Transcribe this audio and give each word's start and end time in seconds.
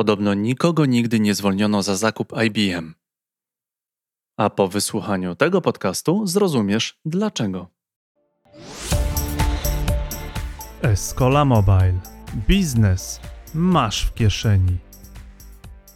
Podobno 0.00 0.34
nikogo 0.34 0.86
nigdy 0.86 1.20
nie 1.20 1.34
zwolniono 1.34 1.82
za 1.82 1.96
zakup 1.96 2.32
IBM. 2.46 2.94
A 4.36 4.50
po 4.50 4.68
wysłuchaniu 4.68 5.34
tego 5.34 5.60
podcastu 5.60 6.26
zrozumiesz 6.26 6.98
dlaczego. 7.04 7.68
Escola 10.82 11.44
Mobile. 11.44 11.94
Biznes 12.48 13.20
masz 13.54 14.06
w 14.06 14.14
kieszeni. 14.14 14.78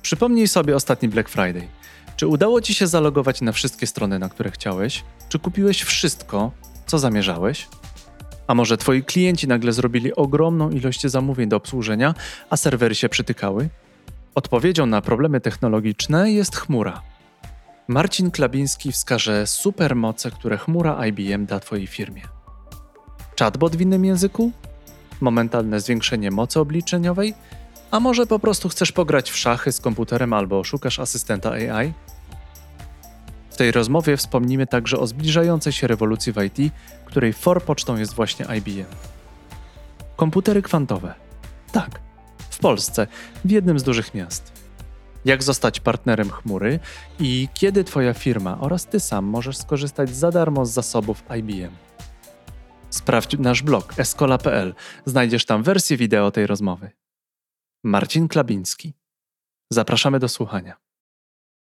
Przypomnij 0.02 0.48
sobie 0.48 0.76
ostatni 0.76 1.08
Black 1.08 1.28
Friday. 1.28 1.68
Czy 2.16 2.26
udało 2.26 2.60
Ci 2.60 2.74
się 2.74 2.86
zalogować 2.86 3.40
na 3.40 3.52
wszystkie 3.52 3.86
strony, 3.86 4.18
na 4.18 4.28
które 4.28 4.50
chciałeś? 4.50 5.04
Czy 5.28 5.38
kupiłeś 5.38 5.82
wszystko, 5.82 6.52
co 6.86 6.98
zamierzałeś? 6.98 7.68
A 8.46 8.54
może 8.54 8.76
Twoi 8.76 9.04
klienci 9.04 9.48
nagle 9.48 9.72
zrobili 9.72 10.14
ogromną 10.14 10.70
ilość 10.70 11.06
zamówień 11.06 11.48
do 11.48 11.56
obsłużenia, 11.56 12.14
a 12.50 12.56
serwery 12.56 12.94
się 12.94 13.08
przytykały? 13.08 13.68
Odpowiedzią 14.34 14.86
na 14.86 15.00
problemy 15.00 15.40
technologiczne 15.40 16.32
jest 16.32 16.56
chmura. 16.56 17.02
Marcin 17.88 18.30
Klabiński 18.30 18.92
wskaże 18.92 19.46
supermoce, 19.46 20.30
które 20.30 20.58
chmura 20.58 21.06
IBM 21.06 21.46
da 21.46 21.60
Twojej 21.60 21.86
firmie. 21.86 22.22
Chatbot 23.38 23.76
w 23.76 23.80
innym 23.80 24.04
języku? 24.04 24.52
Momentalne 25.20 25.80
zwiększenie 25.80 26.30
mocy 26.30 26.60
obliczeniowej? 26.60 27.34
A 27.90 28.00
może 28.00 28.26
po 28.26 28.38
prostu 28.38 28.68
chcesz 28.68 28.92
pograć 28.92 29.30
w 29.30 29.36
szachy 29.36 29.72
z 29.72 29.80
komputerem 29.80 30.32
albo 30.32 30.64
szukasz 30.64 30.98
asystenta 30.98 31.50
AI? 31.50 31.92
W 33.50 33.56
tej 33.56 33.72
rozmowie 33.72 34.16
wspomnimy 34.16 34.66
także 34.66 34.98
o 34.98 35.06
zbliżającej 35.06 35.72
się 35.72 35.86
rewolucji 35.86 36.32
w 36.32 36.42
IT, 36.42 36.72
której 37.04 37.32
forpocztą 37.32 37.96
jest 37.96 38.14
właśnie 38.14 38.46
IBM. 38.58 38.94
Komputery 40.16 40.62
kwantowe. 40.62 41.14
Tak, 41.72 42.00
w 42.54 42.58
Polsce, 42.58 43.06
w 43.44 43.50
jednym 43.50 43.78
z 43.78 43.82
dużych 43.82 44.14
miast. 44.14 44.52
Jak 45.24 45.42
zostać 45.42 45.80
partnerem 45.80 46.30
chmury 46.30 46.80
i 47.20 47.48
kiedy 47.54 47.84
Twoja 47.84 48.14
firma 48.14 48.60
oraz 48.60 48.86
Ty 48.86 49.00
sam 49.00 49.24
możesz 49.24 49.56
skorzystać 49.56 50.10
za 50.10 50.30
darmo 50.30 50.66
z 50.66 50.70
zasobów 50.70 51.22
IBM. 51.38 51.74
Sprawdź 52.90 53.38
nasz 53.38 53.62
blog 53.62 53.98
escola.pl. 53.98 54.74
Znajdziesz 55.04 55.44
tam 55.44 55.62
wersję 55.62 55.96
wideo 55.96 56.30
tej 56.30 56.46
rozmowy. 56.46 56.90
Marcin 57.84 58.28
Klabiński. 58.28 58.94
Zapraszamy 59.70 60.18
do 60.18 60.28
słuchania. 60.28 60.76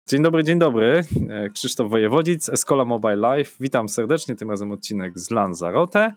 Dzień 0.08 0.22
dobry, 0.22 0.44
dzień 0.44 0.58
dobry. 0.58 1.04
Krzysztof 1.54 1.90
Wojewodzic, 1.90 2.48
Escola 2.48 2.84
Mobile 2.84 3.16
Live. 3.16 3.56
Witam 3.60 3.88
serdecznie, 3.88 4.36
tym 4.36 4.50
razem 4.50 4.72
odcinek 4.72 5.18
z 5.18 5.30
Lanzarote, 5.30 6.14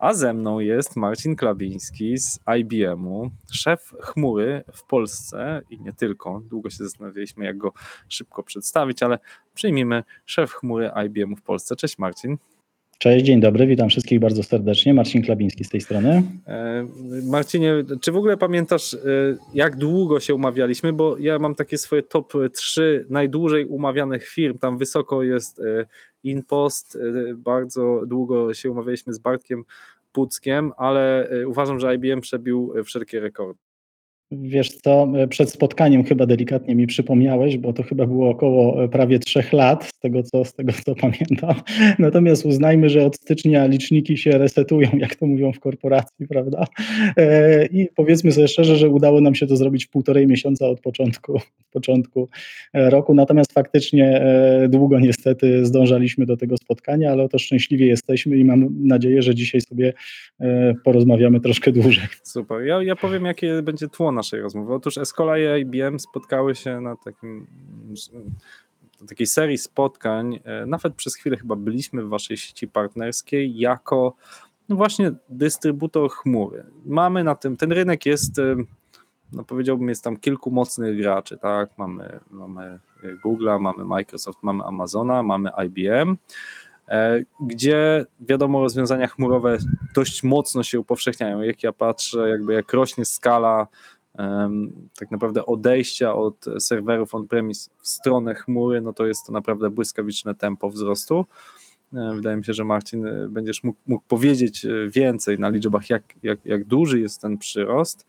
a 0.00 0.14
ze 0.14 0.34
mną 0.34 0.58
jest 0.58 0.96
Marcin 0.96 1.36
Klabiński 1.36 2.18
z 2.18 2.40
IBM-u, 2.58 3.30
szef 3.52 3.94
chmury 4.00 4.64
w 4.72 4.84
Polsce 4.84 5.62
i 5.70 5.80
nie 5.80 5.92
tylko. 5.92 6.40
Długo 6.40 6.70
się 6.70 6.76
zastanawialiśmy, 6.76 7.44
jak 7.44 7.58
go 7.58 7.72
szybko 8.08 8.42
przedstawić, 8.42 9.02
ale 9.02 9.18
przyjmijmy 9.54 10.04
szef 10.26 10.52
chmury 10.52 10.90
IBM-u 11.06 11.36
w 11.36 11.42
Polsce. 11.42 11.76
Cześć 11.76 11.98
Marcin. 11.98 12.36
Cześć, 13.02 13.24
dzień 13.24 13.40
dobry, 13.40 13.66
witam 13.66 13.88
wszystkich 13.88 14.20
bardzo 14.20 14.42
serdecznie. 14.42 14.94
Marcin 14.94 15.22
Klabiński 15.22 15.64
z 15.64 15.68
tej 15.68 15.80
strony. 15.80 16.22
E, 16.46 16.86
Marcinie, 17.24 17.74
czy 18.00 18.12
w 18.12 18.16
ogóle 18.16 18.36
pamiętasz, 18.36 18.94
e, 18.94 18.98
jak 19.54 19.76
długo 19.76 20.20
się 20.20 20.34
umawialiśmy? 20.34 20.92
Bo 20.92 21.18
ja 21.18 21.38
mam 21.38 21.54
takie 21.54 21.78
swoje 21.78 22.02
top 22.02 22.32
3 22.52 23.06
najdłużej 23.10 23.66
umawianych 23.66 24.28
firm. 24.28 24.58
Tam 24.58 24.78
wysoko 24.78 25.22
jest 25.22 25.58
e, 25.58 25.86
InPost. 26.22 26.98
Bardzo 27.36 28.02
długo 28.06 28.54
się 28.54 28.70
umawialiśmy 28.70 29.14
z 29.14 29.18
Bartkiem 29.18 29.64
Puckiem, 30.12 30.72
ale 30.76 31.30
uważam, 31.46 31.80
że 31.80 31.94
IBM 31.94 32.20
przebił 32.20 32.72
wszelkie 32.84 33.20
rekordy. 33.20 33.69
Wiesz 34.32 34.70
co, 34.70 35.08
przed 35.28 35.50
spotkaniem 35.50 36.04
chyba 36.04 36.26
delikatnie 36.26 36.74
mi 36.74 36.86
przypomniałeś, 36.86 37.58
bo 37.58 37.72
to 37.72 37.82
chyba 37.82 38.06
było 38.06 38.30
około 38.30 38.88
prawie 38.88 39.18
trzech 39.18 39.52
lat, 39.52 39.84
z 39.84 39.98
tego 39.98 40.22
co, 40.22 40.44
z 40.44 40.54
tego 40.54 40.72
co 40.84 40.94
pamiętam. 41.04 41.54
Natomiast 41.98 42.46
uznajmy, 42.46 42.88
że 42.88 43.06
od 43.06 43.16
stycznia 43.16 43.66
liczniki 43.66 44.16
się 44.16 44.30
resetują, 44.30 44.88
jak 44.98 45.16
to 45.16 45.26
mówią 45.26 45.52
w 45.52 45.60
korporacji, 45.60 46.28
prawda? 46.28 46.64
E, 47.16 47.66
I 47.66 47.88
powiedzmy 47.96 48.32
sobie 48.32 48.48
szczerze, 48.48 48.76
że 48.76 48.88
udało 48.88 49.20
nam 49.20 49.34
się 49.34 49.46
to 49.46 49.56
zrobić 49.56 49.86
w 49.86 49.90
półtorej 49.90 50.26
miesiąca 50.26 50.68
od 50.68 50.80
początku, 50.80 51.40
początku 51.72 52.28
e, 52.72 52.90
roku. 52.90 53.14
Natomiast 53.14 53.52
faktycznie 53.52 54.20
e, 54.20 54.68
długo 54.68 55.00
niestety 55.00 55.66
zdążaliśmy 55.66 56.26
do 56.26 56.36
tego 56.36 56.56
spotkania, 56.56 57.12
ale 57.12 57.22
oto 57.22 57.38
szczęśliwie 57.38 57.86
jesteśmy 57.86 58.36
i 58.36 58.44
mam 58.44 58.68
nadzieję, 58.86 59.22
że 59.22 59.34
dzisiaj 59.34 59.60
sobie 59.60 59.92
porozmawiamy 60.84 61.40
troszkę 61.40 61.72
dłużej. 61.72 62.04
Super. 62.22 62.62
Ja, 62.62 62.82
ja 62.82 62.96
powiem, 62.96 63.24
jakie 63.24 63.62
będzie 63.62 63.88
tło 63.88 64.12
naszej 64.20 64.40
rozmowy. 64.40 64.74
Otóż 64.74 64.98
Escola 64.98 65.38
i 65.38 65.60
IBM 65.60 65.98
spotkały 65.98 66.54
się 66.54 66.80
na 66.80 66.96
takim 66.96 67.46
takiej 69.08 69.26
serii 69.26 69.58
spotkań, 69.58 70.40
e, 70.44 70.66
nawet 70.66 70.94
przez 70.94 71.16
chwilę 71.16 71.36
chyba 71.36 71.56
byliśmy 71.56 72.02
w 72.02 72.08
waszej 72.08 72.36
sieci 72.36 72.68
partnerskiej 72.68 73.58
jako 73.58 74.14
no 74.68 74.76
właśnie 74.76 75.12
dystrybutor 75.28 76.10
chmury. 76.10 76.64
Mamy 76.86 77.24
na 77.24 77.34
tym, 77.34 77.56
ten 77.56 77.72
rynek 77.72 78.06
jest, 78.06 78.38
e, 78.38 78.56
no 79.32 79.44
powiedziałbym, 79.44 79.88
jest 79.88 80.04
tam 80.04 80.16
kilku 80.16 80.50
mocnych 80.50 80.96
graczy, 80.96 81.38
tak? 81.38 81.78
Mamy, 81.78 82.20
mamy 82.30 82.78
Google'a, 83.24 83.60
mamy 83.60 83.84
Microsoft, 83.84 84.38
mamy 84.42 84.64
Amazona, 84.64 85.22
mamy 85.22 85.50
IBM, 85.66 86.16
e, 86.88 87.22
gdzie 87.40 88.06
wiadomo 88.20 88.60
rozwiązania 88.60 89.06
chmurowe 89.06 89.58
dość 89.94 90.22
mocno 90.22 90.62
się 90.62 90.80
upowszechniają. 90.80 91.40
Jak 91.40 91.62
ja 91.62 91.72
patrzę, 91.72 92.28
jakby 92.28 92.52
jak 92.52 92.72
rośnie 92.72 93.04
skala 93.04 93.66
tak 94.98 95.10
naprawdę 95.10 95.46
odejścia 95.46 96.14
od 96.14 96.44
serwerów 96.58 97.14
on-premise 97.14 97.70
w 97.78 97.88
stronę 97.88 98.34
chmury, 98.34 98.80
no 98.80 98.92
to 98.92 99.06
jest 99.06 99.26
to 99.26 99.32
naprawdę 99.32 99.70
błyskawiczne 99.70 100.34
tempo 100.34 100.70
wzrostu. 100.70 101.26
E, 101.94 102.14
wydaje 102.14 102.36
mi 102.36 102.44
się, 102.44 102.54
że 102.54 102.64
Marcin 102.64 103.06
e, 103.06 103.28
będziesz 103.28 103.64
mógł, 103.64 103.78
mógł 103.86 104.04
powiedzieć 104.08 104.64
e, 104.64 104.68
więcej 104.88 105.38
na 105.38 105.48
liczbach, 105.48 105.90
jak, 105.90 106.02
jak, 106.22 106.46
jak 106.46 106.64
duży 106.64 107.00
jest 107.00 107.20
ten 107.20 107.38
przyrost. 107.38 108.06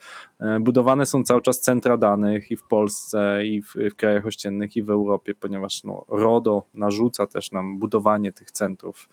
Budowane 0.62 1.06
są 1.06 1.23
cały 1.23 1.41
czas 1.41 1.62
centra 1.62 1.97
danych 1.97 2.51
i 2.51 2.57
w 2.57 2.63
Polsce, 2.63 3.45
i 3.45 3.62
w, 3.62 3.75
w 3.91 3.95
krajach 3.95 4.25
ościennych, 4.25 4.75
i 4.75 4.83
w 4.83 4.89
Europie, 4.89 5.33
ponieważ 5.35 5.83
no, 5.83 6.06
RODO 6.07 6.63
narzuca 6.73 7.28
też 7.28 7.51
nam 7.51 7.79
budowanie 7.79 8.33
tych 8.33 8.51
centrów 8.51 9.09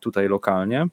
tutaj 0.00 0.28
lokalnie. 0.28 0.86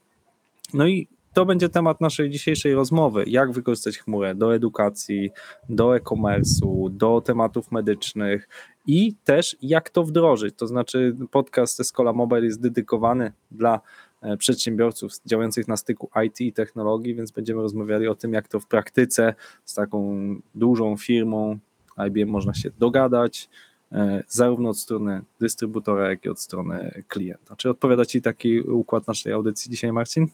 No 0.73 0.88
i 0.88 1.07
to 1.33 1.45
będzie 1.45 1.69
temat 1.69 2.01
naszej 2.01 2.29
dzisiejszej 2.29 2.73
rozmowy. 2.73 3.23
Jak 3.27 3.51
wykorzystać 3.51 3.97
chmurę 3.97 4.35
do 4.35 4.55
edukacji, 4.55 5.31
do 5.69 5.95
e-commerce'u, 5.95 6.89
do 6.89 7.21
tematów 7.21 7.71
medycznych 7.71 8.49
i 8.88 9.16
też 9.23 9.57
jak 9.61 9.89
to 9.89 10.03
wdrożyć. 10.03 10.55
To 10.55 10.67
znaczy, 10.67 11.16
podcast 11.31 11.79
Escola 11.79 12.13
Mobile 12.13 12.45
jest 12.45 12.61
dedykowany 12.61 13.31
dla 13.51 13.81
e, 14.22 14.38
przedsiębiorców 14.38 15.11
działających 15.25 15.67
na 15.67 15.77
styku 15.77 16.09
IT 16.25 16.41
i 16.41 16.53
technologii, 16.53 17.16
więc 17.16 17.31
będziemy 17.31 17.61
rozmawiali 17.61 18.07
o 18.07 18.16
tym, 18.16 18.33
jak 18.33 18.47
to 18.47 18.59
w 18.59 18.67
praktyce 18.67 19.33
z 19.66 19.73
taką 19.73 20.16
dużą 20.55 20.97
firmą 20.97 21.59
IBM 22.07 22.29
można 22.29 22.53
się 22.53 22.72
dogadać, 22.79 23.49
e, 23.91 24.23
zarówno 24.27 24.69
od 24.69 24.77
strony 24.77 25.22
dystrybutora, 25.39 26.09
jak 26.09 26.25
i 26.25 26.29
od 26.29 26.39
strony 26.39 27.03
klienta. 27.07 27.55
Czy 27.55 27.69
odpowiada 27.69 28.05
Ci 28.05 28.22
taki 28.22 28.61
układ 28.61 29.07
naszej 29.07 29.33
audycji 29.33 29.72
dzisiaj, 29.72 29.91
Marcin? 29.91 30.27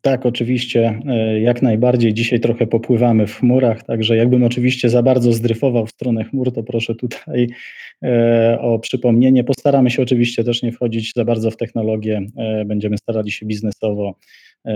Tak, 0.00 0.26
oczywiście, 0.26 1.00
e, 1.08 1.40
jak 1.40 1.62
najbardziej. 1.62 2.14
Dzisiaj 2.14 2.40
trochę 2.40 2.66
popływamy 2.66 3.26
w 3.26 3.36
chmurach, 3.36 3.82
także 3.82 4.16
jakbym 4.16 4.44
oczywiście 4.44 4.88
za 4.90 5.02
bardzo 5.02 5.32
zdryfował 5.32 5.86
w 5.86 5.90
stronę 5.90 6.24
chmur, 6.24 6.52
to 6.52 6.62
proszę 6.62 6.94
tutaj 6.94 7.48
e, 8.02 8.58
o 8.60 8.78
przypomnienie. 8.78 9.44
Postaramy 9.44 9.90
się 9.90 10.02
oczywiście 10.02 10.44
też 10.44 10.62
nie 10.62 10.72
wchodzić 10.72 11.12
za 11.16 11.24
bardzo 11.24 11.50
w 11.50 11.56
technologię, 11.56 12.20
e, 12.36 12.64
będziemy 12.64 12.98
starali 12.98 13.30
się 13.30 13.46
biznesowo 13.46 14.14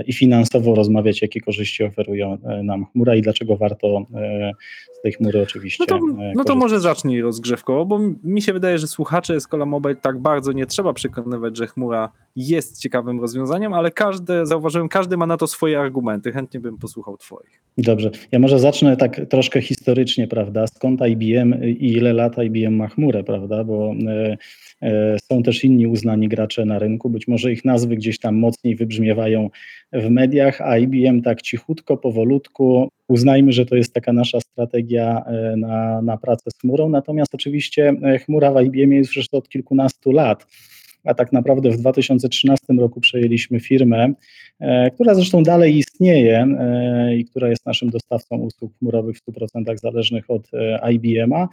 i 0.07 0.13
finansowo 0.13 0.75
rozmawiać, 0.75 1.23
jakie 1.23 1.41
korzyści 1.41 1.85
oferują 1.85 2.39
nam 2.63 2.87
chmura 2.87 3.15
i 3.15 3.23
dlaczego 3.23 3.57
warto 3.57 4.07
z 4.99 5.03
tej 5.03 5.13
chmury 5.13 5.43
oczywiście. 5.43 5.85
No 5.89 5.99
to, 5.99 6.07
no 6.35 6.45
to 6.45 6.55
może 6.55 6.81
zacznij 6.81 7.21
rozgrzewkowo, 7.21 7.87
bo 7.87 7.99
mi 8.25 8.43
się 8.43 8.53
wydaje, 8.53 8.79
że 8.79 8.87
słuchacze 8.87 9.35
Escola 9.35 9.67
Mobile 9.67 9.97
tak 9.97 10.19
bardzo 10.19 10.53
nie 10.53 10.67
trzeba 10.67 10.93
przekonywać, 10.93 11.57
że 11.57 11.67
chmura 11.67 12.13
jest 12.37 12.81
ciekawym 12.81 13.21
rozwiązaniem, 13.21 13.73
ale 13.73 13.91
każdy, 13.91 14.47
zauważyłem, 14.47 14.89
każdy 14.89 15.17
ma 15.17 15.27
na 15.27 15.37
to 15.37 15.47
swoje 15.47 15.81
argumenty. 15.81 16.33
Chętnie 16.33 16.61
bym 16.61 16.79
posłuchał 16.79 17.17
Twoich. 17.17 17.63
Dobrze. 17.79 18.11
Ja 18.33 18.39
może 18.39 18.59
zacznę 18.59 18.97
tak 18.97 19.21
troszkę 19.31 19.63
historycznie, 19.63 20.29
prawda? 20.29 20.67
Skąd 20.67 21.01
IBM 21.01 21.65
i 21.65 21.93
ile 21.93 22.13
lat 22.13 22.37
IBM 22.39 22.77
ma 22.77 22.89
chmurę, 22.89 23.25
prawda? 23.25 23.65
Bo 23.65 23.95
e, 24.09 24.13
e, 24.13 24.37
są 25.23 25.43
też 25.43 25.65
inni 25.65 25.87
uznani 25.87 26.29
gracze 26.29 26.65
na 26.65 26.79
rynku. 26.79 27.11
Być 27.11 27.29
może 27.29 27.53
ich 27.53 27.65
nazwy 27.65 27.97
gdzieś 27.97 28.19
tam 28.19 28.37
mocniej 28.37 28.77
wybrzmiewają 28.77 29.51
w 29.93 30.11
mediach, 30.11 30.61
a 30.61 30.79
IBM 30.79 31.23
tak 31.23 31.43
cichutko, 31.43 31.97
powolutku. 31.97 32.89
Uznajmy, 33.09 33.53
że 33.53 33.67
to 33.67 33.77
jest 33.77 33.95
taka 33.95 34.13
nasza 34.13 34.41
strategia 34.41 35.25
e, 35.27 35.57
na, 35.57 36.03
na 36.03 36.17
pracę 36.17 36.51
z 36.51 36.61
chmurą. 36.61 36.89
Natomiast 36.89 37.35
oczywiście 37.35 37.95
chmura 38.25 38.53
w 38.53 38.63
IBM 38.63 38.93
jest 38.93 39.17
już 39.17 39.27
od 39.33 39.49
kilkunastu 39.49 40.13
lat. 40.13 40.47
A 41.07 41.15
tak 41.15 41.33
naprawdę 41.33 41.71
w 41.71 41.77
2013 41.77 42.67
roku 42.79 43.01
przejęliśmy 43.01 43.61
firmę, 43.61 44.13
która 44.95 45.15
zresztą 45.15 45.43
dalej 45.43 45.77
istnieje 45.77 46.47
i 47.19 47.25
która 47.25 47.49
jest 47.49 47.67
naszym 47.67 47.91
dostawcą 47.91 48.37
usług 48.37 48.79
chmurowych 48.79 49.17
w 49.17 49.27
100% 49.31 49.77
zależnych 49.77 50.31
od 50.31 50.51
IBM-a. 50.93 51.49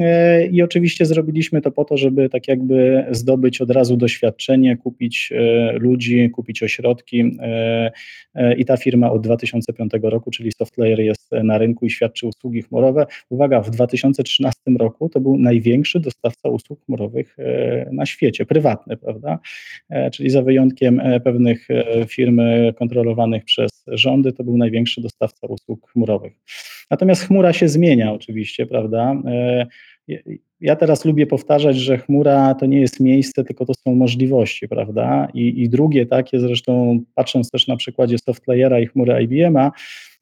E, 0.00 0.46
I 0.46 0.62
oczywiście 0.62 1.06
zrobiliśmy 1.06 1.60
to 1.60 1.70
po 1.70 1.84
to, 1.84 1.96
żeby 1.96 2.28
tak 2.28 2.48
jakby 2.48 3.06
zdobyć 3.10 3.60
od 3.60 3.70
razu 3.70 3.96
doświadczenie, 3.96 4.76
kupić 4.76 5.32
e, 5.32 5.72
ludzi, 5.72 6.30
kupić 6.30 6.62
ośrodki. 6.62 7.38
E, 7.40 7.92
I 8.56 8.64
ta 8.64 8.76
firma 8.76 9.10
od 9.10 9.22
2005 9.22 9.92
roku, 10.02 10.30
czyli 10.30 10.52
Softlayer, 10.52 11.00
jest 11.00 11.32
na 11.32 11.58
rynku 11.58 11.86
i 11.86 11.90
świadczy 11.90 12.26
usługi 12.26 12.62
chmurowe. 12.62 13.06
Uwaga, 13.30 13.60
w 13.60 13.70
2013 13.70 14.60
roku 14.78 15.08
to 15.08 15.20
był 15.20 15.38
największy 15.38 16.00
dostawca 16.00 16.48
usług 16.48 16.84
chmurowych 16.84 17.36
na 17.92 18.06
świecie, 18.06 18.46
prywatny, 18.46 18.85
prawda? 19.00 19.38
Czyli 20.12 20.30
za 20.30 20.42
wyjątkiem 20.42 21.02
pewnych 21.24 21.68
firm 22.06 22.40
kontrolowanych 22.78 23.44
przez 23.44 23.84
rządy, 23.86 24.32
to 24.32 24.44
był 24.44 24.56
największy 24.56 25.00
dostawca 25.00 25.46
usług 25.46 25.90
chmurowych. 25.90 26.32
Natomiast 26.90 27.22
chmura 27.22 27.52
się 27.52 27.68
zmienia 27.68 28.12
oczywiście, 28.12 28.66
prawda? 28.66 29.14
Ja 30.60 30.76
teraz 30.76 31.04
lubię 31.04 31.26
powtarzać, 31.26 31.76
że 31.76 31.98
chmura 31.98 32.54
to 32.54 32.66
nie 32.66 32.80
jest 32.80 33.00
miejsce, 33.00 33.44
tylko 33.44 33.66
to 33.66 33.72
są 33.74 33.94
możliwości, 33.94 34.68
prawda? 34.68 35.28
I, 35.34 35.62
i 35.62 35.68
drugie 35.68 36.06
takie, 36.06 36.40
zresztą 36.40 37.00
patrząc 37.14 37.50
też 37.50 37.66
na 37.66 37.76
przykładzie 37.76 38.18
Softlayera 38.18 38.80
i 38.80 38.86
chmury 38.86 39.22
IBM-a, 39.22 39.72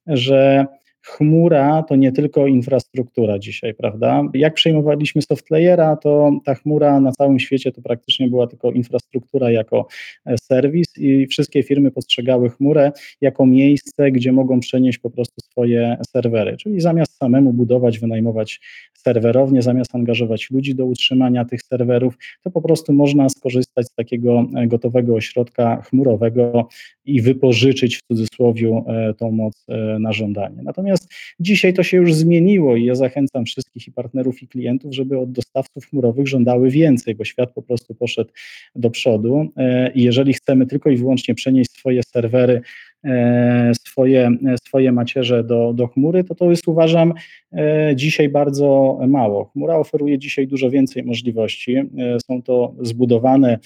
że 0.07 0.67
chmura 1.05 1.83
to 1.83 1.97
nie 1.97 2.13
tylko 2.13 2.47
infrastruktura 2.47 3.39
dzisiaj, 3.39 3.75
prawda? 3.75 4.23
Jak 4.35 4.55
przejmowaliśmy 4.55 5.23
softlayera, 5.23 5.97
to 5.97 6.31
ta 6.45 6.55
chmura 6.55 7.01
na 7.01 7.13
całym 7.13 7.39
świecie 7.39 7.73
to 7.73 7.83
praktycznie 7.83 8.29
była 8.29 8.47
tylko 8.47 8.71
infrastruktura 8.71 9.51
jako 9.51 9.87
e, 10.27 10.39
serwis 10.39 10.87
i 10.99 11.27
wszystkie 11.27 11.63
firmy 11.63 11.91
postrzegały 11.91 12.51
chmurę 12.51 12.93
jako 13.21 13.47
miejsce, 13.47 14.11
gdzie 14.11 14.33
mogą 14.33 14.61
przenieść 14.61 14.99
po 14.99 15.11
prostu 15.11 15.41
swoje 15.41 15.97
serwery. 16.11 16.57
Czyli 16.57 16.81
zamiast 16.81 17.17
samemu 17.17 17.53
budować, 17.53 17.99
wynajmować 17.99 18.61
serwerownie, 18.95 19.63
zamiast 19.63 19.95
angażować 19.95 20.51
ludzi 20.51 20.75
do 20.75 20.87
utrzymania 20.87 21.45
tych 21.45 21.63
serwerów, 21.63 22.19
to 22.43 22.51
po 22.51 22.63
prostu 22.63 22.93
można 22.93 23.29
skorzystać 23.29 23.87
z 23.87 23.95
takiego 23.95 24.47
e, 24.57 24.67
gotowego 24.67 25.15
ośrodka 25.15 25.83
chmurowego 25.83 26.69
i 27.05 27.23
wypożyczyć 27.23 27.97
w 27.97 28.03
cudzysłowie 28.03 28.85
e, 28.87 29.15
tą 29.15 29.31
moc 29.31 29.67
na 29.99 30.13
żądanie. 30.13 30.63
Natomiast 30.63 30.94
Natomiast 30.95 31.15
dzisiaj 31.41 31.75
to 31.75 31.83
się 31.83 31.97
już 31.97 32.15
zmieniło 32.15 32.77
i 32.77 32.85
ja 32.85 32.95
zachęcam 32.95 33.45
wszystkich 33.45 33.89
i 33.89 33.93
partnerów 33.93 34.43
i 34.43 34.49
klientów, 34.49 34.95
żeby 34.95 35.19
od 35.19 35.33
dostawców 35.33 35.87
chmurowych 35.87 36.29
żądały 36.29 36.71
więcej, 36.71 37.15
bo 37.15 37.25
świat 37.25 37.53
po 37.53 37.63
prostu 37.63 37.95
poszedł 37.95 38.31
do 38.75 38.91
przodu 38.91 39.49
e, 39.57 39.93
i 39.93 40.03
jeżeli 40.03 40.35
chcemy 40.35 40.67
tylko 40.67 40.91
i 40.91 40.97
wyłącznie 40.97 41.35
przenieść 41.35 41.71
swoje 41.71 42.01
serwery 42.03 42.61
e, 43.05 43.73
swoje, 43.87 44.31
swoje 44.67 44.93
macierze 44.93 45.45
do, 45.45 45.73
do 45.73 45.87
chmury, 45.87 46.25
to 46.25 46.35
to 46.35 46.51
jest 46.51 46.69
uważam 46.69 47.15
e, 47.53 47.93
dzisiaj 47.97 48.29
bardzo 48.29 48.99
mało. 49.09 49.45
Chmura 49.45 49.77
oferuje 49.77 50.19
dzisiaj 50.19 50.47
dużo 50.47 50.71
więcej 50.71 51.03
możliwości. 51.03 51.77
Są 52.27 52.43
to 52.43 52.75
zbudowane 52.83 53.59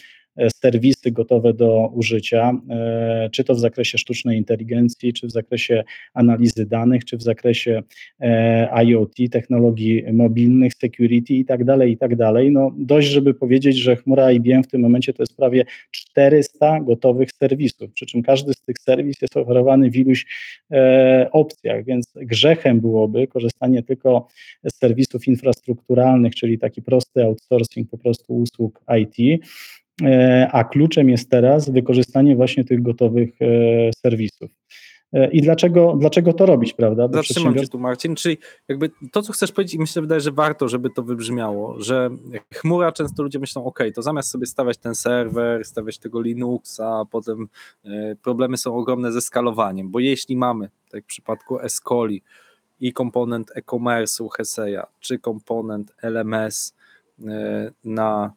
serwisy 0.62 1.10
gotowe 1.10 1.52
do 1.52 1.90
użycia, 1.94 2.60
e, 2.70 3.28
czy 3.32 3.44
to 3.44 3.54
w 3.54 3.58
zakresie 3.58 3.98
sztucznej 3.98 4.38
inteligencji, 4.38 5.12
czy 5.12 5.26
w 5.26 5.30
zakresie 5.30 5.84
analizy 6.14 6.66
danych, 6.66 7.04
czy 7.04 7.16
w 7.16 7.22
zakresie 7.22 7.82
e, 8.20 8.84
IoT, 8.84 9.14
technologii 9.30 10.04
mobilnych, 10.12 10.72
security 10.74 11.34
i 11.34 11.44
tak 11.44 11.64
dalej, 11.64 11.92
i 11.92 11.96
tak 11.96 12.16
dalej. 12.16 12.52
No 12.52 12.72
dość, 12.76 13.08
żeby 13.08 13.34
powiedzieć, 13.34 13.76
że 13.76 13.96
chmura 13.96 14.32
IBM 14.32 14.62
w 14.62 14.68
tym 14.68 14.80
momencie 14.80 15.12
to 15.12 15.22
jest 15.22 15.36
prawie 15.36 15.64
400 15.90 16.80
gotowych 16.80 17.28
serwisów, 17.32 17.92
przy 17.92 18.06
czym 18.06 18.22
każdy 18.22 18.52
z 18.54 18.60
tych 18.60 18.76
serwis 18.78 19.22
jest 19.22 19.36
oferowany 19.36 19.90
w 19.90 19.96
iluś 19.96 20.26
opcjach, 21.32 21.84
więc 21.84 22.12
grzechem 22.16 22.80
byłoby 22.80 23.26
korzystanie 23.26 23.82
tylko 23.82 24.26
z 24.64 24.78
serwisów 24.78 25.26
infrastrukturalnych, 25.26 26.34
czyli 26.34 26.58
taki 26.58 26.82
prosty 26.82 27.24
outsourcing 27.24 27.90
po 27.90 27.98
prostu 27.98 28.36
usług 28.36 28.80
IT, 29.00 29.18
E, 29.28 29.87
a 30.52 30.64
kluczem 30.64 31.08
jest 31.08 31.30
teraz 31.30 31.70
wykorzystanie 31.70 32.36
właśnie 32.36 32.64
tych 32.64 32.82
gotowych 32.82 33.30
e, 33.42 33.46
serwisów. 34.02 34.50
E, 35.12 35.30
I 35.30 35.42
dlaczego, 35.42 35.96
dlaczego 36.00 36.32
to 36.32 36.46
robić, 36.46 36.72
prawda? 36.72 37.08
Bo 37.08 37.14
Zatrzymam 37.14 37.54
cię 37.54 37.68
tu, 37.68 37.78
Marcin, 37.78 38.14
czyli 38.14 38.38
jakby 38.68 38.90
to, 39.12 39.22
co 39.22 39.32
chcesz 39.32 39.52
powiedzieć 39.52 39.74
i 39.74 39.78
myślę, 39.78 40.02
wydaje, 40.02 40.20
że 40.20 40.32
warto, 40.32 40.68
żeby 40.68 40.90
to 40.90 41.02
wybrzmiało, 41.02 41.80
że 41.80 42.10
chmura 42.54 42.92
często 42.92 43.22
ludzie 43.22 43.38
myślą, 43.38 43.64
ok, 43.64 43.78
to 43.94 44.02
zamiast 44.02 44.30
sobie 44.30 44.46
stawiać 44.46 44.78
ten 44.78 44.94
serwer, 44.94 45.64
stawiać 45.64 45.98
tego 45.98 46.20
Linuxa, 46.20 47.04
potem 47.10 47.48
problemy 48.22 48.56
są 48.56 48.76
ogromne 48.76 49.12
ze 49.12 49.20
skalowaniem, 49.20 49.90
bo 49.90 49.98
jeśli 49.98 50.36
mamy, 50.36 50.68
tak 50.68 50.94
jak 50.94 51.04
w 51.04 51.06
przypadku 51.06 51.60
Escoli, 51.60 52.22
i 52.80 52.92
komponent 52.92 53.52
e-commerce'u 53.54 54.28
Heseya, 54.28 54.82
czy 55.00 55.18
komponent 55.18 55.94
LMS 56.02 56.74
na 57.84 58.32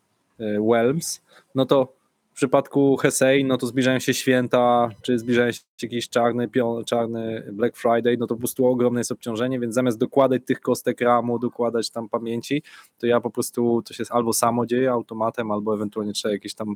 Welms, 0.70 1.22
no 1.56 1.66
to 1.66 1.94
w 2.32 2.34
przypadku 2.34 2.98
Hesej, 2.98 3.46
no 3.46 3.58
to 3.58 3.68
zbliżają 3.68 4.00
się 4.00 4.14
święta, 4.14 4.90
czy 5.02 5.20
zbliżają 5.20 5.52
się 5.52 5.62
jakiś 5.82 6.10
czarny, 6.10 6.50
czarny 6.86 7.50
Black 7.54 7.78
Friday, 7.78 8.18
no 8.20 8.28
to 8.28 8.36
po 8.36 8.40
prostu 8.40 8.66
ogromne 8.66 9.00
jest 9.00 9.12
obciążenie, 9.12 9.60
więc 9.60 9.76
zamiast 9.76 9.98
dokładać 9.98 10.42
tych 10.46 10.62
kostek 10.62 11.02
ramu, 11.02 11.40
dokładać 11.40 11.90
tam 11.90 12.10
pamięci, 12.10 12.64
to 13.00 13.08
ja 13.08 13.22
po 13.22 13.30
prostu, 13.30 13.82
to 13.82 13.94
się 13.94 14.04
albo 14.10 14.34
samo 14.34 14.66
dzieje 14.66 14.92
automatem, 14.92 15.52
albo 15.52 15.76
ewentualnie 15.76 16.14
trzeba 16.14 16.34
jakieś 16.34 16.54
tam 16.54 16.76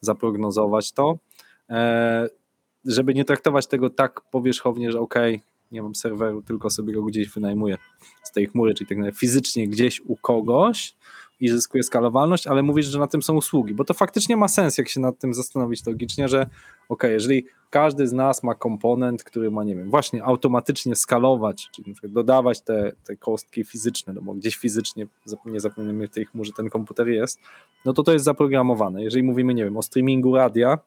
zaprognozować 0.00 0.92
to, 0.92 1.18
e, 1.70 2.28
żeby 2.84 3.14
nie 3.14 3.24
traktować 3.24 3.66
tego 3.66 3.90
tak 3.90 4.20
powierzchownie, 4.20 4.92
że 4.92 5.00
ok, 5.00 5.14
nie 5.72 5.82
mam 5.82 5.94
serweru, 5.94 6.42
tylko 6.42 6.70
sobie 6.70 6.92
go 6.92 7.02
gdzieś 7.02 7.28
wynajmuję 7.28 7.78
z 8.22 8.32
tej 8.32 8.46
chmury, 8.46 8.74
czyli 8.74 9.02
tak 9.02 9.14
fizycznie 9.14 9.68
gdzieś 9.68 10.00
u 10.00 10.16
kogoś, 10.16 10.96
i 11.40 11.48
zyskuje 11.48 11.82
skalowalność, 11.82 12.46
ale 12.46 12.62
mówisz, 12.62 12.86
że 12.86 12.98
na 12.98 13.06
tym 13.06 13.22
są 13.22 13.34
usługi, 13.34 13.74
bo 13.74 13.84
to 13.84 13.94
faktycznie 13.94 14.36
ma 14.36 14.48
sens, 14.48 14.78
jak 14.78 14.88
się 14.88 15.00
nad 15.00 15.18
tym 15.18 15.34
zastanowić 15.34 15.86
logicznie, 15.86 16.28
że 16.28 16.46
ok, 16.88 17.02
jeżeli 17.02 17.46
każdy 17.70 18.08
z 18.08 18.12
nas 18.12 18.42
ma 18.42 18.54
komponent, 18.54 19.24
który 19.24 19.50
ma, 19.50 19.64
nie 19.64 19.76
wiem, 19.76 19.90
właśnie 19.90 20.24
automatycznie 20.24 20.96
skalować, 20.96 21.68
czyli 21.72 21.94
dodawać 22.02 22.60
te, 22.60 22.92
te 23.04 23.16
kostki 23.16 23.64
fizyczne, 23.64 24.12
no 24.12 24.22
bo 24.22 24.34
gdzieś 24.34 24.56
fizycznie, 24.56 25.06
nie 25.46 25.60
zapomnijmy 25.60 26.08
w 26.08 26.10
tej 26.10 26.26
chmurze 26.26 26.52
ten 26.56 26.70
komputer 26.70 27.08
jest, 27.08 27.38
no 27.84 27.92
to 27.92 28.02
to 28.02 28.12
jest 28.12 28.24
zaprogramowane. 28.24 29.02
Jeżeli 29.02 29.22
mówimy, 29.22 29.54
nie 29.54 29.64
wiem, 29.64 29.76
o 29.76 29.82
streamingu 29.82 30.36
radia, 30.36 30.78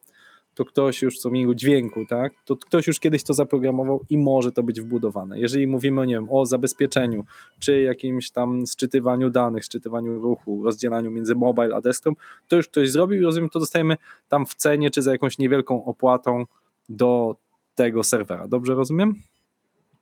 to 0.54 0.64
ktoś 0.64 1.02
już, 1.02 1.18
co 1.18 1.30
miło 1.30 1.54
dźwięku, 1.54 2.06
tak, 2.06 2.32
to 2.44 2.56
ktoś 2.56 2.86
już 2.86 3.00
kiedyś 3.00 3.22
to 3.22 3.34
zaprogramował 3.34 4.00
i 4.10 4.18
może 4.18 4.52
to 4.52 4.62
być 4.62 4.80
wbudowane. 4.80 5.40
Jeżeli 5.40 5.66
mówimy, 5.66 6.06
nie 6.06 6.14
wiem, 6.14 6.26
o 6.30 6.46
zabezpieczeniu, 6.46 7.24
czy 7.58 7.82
jakimś 7.82 8.30
tam 8.30 8.66
sczytywaniu 8.66 9.30
danych, 9.30 9.64
sczytywaniu 9.64 10.20
ruchu, 10.20 10.62
rozdzielaniu 10.64 11.10
między 11.10 11.34
mobile 11.34 11.74
a 11.74 11.80
desktop, 11.80 12.14
to 12.48 12.56
już 12.56 12.68
ktoś 12.68 12.90
zrobił 12.90 13.20
i 13.20 13.24
rozumiem, 13.24 13.50
to 13.50 13.60
dostajemy 13.60 13.96
tam 14.28 14.46
w 14.46 14.54
cenie, 14.54 14.90
czy 14.90 15.02
za 15.02 15.12
jakąś 15.12 15.38
niewielką 15.38 15.84
opłatą 15.84 16.44
do 16.88 17.36
tego 17.74 18.04
serwera. 18.04 18.48
Dobrze 18.48 18.74
rozumiem? 18.74 19.14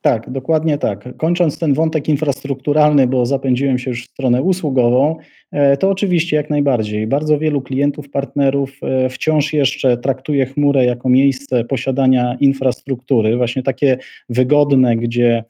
Tak, 0.03 0.31
dokładnie 0.31 0.79
tak. 0.79 1.17
Kończąc 1.17 1.59
ten 1.59 1.75
wątek 1.75 2.09
infrastrukturalny, 2.09 3.07
bo 3.07 3.27
zapędziłem 3.27 3.79
się 3.79 3.91
już 3.91 4.07
w 4.07 4.11
stronę 4.11 4.43
usługową, 4.43 5.17
e, 5.53 5.77
to 5.77 5.91
oczywiście 5.91 6.37
jak 6.37 6.51
najbardziej. 6.51 7.07
Bardzo 7.07 7.39
wielu 7.39 7.63
klientów, 7.63 8.11
partnerów 8.11 8.79
e, 8.83 9.09
wciąż 9.09 9.53
jeszcze 9.53 9.97
traktuje 9.97 10.47
chmurę 10.47 10.85
jako 10.85 11.09
miejsce 11.09 11.65
posiadania 11.65 12.37
infrastruktury, 12.41 13.37
właśnie 13.37 13.63
takie 13.63 13.99
wygodne, 14.29 14.97
gdzie 14.97 15.45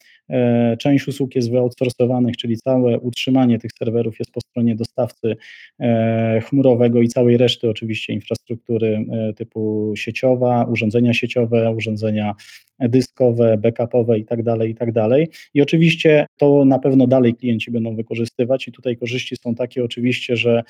część 0.78 1.08
usług 1.08 1.34
jest 1.34 1.50
wyoutsourcowanych, 1.50 2.36
czyli 2.36 2.56
całe 2.56 2.98
utrzymanie 2.98 3.58
tych 3.58 3.70
serwerów 3.78 4.18
jest 4.18 4.30
po 4.30 4.40
stronie 4.40 4.74
dostawcy 4.74 5.36
e, 5.80 6.40
chmurowego 6.40 7.02
i 7.02 7.08
całej 7.08 7.36
reszty 7.36 7.68
oczywiście 7.68 8.12
infrastruktury 8.12 9.04
e, 9.12 9.32
typu 9.32 9.92
sieciowa, 9.96 10.64
urządzenia 10.64 11.14
sieciowe, 11.14 11.70
urządzenia 11.70 12.34
dyskowe, 12.80 13.58
backupowe 13.58 14.18
i 14.18 14.24
tak 14.24 14.42
dalej, 14.42 14.70
i 14.70 14.74
tak 14.74 14.92
dalej. 14.92 15.28
I 15.54 15.62
oczywiście 15.62 16.26
to 16.36 16.64
na 16.64 16.78
pewno 16.78 17.06
dalej 17.06 17.34
klienci 17.34 17.70
będą 17.70 17.96
wykorzystywać 17.96 18.68
i 18.68 18.72
tutaj 18.72 18.96
korzyści 18.96 19.36
są 19.36 19.54
takie 19.54 19.84
oczywiście, 19.84 20.36
że 20.36 20.62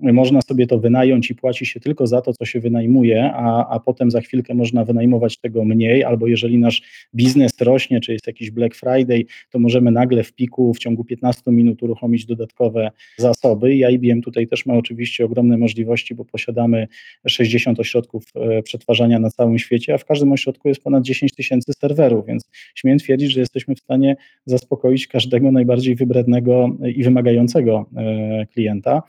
można 0.00 0.40
sobie 0.42 0.66
to 0.66 0.78
wynająć 0.78 1.30
i 1.30 1.34
płaci 1.34 1.66
się 1.66 1.80
tylko 1.80 2.06
za 2.06 2.20
to, 2.20 2.32
co 2.32 2.44
się 2.44 2.60
wynajmuje, 2.60 3.32
a, 3.34 3.68
a 3.68 3.80
potem 3.80 4.10
za 4.10 4.20
chwilkę 4.20 4.54
można 4.54 4.84
wynajmować 4.84 5.38
tego 5.38 5.64
mniej, 5.64 6.04
albo 6.04 6.26
jeżeli 6.26 6.58
nasz 6.58 6.82
biznes 7.14 7.60
rośnie, 7.60 8.00
czy 8.00 8.12
jest 8.12 8.26
jakiś 8.26 8.50
Black 8.50 8.74
Friday, 8.74 9.24
to 9.50 9.58
możemy 9.58 9.90
nagle 9.90 10.24
w 10.24 10.32
piku 10.32 10.74
w 10.74 10.78
ciągu 10.78 11.04
15 11.04 11.50
minut 11.50 11.82
uruchomić 11.82 12.26
dodatkowe 12.26 12.90
zasoby. 13.16 13.74
I 13.74 13.94
IBM 13.94 14.22
tutaj 14.22 14.48
też 14.48 14.66
ma 14.66 14.74
oczywiście 14.74 15.24
ogromne 15.24 15.56
możliwości, 15.56 16.14
bo 16.14 16.24
posiadamy 16.24 16.88
60 17.26 17.80
ośrodków 17.80 18.24
e, 18.34 18.62
przetwarzania 18.62 19.18
na 19.18 19.30
całym 19.30 19.58
świecie, 19.58 19.94
a 19.94 19.98
w 19.98 20.04
każdym 20.04 20.32
ośrodku 20.32 20.68
jest 20.68 20.82
ponad 20.82 21.02
10 21.02 21.34
tysięcy 21.34 21.72
serwerów, 21.72 22.26
więc 22.26 22.48
śmiem 22.74 22.98
twierdzić, 22.98 23.32
że 23.32 23.40
jesteśmy 23.40 23.74
w 23.74 23.80
stanie 23.80 24.16
zaspokoić 24.44 25.06
każdego 25.06 25.52
najbardziej 25.52 25.94
wybrednego 25.94 26.76
i 26.94 27.02
wymagającego 27.02 27.86
e, 27.96 28.46
klienta. 28.46 29.02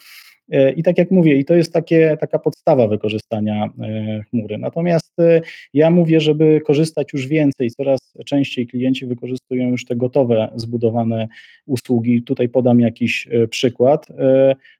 E, 0.51 0.71
I 0.71 0.83
tak 0.83 0.97
jak 0.97 1.11
mówię, 1.11 1.35
i 1.35 1.45
to 1.45 1.55
jest 1.55 1.73
takie, 1.73 2.17
taka 2.19 2.39
podstawa 2.39 2.87
wykorzystania 2.87 3.69
e, 3.81 4.23
chmury. 4.23 4.57
Natomiast 4.57 5.19
e, 5.19 5.41
ja 5.73 5.89
mówię, 5.89 6.19
żeby 6.19 6.61
korzystać 6.65 7.13
już 7.13 7.27
więcej, 7.27 7.71
coraz 7.71 7.99
częściej 8.25 8.67
klienci 8.67 9.05
wykorzystują 9.05 9.69
już 9.69 9.85
te 9.85 9.95
gotowe, 9.95 10.49
zbudowane 10.55 11.27
usługi. 11.65 12.23
Tutaj 12.23 12.49
podam 12.49 12.79
jakiś 12.79 13.27
przykład. 13.49 14.07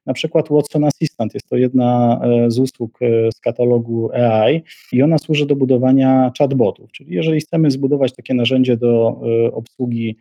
Na 0.06 0.12
przykład 0.12 0.48
Watson 0.48 0.84
Assistant 0.84 1.34
jest 1.34 1.48
to 1.48 1.56
jedna 1.56 2.20
z 2.48 2.58
usług 2.58 2.98
z 3.34 3.40
katalogu 3.40 4.10
AI 4.12 4.62
i 4.92 5.02
ona 5.02 5.18
służy 5.18 5.46
do 5.46 5.56
budowania 5.56 6.32
chatbotów. 6.38 6.92
Czyli 6.92 7.14
jeżeli 7.14 7.40
chcemy 7.40 7.70
zbudować 7.70 8.16
takie 8.16 8.34
narzędzie 8.34 8.76
do 8.76 9.20
obsługi 9.52 10.16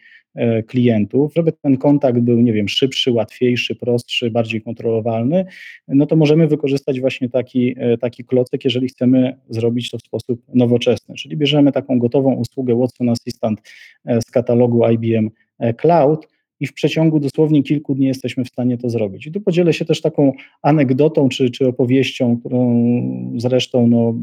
klientów, 0.68 1.34
żeby 1.36 1.52
ten 1.52 1.78
kontakt 1.78 2.20
był, 2.20 2.42
nie 2.42 2.54
wiem, 2.54 2.70
szybszy, 2.70 3.12
łatwiejszy, 3.12 3.76
prostszy, 3.76 4.32
bardziej 4.32 4.62
kontrolowalny, 4.62 5.46
no 5.88 6.06
to 6.06 6.16
możemy 6.16 6.48
wykorzystać 6.48 7.00
właśnie 7.00 7.30
taki, 7.30 7.76
e, 7.78 7.98
taki 7.98 8.24
klocek, 8.24 8.66
jeżeli 8.66 8.88
chcemy 8.88 9.38
zrobić 9.50 9.90
to 9.92 9.98
w 9.98 10.02
sposób 10.02 10.42
nowoczesny. 10.54 11.16
Czyli 11.16 11.38
bierzemy 11.38 11.72
taką 11.72 12.00
gotową 12.00 12.34
usługę 12.34 12.76
Watson 12.76 13.10
Assistant 13.10 13.62
e, 14.06 14.22
z 14.22 14.32
katalogu 14.32 14.90
IBM 14.90 15.30
Cloud, 15.78 16.28
i 16.60 16.68
w 16.68 16.74
przeciągu 16.74 17.20
dosłownie 17.20 17.64
kilku 17.64 17.96
dni 17.96 18.08
jesteśmy 18.08 18.46
w 18.46 18.48
stanie 18.48 18.78
to 18.78 18.90
zrobić. 18.90 19.28
I 19.28 19.32
tu 19.32 19.42
podzielę 19.42 19.74
się 19.74 19.86
też 19.86 20.02
taką 20.02 20.34
anegdotą 20.62 21.30
czy, 21.30 21.50
czy 21.50 21.68
opowieścią, 21.68 22.40
którą 22.40 22.94
zresztą 23.38 23.88
no, 23.88 24.16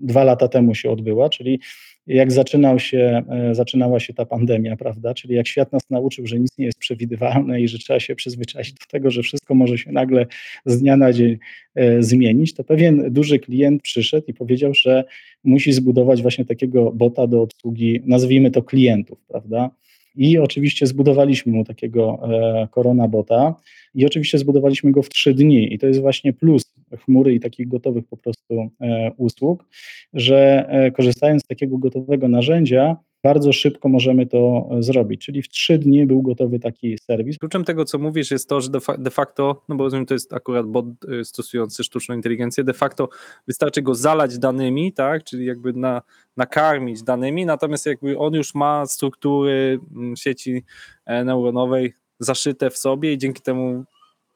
dwa 0.00 0.24
lata 0.24 0.48
temu 0.48 0.74
się 0.74 0.90
odbyła, 0.90 1.28
czyli 1.28 1.60
jak 2.06 2.32
zaczynał 2.32 2.78
się, 2.78 3.22
e, 3.30 3.54
zaczynała 3.54 4.00
się 4.00 4.14
ta 4.14 4.26
pandemia, 4.26 4.76
prawda? 4.76 5.14
Czyli 5.14 5.34
jak 5.34 5.48
świat 5.48 5.72
nas 5.72 5.90
nauczył, 5.90 6.26
że 6.26 6.38
nic 6.38 6.58
nie 6.58 6.66
jest 6.66 6.78
przewidywalne 6.78 7.60
i 7.60 7.68
że 7.68 7.78
trzeba 7.78 8.00
się 8.00 8.14
przyzwyczaić 8.14 8.72
do 8.72 8.86
tego, 8.90 9.10
że 9.10 9.22
wszystko 9.22 9.54
może 9.54 9.78
się 9.78 9.92
nagle 9.92 10.26
z 10.66 10.80
dnia 10.80 10.96
na 10.96 11.12
dzień 11.12 11.38
e, 11.74 12.02
zmienić, 12.02 12.54
to 12.54 12.64
pewien 12.64 13.12
duży 13.12 13.38
klient 13.38 13.82
przyszedł 13.82 14.26
i 14.26 14.34
powiedział, 14.34 14.74
że 14.74 15.04
musi 15.44 15.72
zbudować 15.72 16.22
właśnie 16.22 16.44
takiego 16.44 16.92
bota 16.92 17.26
do 17.26 17.42
obsługi, 17.42 18.02
nazwijmy 18.04 18.50
to 18.50 18.62
klientów, 18.62 19.18
prawda? 19.28 19.70
I 20.16 20.38
oczywiście 20.38 20.86
zbudowaliśmy 20.86 21.52
mu 21.52 21.64
takiego 21.64 22.18
e, 22.22 22.68
Corona 22.74 23.08
Bota 23.08 23.54
i 23.94 24.06
oczywiście 24.06 24.38
zbudowaliśmy 24.38 24.92
go 24.92 25.02
w 25.02 25.08
trzy 25.08 25.34
dni. 25.34 25.74
I 25.74 25.78
to 25.78 25.86
jest 25.86 26.00
właśnie 26.00 26.32
plus 26.32 26.74
chmury 27.04 27.34
i 27.34 27.40
takich 27.40 27.68
gotowych 27.68 28.04
po 28.06 28.16
prostu 28.16 28.70
e, 28.80 29.12
usług, 29.16 29.64
że 30.12 30.66
e, 30.68 30.90
korzystając 30.90 31.42
z 31.42 31.46
takiego 31.46 31.78
gotowego 31.78 32.28
narzędzia, 32.28 32.96
bardzo 33.24 33.52
szybko 33.52 33.88
możemy 33.88 34.26
to 34.26 34.68
zrobić. 34.80 35.24
Czyli 35.24 35.42
w 35.42 35.48
trzy 35.48 35.78
dni 35.78 36.06
był 36.06 36.22
gotowy 36.22 36.58
taki 36.58 36.98
serwis. 36.98 37.38
Kluczem 37.38 37.64
tego, 37.64 37.84
co 37.84 37.98
mówisz, 37.98 38.30
jest 38.30 38.48
to, 38.48 38.60
że 38.60 38.68
de 38.98 39.10
facto, 39.10 39.62
no 39.68 39.76
bo 39.76 39.84
rozumiem, 39.84 40.06
to 40.06 40.14
jest 40.14 40.32
akurat 40.32 40.66
bot 40.66 40.86
y, 41.20 41.24
stosujący 41.24 41.84
sztuczną 41.84 42.14
inteligencję, 42.14 42.64
de 42.64 42.72
facto 42.72 43.08
wystarczy 43.46 43.82
go 43.82 43.94
zalać 43.94 44.38
danymi, 44.38 44.92
tak, 44.92 45.24
czyli 45.24 45.46
jakby 45.46 45.72
na, 45.72 46.02
nakarmić 46.36 47.02
danymi, 47.02 47.46
natomiast 47.46 47.86
jakby 47.86 48.18
on 48.18 48.34
już 48.34 48.54
ma 48.54 48.86
struktury 48.86 49.80
mm, 49.96 50.16
sieci 50.16 50.64
e, 51.06 51.24
neuronowej 51.24 51.92
zaszyte 52.18 52.70
w 52.70 52.78
sobie 52.78 53.12
i 53.12 53.18
dzięki 53.18 53.42
temu 53.42 53.84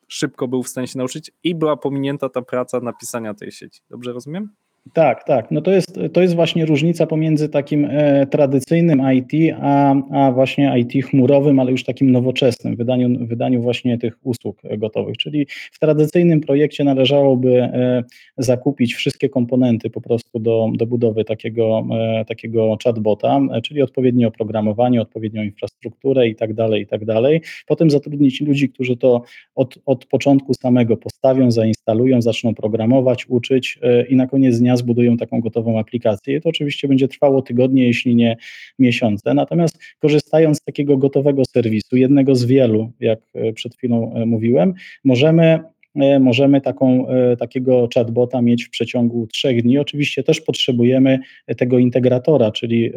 szybko 0.09 0.49
był 0.49 0.62
w 0.62 0.68
stanie 0.68 0.87
się 0.87 0.99
nauczyć 0.99 1.30
i 1.45 1.54
była 1.54 1.76
pominięta 1.76 2.28
ta 2.28 2.42
praca 2.42 2.80
napisania 2.80 3.35
tej 3.35 3.52
sieci. 3.52 3.80
Dobrze 3.90 4.12
rozumiem? 4.12 4.50
Tak, 4.92 5.25
tak. 5.25 5.50
No 5.50 5.61
to 5.61 5.70
jest, 5.70 6.00
to 6.12 6.23
jest 6.23 6.35
właśnie 6.35 6.66
różnica 6.66 7.06
pomiędzy 7.06 7.49
takim 7.49 7.85
e, 7.90 8.26
tradycyjnym 8.26 9.02
IT, 9.14 9.54
a, 9.61 9.94
a 10.12 10.32
właśnie 10.32 10.75
IT 10.78 11.06
chmurowym, 11.06 11.61
ale 11.61 11.70
już 11.70 11.85
takim 11.85 12.12
nowoczesnym, 12.12 12.76
wydaniu, 12.76 13.26
wydaniu 13.26 13.62
właśnie 13.62 13.99
tych 13.99 14.18
usług 14.23 14.62
gotowych. 14.78 15.16
Czyli 15.16 15.47
w 15.73 15.78
tradycyjnym 15.78 16.40
projekcie 16.40 16.85
należałoby 16.85 17.62
e, 17.62 18.04
zakupić 18.38 18.94
wszystkie 18.94 19.28
komponenty 19.28 19.90
po 19.90 20.00
prostu 20.00 20.38
do, 20.38 20.68
do 20.75 20.87
budowy 20.87 21.25
takiego, 21.25 21.87
e, 21.92 22.25
takiego 22.25 22.76
chatbota, 22.85 23.40
e, 23.52 23.61
czyli 23.61 23.82
odpowiednie 23.82 24.28
oprogramowanie, 24.28 25.02
odpowiednią 25.02 25.42
infrastrukturę 25.42 26.28
i 26.28 26.35
tak 26.35 26.54
dalej, 26.54 26.82
i 26.82 26.87
tak 26.87 27.04
dalej. 27.04 27.40
Potem 27.66 27.90
zatrudnić 27.90 28.40
ludzi, 28.40 28.68
którzy 28.68 28.97
to 28.97 29.23
od, 29.54 29.78
od 29.87 30.06
początku 30.06 30.54
samego 30.54 30.97
postawią, 30.97 31.50
zainstalują, 31.50 32.23
zaczną 32.23 32.54
programować, 32.54 33.26
uczyć 33.28 33.78
e, 33.82 34.06
i 34.06 34.16
na 34.16 34.26
koniec 34.26 34.58
dnia 34.58 34.68
zbudują 34.77 35.17
taką 35.17 35.41
gotową 35.41 35.79
aplikację. 35.79 36.37
I 36.37 36.41
to 36.41 36.49
oczywiście 36.49 36.89
będzie 36.89 37.09
trwało 37.09 37.43
tygodnie, 37.43 37.87
jeśli 37.87 38.17
nie 38.17 38.37
miesiące. 38.79 39.35
Natomiast 39.35 39.79
korzystając 39.99 40.59
z 40.59 40.61
takiego 40.61 40.97
gotowego 40.97 41.45
serwisu, 41.45 41.97
jednego 41.97 42.35
z 42.35 42.45
wielu, 42.45 42.93
jak 43.01 43.19
e, 43.35 43.53
przed 43.53 43.77
chwilą 43.77 44.15
e, 44.15 44.27
mówiłem, 44.27 44.75
możemy 45.05 45.61
e, 45.97 46.21
możemy 46.21 46.61
taką, 46.61 47.07
takiego 47.39 47.89
chatbota 47.95 48.43
mieć 48.43 48.65
w 48.65 48.71
przeciągu 48.71 49.27
trzech 49.27 49.63
dni. 49.63 49.79
Oczywiście 49.79 50.23
też 50.23 50.41
potrzebujemy 50.41 51.19
tego 51.57 51.79
integratora, 51.79 52.51
czyli 52.51 52.93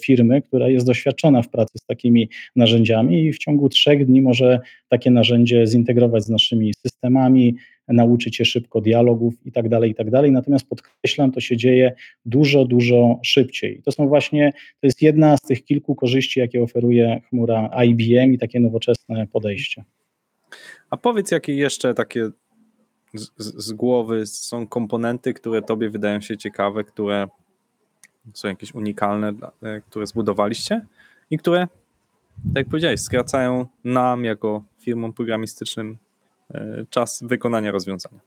firmy, 0.00 0.42
która 0.42 0.68
jest 0.68 0.86
doświadczona 0.86 1.42
w 1.42 1.48
pracy 1.48 1.78
z 1.78 1.86
takimi 1.86 2.28
narzędziami 2.56 3.24
i 3.24 3.32
w 3.32 3.38
ciągu 3.38 3.68
trzech 3.68 4.06
dni 4.06 4.22
może 4.22 4.60
takie 4.88 5.10
narzędzie 5.10 5.66
zintegrować 5.66 6.24
z 6.24 6.28
naszymi 6.28 6.74
systemami, 6.74 7.54
nauczyć 7.88 8.36
się 8.36 8.44
szybko 8.44 8.80
dialogów 8.80 9.34
i 9.46 9.52
tak 9.52 9.68
dalej, 9.68 9.90
i 9.90 9.94
tak 9.94 10.10
dalej. 10.10 10.32
Natomiast 10.32 10.68
podkreślam, 10.68 11.32
to 11.32 11.40
się 11.40 11.56
dzieje 11.56 11.94
dużo, 12.26 12.64
dużo 12.64 13.20
szybciej. 13.22 13.82
To 13.84 13.92
są 13.92 14.08
właśnie, 14.08 14.52
to 14.52 14.86
jest 14.86 15.02
jedna 15.02 15.36
z 15.36 15.40
tych 15.40 15.64
kilku 15.64 15.94
korzyści, 15.94 16.40
jakie 16.40 16.62
oferuje 16.62 17.20
chmura 17.28 17.70
IBM 17.84 18.34
i 18.34 18.38
takie 18.38 18.60
nowoczesne 18.60 19.26
podejście. 19.26 19.84
A 20.90 20.96
powiedz, 20.96 21.30
jakie 21.30 21.54
jeszcze 21.54 21.94
takie 21.94 22.30
z, 23.14 23.30
z, 23.36 23.72
głowy 23.72 24.26
są 24.26 24.66
komponenty, 24.66 25.34
które 25.34 25.62
tobie 25.62 25.90
wydają 25.90 26.20
się 26.20 26.36
ciekawe, 26.36 26.84
które 26.84 27.28
są 28.34 28.48
jakieś 28.48 28.74
unikalne, 28.74 29.32
e, 29.62 29.80
które 29.80 30.06
zbudowaliście 30.06 30.86
i 31.30 31.38
które, 31.38 31.68
tak 32.46 32.56
jak 32.56 32.68
powiedziałeś, 32.68 33.00
skracają 33.00 33.66
nam 33.84 34.24
jako 34.24 34.62
firmom 34.80 35.12
programistycznym 35.12 35.98
czas 36.90 37.24
wykonania 37.26 37.70
rozwiązania. 37.70 38.20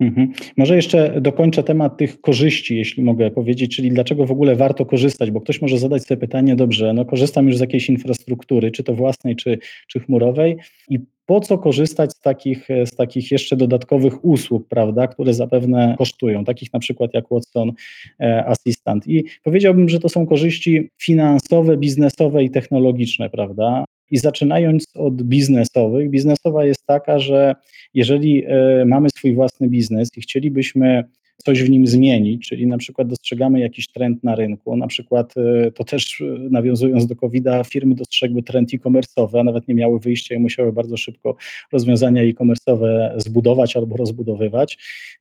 Mhm. 0.00 0.32
Może 0.56 0.76
jeszcze 0.76 1.20
dokończę 1.20 1.62
temat 1.62 1.96
tych 1.96 2.20
korzyści, 2.20 2.76
jeśli 2.76 3.02
mogę 3.02 3.30
powiedzieć, 3.30 3.76
czyli 3.76 3.90
dlaczego 3.90 4.26
w 4.26 4.30
ogóle 4.30 4.56
warto 4.56 4.86
korzystać, 4.86 5.30
bo 5.30 5.40
ktoś 5.40 5.62
może 5.62 5.78
zadać 5.78 6.06
sobie 6.06 6.20
pytanie, 6.20 6.56
dobrze, 6.56 6.92
no 6.92 7.04
korzystam 7.04 7.46
już 7.46 7.56
z 7.56 7.60
jakiejś 7.60 7.88
infrastruktury, 7.88 8.70
czy 8.70 8.84
to 8.84 8.94
własnej, 8.94 9.36
czy, 9.36 9.58
czy 9.88 10.00
chmurowej 10.00 10.56
i 10.88 10.98
po 11.26 11.40
co 11.40 11.58
korzystać 11.58 12.12
z 12.12 12.20
takich, 12.20 12.68
z 12.84 12.96
takich 12.96 13.30
jeszcze 13.30 13.56
dodatkowych 13.56 14.24
usług, 14.24 14.68
prawda, 14.68 15.06
które 15.06 15.34
zapewne 15.34 15.94
kosztują, 15.98 16.44
takich 16.44 16.72
na 16.72 16.78
przykład 16.78 17.14
jak 17.14 17.24
Watson 17.30 17.72
e, 18.20 18.46
Assistant. 18.46 19.08
I 19.08 19.24
powiedziałbym, 19.42 19.88
że 19.88 20.00
to 20.00 20.08
są 20.08 20.26
korzyści 20.26 20.90
finansowe, 20.98 21.76
biznesowe 21.76 22.44
i 22.44 22.50
technologiczne, 22.50 23.30
prawda? 23.30 23.84
I 24.10 24.18
zaczynając 24.18 24.86
od 24.94 25.22
biznesowych, 25.22 26.10
biznesowa 26.10 26.64
jest 26.64 26.86
taka, 26.86 27.18
że 27.18 27.54
jeżeli 27.94 28.44
e, 28.46 28.84
mamy 28.84 29.10
swój 29.10 29.34
własny 29.34 29.68
biznes 29.68 30.08
i 30.16 30.20
chcielibyśmy 30.20 31.04
coś 31.36 31.62
w 31.62 31.70
nim 31.70 31.86
zmienić, 31.86 32.48
czyli 32.48 32.66
na 32.66 32.78
przykład 32.78 33.08
dostrzegamy 33.08 33.60
jakiś 33.60 33.88
trend 33.88 34.24
na 34.24 34.34
rynku, 34.34 34.76
na 34.76 34.86
przykład 34.86 35.34
e, 35.36 35.70
to 35.70 35.84
też 35.84 36.20
e, 36.20 36.24
nawiązując 36.50 37.06
do 37.06 37.16
COVID-a, 37.16 37.64
firmy 37.64 37.94
dostrzegły 37.94 38.42
trend 38.42 38.74
e-commerce'owy, 38.74 39.40
a 39.40 39.44
nawet 39.44 39.68
nie 39.68 39.74
miały 39.74 40.00
wyjścia 40.00 40.34
i 40.34 40.38
musiały 40.38 40.72
bardzo 40.72 40.96
szybko 40.96 41.36
rozwiązania 41.72 42.22
e-commerce'owe 42.22 43.12
zbudować 43.16 43.76
albo 43.76 43.96
rozbudowywać, 43.96 44.78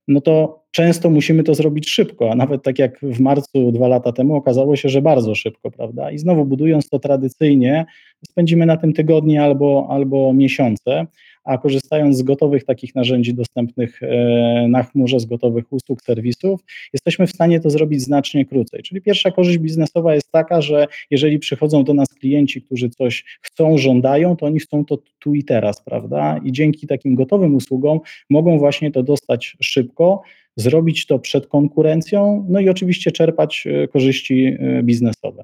no 0.08 0.22
to 0.22 0.64
często 0.72 1.10
musimy 1.10 1.44
to 1.44 1.56
zrobić 1.56 1.90
szybko, 1.90 2.32
a 2.32 2.36
nawet 2.36 2.64
tak 2.64 2.80
jak 2.80 3.00
w 3.02 3.20
marcu 3.20 3.72
dwa 3.72 3.88
lata 3.88 4.12
temu 4.12 4.36
okazało 4.36 4.76
się, 4.76 4.90
że 4.90 5.02
bardzo 5.02 5.36
szybko, 5.36 5.72
prawda? 5.72 6.12
I 6.12 6.18
znowu 6.18 6.46
budując 6.46 6.90
to 6.90 7.00
tradycyjnie, 7.00 7.86
spędzimy 8.30 8.66
na 8.66 8.78
tym 8.78 8.94
tygodnie 8.94 9.44
albo, 9.44 9.88
albo 9.90 10.34
miesiące, 10.34 11.08
a 11.44 11.58
korzystając 11.58 12.18
z 12.18 12.22
gotowych 12.22 12.64
takich 12.64 12.96
narzędzi 12.96 13.34
dostępnych 13.34 14.04
e, 14.04 14.66
na 14.70 14.84
chmurze, 14.84 15.20
z 15.20 15.26
gotowych 15.26 15.74
usług, 15.74 16.02
serwisów, 16.02 16.62
jesteśmy 16.94 17.28
w 17.28 17.30
stanie 17.32 17.60
to 17.60 17.70
zrobić 17.70 18.02
znacznie 18.02 18.46
krócej. 18.46 18.84
Czyli 18.84 19.02
pierwsza 19.02 19.32
korzyść 19.32 19.58
biznesowa 19.58 20.16
jest 20.16 20.32
taka, 20.32 20.62
że 20.62 20.88
jeżeli 21.12 21.40
przychodzą 21.40 21.84
do 21.84 21.94
nas 21.94 22.08
klienci, 22.08 22.62
którzy 22.62 22.90
coś 22.90 23.26
chcą, 23.42 23.78
żądają, 23.78 24.36
to 24.36 24.46
oni 24.46 24.60
chcą 24.60 24.86
to 24.86 24.98
tu 25.20 25.36
i 25.36 25.44
teraz, 25.44 25.82
prawda? 25.82 26.40
I 26.44 26.52
dzięki 26.52 26.88
takim 26.88 27.16
gotowym 27.16 27.56
usługom 27.56 28.00
mogą 28.30 28.60
właśnie 28.60 28.92
to 28.92 29.04
dostać 29.04 29.58
szybko, 29.62 30.22
zrobić 30.56 31.06
to 31.06 31.20
przed 31.20 31.48
konkurencją, 31.48 32.46
no 32.50 32.60
i 32.60 32.70
oczywiście 32.70 33.12
czerpać 33.12 33.68
e, 33.68 33.88
korzyści 33.88 34.46
e, 34.60 34.84
biznesowe. 34.84 35.44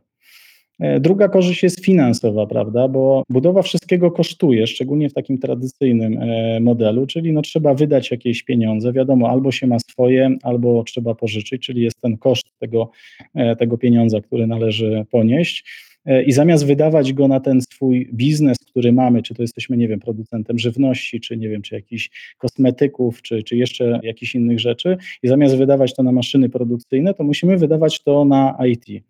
E, 0.80 1.00
druga 1.00 1.30
korzyść 1.30 1.64
jest 1.64 1.86
finansowa, 1.86 2.48
prawda, 2.48 2.88
bo 2.88 3.24
budowa 3.30 3.62
wszystkiego 3.62 4.12
kosztuje, 4.12 4.68
szczególnie 4.68 5.10
w 5.10 5.14
takim 5.14 5.38
tradycyjnym 5.38 6.18
e, 6.22 6.60
modelu, 6.60 7.08
czyli 7.08 7.34
no 7.34 7.42
trzeba 7.42 7.74
wydać 7.74 8.12
jakieś 8.12 8.44
pieniądze, 8.44 8.94
wiadomo, 8.94 9.30
albo 9.30 9.52
się 9.52 9.68
ma 9.68 9.80
swoje, 9.80 10.38
albo 10.44 10.84
trzeba 10.84 11.16
pożyczyć, 11.16 11.62
czyli 11.62 11.82
jest 11.82 12.02
ten 12.02 12.18
koszt 12.18 12.48
tego, 12.60 12.92
e, 13.36 13.56
tego 13.56 13.78
pieniądza, 13.78 14.22
który 14.22 14.48
należy 14.48 15.06
ponieść. 15.12 15.90
i 16.26 16.32
zamiast 16.32 16.66
wydawać 16.66 17.14
go 17.14 17.28
na 17.28 17.40
ten 17.40 17.62
swój 17.62 18.10
biznes, 18.14 18.58
który 18.58 18.92
mamy, 18.92 19.24
czy 19.24 19.36
to 19.36 19.42
jesteśmy, 19.42 19.78
nie 19.78 19.88
wiem, 19.88 20.00
producentem 20.00 20.60
żywności, 20.60 21.20
czy 21.20 21.38
nie 21.38 21.50
wiem, 21.50 21.62
czy 21.62 21.76
jakichś 21.76 22.10
kosmetyków, 22.38 23.22
czy, 23.22 23.44
czy 23.44 23.58
jeszcze 23.58 24.00
jakichś 24.04 24.36
innych 24.36 24.60
rzeczy, 24.60 24.98
i 25.24 25.28
zamiast 25.28 25.58
wydawać 25.58 25.96
to 25.96 26.04
na 26.04 26.12
maszyny 26.12 26.50
produkcyjne, 26.50 27.14
to 27.14 27.24
musimy 27.24 27.58
wydawać 27.58 28.04
to 28.04 28.26
na 28.26 28.58
IT. 28.68 29.04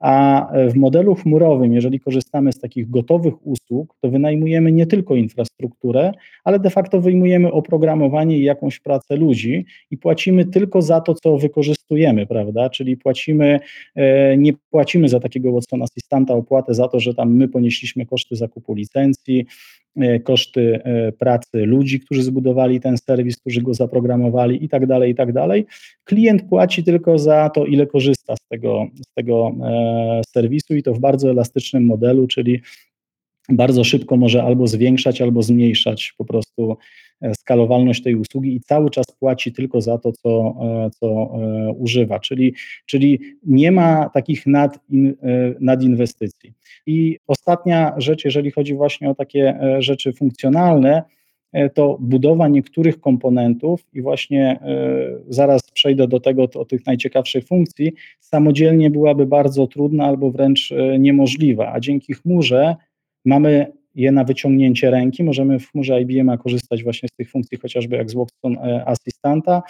A 0.00 0.46
w 0.68 0.74
modelu 0.74 1.14
chmurowym, 1.14 1.72
jeżeli 1.72 2.00
korzystamy 2.00 2.52
z 2.52 2.60
takich 2.60 2.90
gotowych 2.90 3.46
usług, 3.46 3.96
to 4.00 4.10
wynajmujemy 4.10 4.72
nie 4.72 4.86
tylko 4.86 5.16
infrastrukturę, 5.16 6.12
ale 6.44 6.58
de 6.58 6.70
facto 6.70 7.00
wyjmujemy 7.00 7.52
oprogramowanie 7.52 8.38
i 8.38 8.42
jakąś 8.42 8.80
pracę 8.80 9.16
ludzi 9.16 9.64
i 9.90 9.98
płacimy 9.98 10.44
tylko 10.44 10.82
za 10.82 11.00
to, 11.00 11.14
co 11.14 11.38
wykorzystujemy, 11.38 12.26
prawda? 12.26 12.70
Czyli 12.70 12.96
płacimy, 12.96 13.60
e, 13.94 14.36
nie 14.36 14.52
płacimy 14.70 15.08
za 15.08 15.20
takiego 15.20 15.52
Watson 15.52 15.82
Assistanta 15.82 16.34
opłatę 16.34 16.74
za 16.74 16.88
to, 16.88 17.00
że 17.00 17.14
tam 17.14 17.34
my 17.34 17.48
ponieśliśmy 17.48 18.06
koszty 18.06 18.36
zakupu 18.36 18.74
licencji, 18.74 19.46
E, 19.46 19.85
koszty 20.24 20.80
e, 20.84 21.12
pracy 21.12 21.66
ludzi, 21.66 22.00
którzy 22.00 22.22
zbudowali 22.22 22.80
ten 22.80 22.98
serwis, 22.98 23.36
którzy 23.36 23.62
go 23.62 23.74
zaprogramowali 23.74 24.64
i 24.64 24.68
tak 24.68 24.86
dalej, 24.86 25.12
i 25.12 25.14
tak 25.14 25.32
dalej. 25.32 25.66
Klient 26.04 26.42
płaci 26.42 26.84
tylko 26.84 27.18
za 27.18 27.50
to, 27.50 27.64
ile 27.64 27.86
korzysta 27.86 28.36
z 28.36 28.48
tego, 28.48 28.86
z 28.94 29.14
tego 29.14 29.52
e, 29.62 30.20
serwisu 30.28 30.74
i 30.74 30.82
to 30.82 30.94
w 30.94 31.00
bardzo 31.00 31.30
elastycznym 31.30 31.84
modelu, 31.84 32.26
czyli 32.26 32.60
bardzo 33.48 33.84
szybko 33.84 34.16
może 34.16 34.42
albo 34.42 34.66
zwiększać, 34.66 35.20
albo 35.20 35.42
zmniejszać 35.42 36.14
po 36.18 36.24
prostu 36.24 36.76
skalowalność 37.34 38.02
tej 38.02 38.14
usługi 38.14 38.56
i 38.56 38.60
cały 38.60 38.90
czas 38.90 39.06
płaci 39.18 39.52
tylko 39.52 39.80
za 39.80 39.98
to, 39.98 40.12
co, 40.12 40.56
co 41.00 41.30
używa, 41.78 42.18
czyli, 42.18 42.54
czyli 42.86 43.20
nie 43.42 43.72
ma 43.72 44.08
takich 44.08 44.46
nad, 44.46 44.78
nadinwestycji. 45.60 46.52
I 46.86 47.18
ostatnia 47.26 47.94
rzecz, 47.96 48.24
jeżeli 48.24 48.50
chodzi 48.50 48.74
właśnie 48.74 49.10
o 49.10 49.14
takie 49.14 49.60
e, 49.60 49.82
rzeczy 49.82 50.12
funkcjonalne, 50.12 51.02
e, 51.52 51.70
to 51.70 51.96
budowa 52.00 52.48
niektórych 52.48 53.00
komponentów 53.00 53.86
i 53.92 54.02
właśnie 54.02 54.60
e, 54.60 54.78
zaraz 55.28 55.70
przejdę 55.70 56.08
do 56.08 56.20
tego, 56.20 56.48
o 56.54 56.64
tych 56.64 56.86
najciekawszych 56.86 57.46
funkcji, 57.46 57.92
samodzielnie 58.20 58.90
byłaby 58.90 59.26
bardzo 59.26 59.66
trudna 59.66 60.04
albo 60.04 60.30
wręcz 60.30 60.74
niemożliwa, 60.98 61.72
a 61.72 61.80
dzięki 61.80 62.14
chmurze 62.14 62.76
mamy 63.24 63.72
je 63.96 64.12
na 64.12 64.24
wyciągnięcie 64.24 64.90
ręki. 64.90 65.24
Możemy 65.24 65.58
w 65.58 65.70
chmurze 65.70 66.00
IBM 66.00 66.38
korzystać 66.38 66.82
właśnie 66.82 67.08
z 67.08 67.16
tych 67.16 67.30
funkcji, 67.30 67.58
chociażby 67.58 67.96
jak 67.96 68.10
z 68.10 68.14
Watson 68.14 68.56
Assistanta 68.86 69.62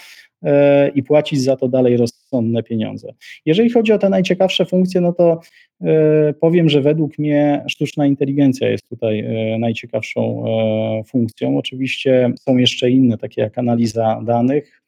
i 0.95 1.03
płacić 1.03 1.43
za 1.43 1.57
to 1.57 1.69
dalej 1.69 1.97
rozsądne 1.97 2.63
pieniądze. 2.63 3.09
Jeżeli 3.47 3.71
chodzi 3.71 3.93
o 3.93 3.99
te 3.99 4.09
najciekawsze 4.09 4.65
funkcje, 4.65 5.01
no 5.01 5.13
to 5.13 5.41
E, 5.83 6.35
powiem, 6.41 6.69
że 6.69 6.81
według 6.81 7.19
mnie 7.19 7.65
sztuczna 7.69 8.07
inteligencja 8.07 8.69
jest 8.69 8.89
tutaj 8.89 9.21
e, 9.21 9.59
najciekawszą 9.59 10.45
e, 10.47 11.05
funkcją. 11.05 11.59
Oczywiście 11.59 12.33
są 12.41 12.57
jeszcze 12.57 12.91
inne, 12.91 13.19
takie 13.19 13.41
jak 13.41 13.59
analiza 13.59 14.23
danych, 14.25 14.83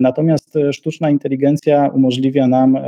natomiast 0.00 0.58
sztuczna 0.72 1.10
inteligencja 1.10 1.88
umożliwia 1.94 2.46
nam 2.46 2.78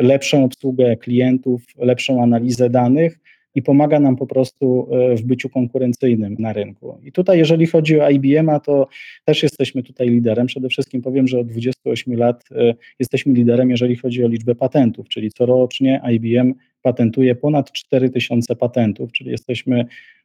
lepszą 0.00 0.44
obsługę 0.44 0.96
klientów, 0.96 1.62
lepszą 1.78 2.22
analizę 2.22 2.70
danych 2.70 3.18
i 3.54 3.62
pomaga 3.62 4.00
nam 4.00 4.16
po 4.16 4.26
prostu 4.26 4.88
e, 4.90 5.16
w 5.16 5.22
byciu 5.22 5.48
konkurencyjnym 5.48 6.36
na 6.38 6.52
rynku. 6.52 6.98
I 7.02 7.12
tutaj, 7.12 7.38
jeżeli 7.38 7.66
chodzi 7.66 8.00
o 8.00 8.10
IBM, 8.10 8.50
to 8.64 8.88
też 9.24 9.42
jesteśmy 9.42 9.82
tutaj 9.82 10.08
liderem. 10.10 10.46
Przede 10.46 10.68
wszystkim 10.68 11.02
powiem, 11.02 11.28
że 11.28 11.40
od 11.40 11.46
28 11.46 12.14
lat 12.14 12.44
e, 12.52 12.74
jesteśmy 12.98 13.32
liderem, 13.32 13.70
jeżeli 13.70 13.96
chodzi 13.96 14.24
o 14.24 14.28
liczbę 14.28 14.54
patentów, 14.54 15.08
czyli 15.08 15.30
corocznie 15.30 16.00
IBM 16.12 16.54
patentuje 16.82 17.34
ponad 17.34 17.72
4000 17.72 18.56
patentów, 18.56 19.12
czyli 19.12 19.30
jesteśmy 19.30 19.84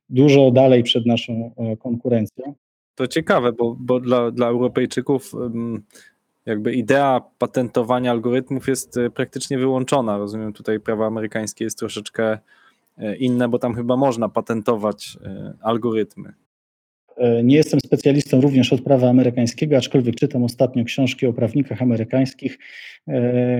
dużo 0.10 0.52
dalej 0.52 0.84
przed 0.84 1.06
naszą 1.06 1.52
e, 1.58 1.78
konkurencją. 1.78 2.54
To 2.96 3.08
ciekawe, 3.08 3.54
bo, 3.54 3.78
bo 3.80 4.00
dla, 4.00 4.32
dla 4.32 4.48
Europejczyków 4.48 5.32
jakby 6.46 6.74
idea 6.74 7.22
patentowania 7.38 8.12
algorytmów 8.12 8.68
jest 8.68 8.96
praktycznie 9.16 9.58
wyłączona. 9.58 10.18
Rozumiem, 10.18 10.54
tutaj 10.54 10.80
prawo 10.80 11.06
amerykańskie 11.06 11.64
jest 11.64 11.80
troszeczkę 11.80 12.38
inne, 13.20 13.50
bo 13.50 13.60
tam 13.60 13.76
chyba 13.76 13.98
można 13.98 14.30
patentować 14.30 15.18
e, 15.26 15.54
algorytmy. 15.62 16.34
E, 17.18 17.44
nie 17.44 17.56
jestem 17.56 17.80
specjalistą 17.80 18.42
również 18.42 18.74
od 18.74 18.82
prawa 18.82 19.10
amerykańskiego, 19.10 19.78
aczkolwiek 19.78 20.16
czytam 20.16 20.44
ostatnio 20.44 20.86
książki 20.86 21.28
o 21.28 21.34
prawnikach 21.34 21.82
amerykańskich. 21.82 22.58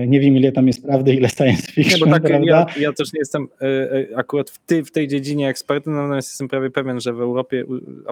Nie 0.06 0.20
wiem, 0.20 0.36
ile 0.36 0.52
tam 0.52 0.66
jest 0.66 0.82
prawdy, 0.82 1.14
ile 1.14 1.28
science 1.28 1.72
fiction, 1.72 2.00
nie, 2.00 2.06
bo 2.06 2.12
tak, 2.12 2.22
prawda? 2.22 2.46
Ja, 2.46 2.66
ja, 2.80 2.92
też 2.92 3.12
nie 3.12 3.18
jestem 3.18 3.48
akurat 4.16 4.50
w, 4.50 4.58
ty, 4.58 4.84
w 4.84 4.92
tej 4.92 5.08
dziedzinie 5.08 5.48
ekspertem, 5.48 5.94
natomiast 5.94 6.28
jestem 6.28 6.48
prawie 6.48 6.70
pewien, 6.70 7.00
że 7.00 7.12
w 7.12 7.20
Europie 7.20 7.64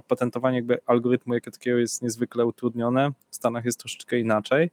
patentowanie 0.09 0.57
jakby 0.57 0.79
algorytmu 0.87 1.35
jako 1.35 1.51
takiego 1.51 1.79
jest 1.79 2.03
niezwykle 2.03 2.47
utrudnione. 2.47 3.11
W 3.31 3.37
Stanach 3.37 3.65
jest 3.65 3.81
troszeczkę 3.81 4.19
inaczej. 4.19 4.71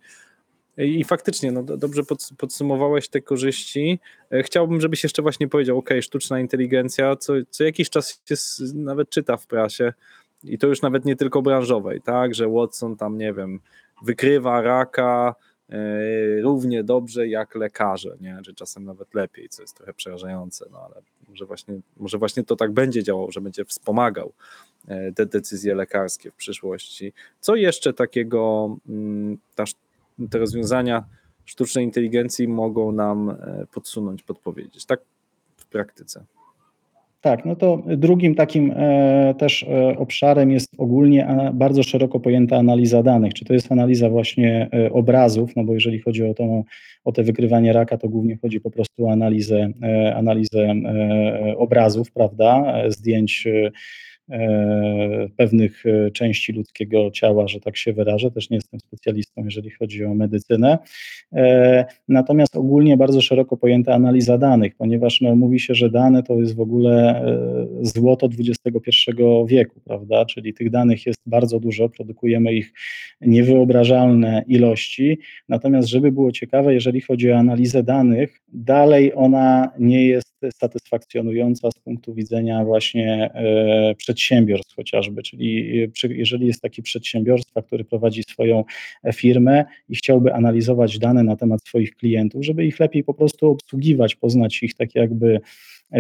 I 0.78 1.04
faktycznie, 1.04 1.52
no 1.52 1.64
dobrze 1.64 2.02
podsumowałeś 2.38 3.10
te 3.10 3.22
korzyści. 3.22 4.00
E, 4.32 4.44
chciałbym, 4.44 4.82
żebyś 4.82 5.04
jeszcze 5.04 5.22
właśnie 5.22 5.48
powiedział, 5.48 5.78
ok, 5.78 5.90
sztuczna 6.02 6.40
inteligencja, 6.40 7.16
co, 7.16 7.34
co 7.50 7.64
jakiś 7.64 7.90
czas 7.90 8.22
się 8.26 8.36
nawet 8.74 9.10
czyta 9.10 9.38
w 9.38 9.48
prasie 9.48 9.94
i 10.44 10.58
to 10.58 10.68
już 10.68 10.82
nawet 10.82 11.06
nie 11.06 11.16
tylko 11.16 11.42
branżowej, 11.42 12.02
tak, 12.02 12.36
że 12.36 12.50
Watson 12.50 12.96
tam, 12.96 13.18
nie 13.18 13.34
wiem, 13.34 13.60
wykrywa 14.04 14.62
raka 14.62 15.36
e, 15.70 15.76
równie 16.42 16.84
dobrze 16.84 17.28
jak 17.28 17.56
lekarze, 17.56 18.18
nie, 18.22 18.40
czy 18.46 18.54
czasem 18.54 18.86
nawet 18.86 19.14
lepiej, 19.14 19.50
co 19.50 19.62
jest 19.62 19.78
trochę 19.78 19.94
przerażające, 19.94 20.66
no 20.72 20.80
ale 20.86 21.02
może 21.30 21.46
właśnie, 21.46 21.80
może 21.98 22.18
właśnie 22.18 22.44
to 22.44 22.56
tak 22.56 22.72
będzie 22.72 23.04
działało, 23.04 23.32
że 23.32 23.42
będzie 23.42 23.66
wspomagał 23.66 24.34
e, 24.88 25.12
te 25.12 25.26
decyzje 25.26 25.76
lekarskie 25.76 26.32
w 26.32 26.36
przyszłości. 26.36 27.14
Co 27.40 27.56
jeszcze 27.56 27.94
takiego 27.94 28.76
mm, 28.90 29.38
ta 29.56 29.66
te 30.30 30.38
rozwiązania 30.38 31.04
sztucznej 31.46 31.86
inteligencji 31.86 32.48
mogą 32.48 32.92
nam 32.92 33.30
e, 33.30 33.66
podsunąć, 33.74 34.24
podpowiedzieć, 34.24 34.86
tak 34.86 35.00
w 35.58 35.66
praktyce. 35.66 36.24
Tak, 37.22 37.46
no 37.46 37.56
to 37.56 37.84
drugim 37.98 38.36
takim 38.36 38.74
e, 38.76 39.36
też 39.38 39.64
e, 39.64 39.98
obszarem 39.98 40.52
jest 40.52 40.68
ogólnie 40.78 41.28
bardzo 41.54 41.84
szeroko 41.84 42.20
pojęta 42.20 42.58
analiza 42.58 43.04
danych. 43.04 43.34
Czy 43.34 43.46
to 43.46 43.54
jest 43.54 43.72
analiza 43.72 44.10
właśnie 44.10 44.70
obrazów, 44.92 45.56
no 45.56 45.64
bo 45.64 45.74
jeżeli 45.74 46.00
chodzi 46.00 46.24
o, 46.26 46.34
to, 46.34 46.64
o 47.04 47.12
te 47.12 47.24
wykrywanie 47.24 47.74
raka, 47.74 47.98
to 47.98 48.10
głównie 48.10 48.38
chodzi 48.38 48.62
po 48.62 48.72
prostu 48.72 49.06
o 49.06 49.12
analizę, 49.12 49.70
analizę 50.16 50.74
obrazów, 51.58 52.12
prawda, 52.12 52.74
zdjęć 52.88 53.48
pewnych 55.38 55.86
e, 55.86 56.12
części 56.12 56.54
ludzkiego 56.54 57.12
ciała, 57.12 57.48
że 57.48 57.60
tak 57.60 57.78
się 57.78 57.94
wyrażę. 57.94 58.32
Też 58.32 58.50
nie 58.50 58.58
jestem 58.58 58.80
specjalistą, 58.80 59.46
jeżeli 59.46 59.70
chodzi 59.70 60.06
o 60.06 60.14
medycynę. 60.14 60.78
E, 61.34 61.86
natomiast 62.08 62.58
ogólnie 62.58 62.98
bardzo 62.98 63.22
szeroko 63.22 63.58
pojęta 63.58 63.94
analiza 63.94 64.38
danych, 64.38 64.76
ponieważ 64.76 65.22
no, 65.22 65.36
mówi 65.36 65.60
się, 65.60 65.76
że 65.76 65.90
dane 65.90 66.24
to 66.24 66.36
jest 66.36 66.56
w 66.56 66.60
ogóle 66.60 67.24
złoto 67.82 68.30
XXI 68.40 68.92
wieku, 69.48 69.82
prawda? 69.86 70.26
Czyli 70.26 70.54
tych 70.54 70.70
danych 70.70 71.06
jest 71.06 71.20
bardzo 71.26 71.60
dużo, 71.60 71.90
produkujemy 71.90 72.54
ich 72.54 72.74
niewyobrażalne 73.22 74.44
ilości. 74.48 75.20
Natomiast, 75.50 75.88
żeby 75.88 76.12
było 76.12 76.32
ciekawe, 76.32 76.74
jeżeli 76.74 77.02
chodzi 77.02 77.32
o 77.32 77.38
analizę 77.38 77.84
danych, 77.84 78.42
dalej 78.48 79.12
ona 79.16 79.72
nie 79.80 80.08
jest 80.08 80.33
satysfakcjonująca 80.52 81.72
z 81.72 81.80
punktu 81.80 82.14
widzenia 82.14 82.66
właśnie 82.66 83.32
e, 83.34 83.96
przedsiębiorstw 83.96 84.76
chociażby, 84.76 85.24
czyli 85.24 85.84
e, 86.04 86.08
jeżeli 86.10 86.48
jest 86.48 86.62
taki 86.62 86.82
przedsiębiorstwa, 86.82 87.62
który 87.62 87.84
prowadzi 87.84 88.24
swoją 88.24 88.64
e, 89.04 89.14
firmę 89.14 89.66
i 89.90 89.96
chciałby 89.96 90.34
analizować 90.34 91.00
dane 91.00 91.24
na 91.24 91.36
temat 91.36 91.60
swoich 91.68 91.96
klientów, 91.96 92.46
żeby 92.46 92.66
ich 92.66 92.80
lepiej 92.80 93.04
po 93.04 93.14
prostu 93.14 93.50
obsługiwać, 93.50 94.16
poznać 94.16 94.64
ich 94.64 94.74
tak 94.74 94.96
jakby 94.96 95.40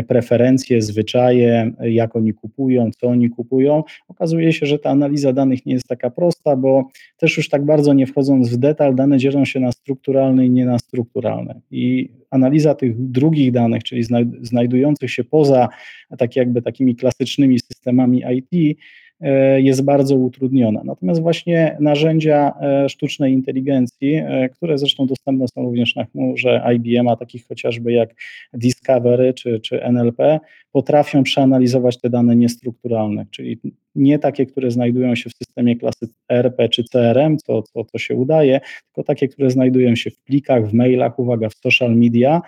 preferencje, 0.07 0.81
zwyczaje, 0.81 1.71
jak 1.81 2.15
oni 2.15 2.33
kupują, 2.33 2.91
co 2.91 3.07
oni 3.07 3.29
kupują. 3.29 3.83
Okazuje 4.07 4.53
się, 4.53 4.65
że 4.65 4.79
ta 4.79 4.89
analiza 4.89 5.33
danych 5.33 5.65
nie 5.65 5.73
jest 5.73 5.87
taka 5.87 6.09
prosta, 6.09 6.55
bo 6.55 6.89
też 7.17 7.37
już 7.37 7.49
tak 7.49 7.65
bardzo 7.65 7.93
nie 7.93 8.07
wchodząc 8.07 8.49
w 8.49 8.57
detal, 8.57 8.95
dane 8.95 9.17
dzielą 9.17 9.45
się 9.45 9.59
na 9.59 9.71
strukturalne 9.71 10.45
i 10.45 10.49
nienastrukturalne. 10.49 11.61
I 11.71 12.09
analiza 12.31 12.75
tych 12.75 13.11
drugich 13.11 13.51
danych, 13.51 13.83
czyli 13.83 14.03
znajdujących 14.41 15.11
się 15.11 15.23
poza 15.23 15.69
tak 16.17 16.35
jakby 16.35 16.61
takimi 16.61 16.95
klasycznymi 16.95 17.59
systemami 17.59 18.23
IT, 18.31 18.77
E, 19.23 19.61
jest 19.61 19.83
bardzo 19.83 20.15
utrudniona. 20.15 20.81
Natomiast 20.83 21.21
właśnie 21.21 21.77
narzędzia 21.79 22.53
e, 22.61 22.89
sztucznej 22.89 23.33
inteligencji, 23.33 24.15
e, 24.15 24.49
które 24.49 24.77
zresztą 24.77 25.07
dostępne 25.07 25.47
są 25.47 25.63
również 25.63 25.95
na 25.95 26.05
chmurze 26.05 26.63
IBM, 26.75 27.07
a 27.07 27.15
takich 27.15 27.47
chociażby 27.47 27.91
jak 27.91 28.09
Discovery 28.53 29.33
czy, 29.33 29.59
czy 29.59 29.83
NLP, 29.83 30.39
potrafią 30.71 31.23
przeanalizować 31.23 32.01
te 32.01 32.09
dane 32.09 32.35
niestrukturalne, 32.35 33.25
czyli 33.31 33.59
nie 33.95 34.19
takie, 34.19 34.45
które 34.45 34.71
znajdują 34.71 35.15
się 35.15 35.29
w 35.29 35.33
systemie 35.33 35.75
klasy 35.75 36.07
RP 36.29 36.69
czy 36.69 36.83
CRM, 36.83 37.37
co, 37.37 37.61
co, 37.61 37.85
co 37.85 37.97
się 37.97 38.15
udaje, 38.15 38.59
tylko 38.85 39.03
takie, 39.03 39.27
które 39.27 39.49
znajdują 39.49 39.95
się 39.95 40.09
w 40.11 40.19
plikach, 40.19 40.69
w 40.69 40.73
mailach, 40.73 41.19
uwaga, 41.19 41.49
w 41.49 41.53
social 41.53 41.95
media, 41.95 42.41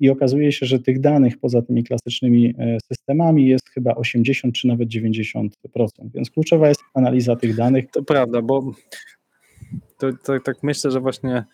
i 0.00 0.10
okazuje 0.10 0.52
się, 0.52 0.66
że 0.66 0.78
tych 0.78 1.00
danych 1.00 1.38
poza 1.38 1.62
tymi 1.62 1.84
klasycznymi 1.84 2.54
systemami 2.86 3.46
jest 3.46 3.68
chyba 3.68 3.94
80 3.94 4.54
czy 4.54 4.68
nawet 4.68 4.88
90%, 4.88 5.48
więc 6.14 6.30
kluczowa 6.30 6.68
jest 6.68 6.80
analiza 6.94 7.36
tych 7.36 7.56
danych. 7.56 7.90
To 7.90 8.02
prawda, 8.02 8.42
bo 8.42 8.72
to, 9.98 10.12
to, 10.12 10.40
tak 10.40 10.62
myślę, 10.62 10.90
że 10.90 11.00
właśnie 11.00 11.44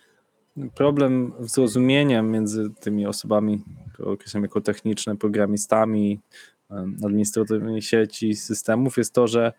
problem 0.74 1.32
z 1.40 1.52
zrozumieniem 1.52 2.30
między 2.30 2.70
tymi 2.80 3.06
osobami, 3.06 3.62
które 3.92 4.10
określam 4.10 4.42
jako 4.42 4.60
techniczne, 4.60 5.16
programistami, 5.16 6.20
administratorami 7.04 7.82
sieci, 7.82 8.34
systemów, 8.34 8.96
jest 8.96 9.14
to, 9.14 9.28
że 9.28 9.52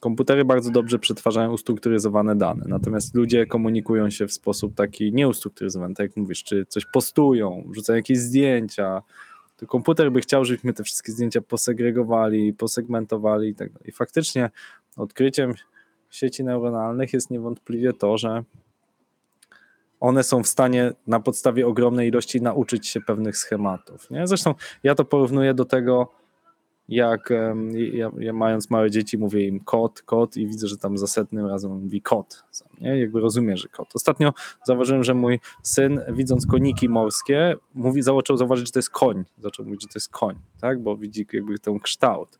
komputery 0.00 0.44
bardzo 0.44 0.70
dobrze 0.70 0.98
przetwarzają 0.98 1.52
ustrukturyzowane 1.52 2.36
dane, 2.36 2.64
natomiast 2.68 3.14
ludzie 3.14 3.46
komunikują 3.46 4.10
się 4.10 4.26
w 4.26 4.32
sposób 4.32 4.74
taki 4.74 5.12
nieustrukturyzowany, 5.12 5.94
tak 5.94 6.06
jak 6.06 6.16
mówisz, 6.16 6.44
czy 6.44 6.66
coś 6.68 6.86
postują, 6.86 7.70
rzucają 7.74 7.96
jakieś 7.96 8.18
zdjęcia, 8.18 9.02
to 9.56 9.66
komputer 9.66 10.12
by 10.12 10.20
chciał, 10.20 10.44
żebyśmy 10.44 10.72
te 10.72 10.84
wszystkie 10.84 11.12
zdjęcia 11.12 11.40
posegregowali, 11.40 12.52
posegmentowali 12.52 13.48
i 13.48 13.54
tak 13.54 13.72
dalej. 13.72 13.88
I 13.88 13.92
faktycznie 13.92 14.50
odkryciem 14.96 15.54
sieci 16.10 16.44
neuronalnych 16.44 17.12
jest 17.12 17.30
niewątpliwie 17.30 17.92
to, 17.92 18.18
że 18.18 18.44
one 20.00 20.22
są 20.22 20.42
w 20.42 20.48
stanie 20.48 20.92
na 21.06 21.20
podstawie 21.20 21.66
ogromnej 21.66 22.08
ilości 22.08 22.42
nauczyć 22.42 22.86
się 22.86 23.00
pewnych 23.00 23.36
schematów. 23.36 24.10
Nie? 24.10 24.26
Zresztą 24.26 24.54
ja 24.82 24.94
to 24.94 25.04
porównuję 25.04 25.54
do 25.54 25.64
tego, 25.64 26.12
jak 26.88 27.32
ja, 27.92 28.10
ja, 28.18 28.32
mając 28.32 28.70
małe 28.70 28.90
dzieci 28.90 29.18
mówię 29.18 29.46
im 29.46 29.60
kot, 29.60 30.02
kot 30.02 30.36
i 30.36 30.46
widzę, 30.46 30.68
że 30.68 30.76
tam 30.76 30.98
za 30.98 31.06
setnym 31.06 31.46
razem 31.46 31.72
mówi 31.72 32.02
kot. 32.02 32.44
Nie? 32.80 33.00
Jakby 33.00 33.20
rozumie, 33.20 33.56
że 33.56 33.68
kot. 33.68 33.88
Ostatnio 33.94 34.32
zauważyłem, 34.64 35.04
że 35.04 35.14
mój 35.14 35.40
syn 35.62 36.00
widząc 36.08 36.46
koniki 36.46 36.88
morskie 36.88 37.56
mówi, 37.74 38.02
zaczął 38.02 38.36
zauważyć, 38.36 38.66
że 38.66 38.72
to 38.72 38.78
jest 38.78 38.90
koń. 38.90 39.24
Zaczął 39.38 39.66
mówić, 39.66 39.82
że 39.82 39.88
to 39.88 39.96
jest 39.96 40.08
koń, 40.08 40.36
tak? 40.60 40.82
bo 40.82 40.96
widzi 40.96 41.26
jakby 41.32 41.58
ten 41.58 41.80
kształt. 41.80 42.38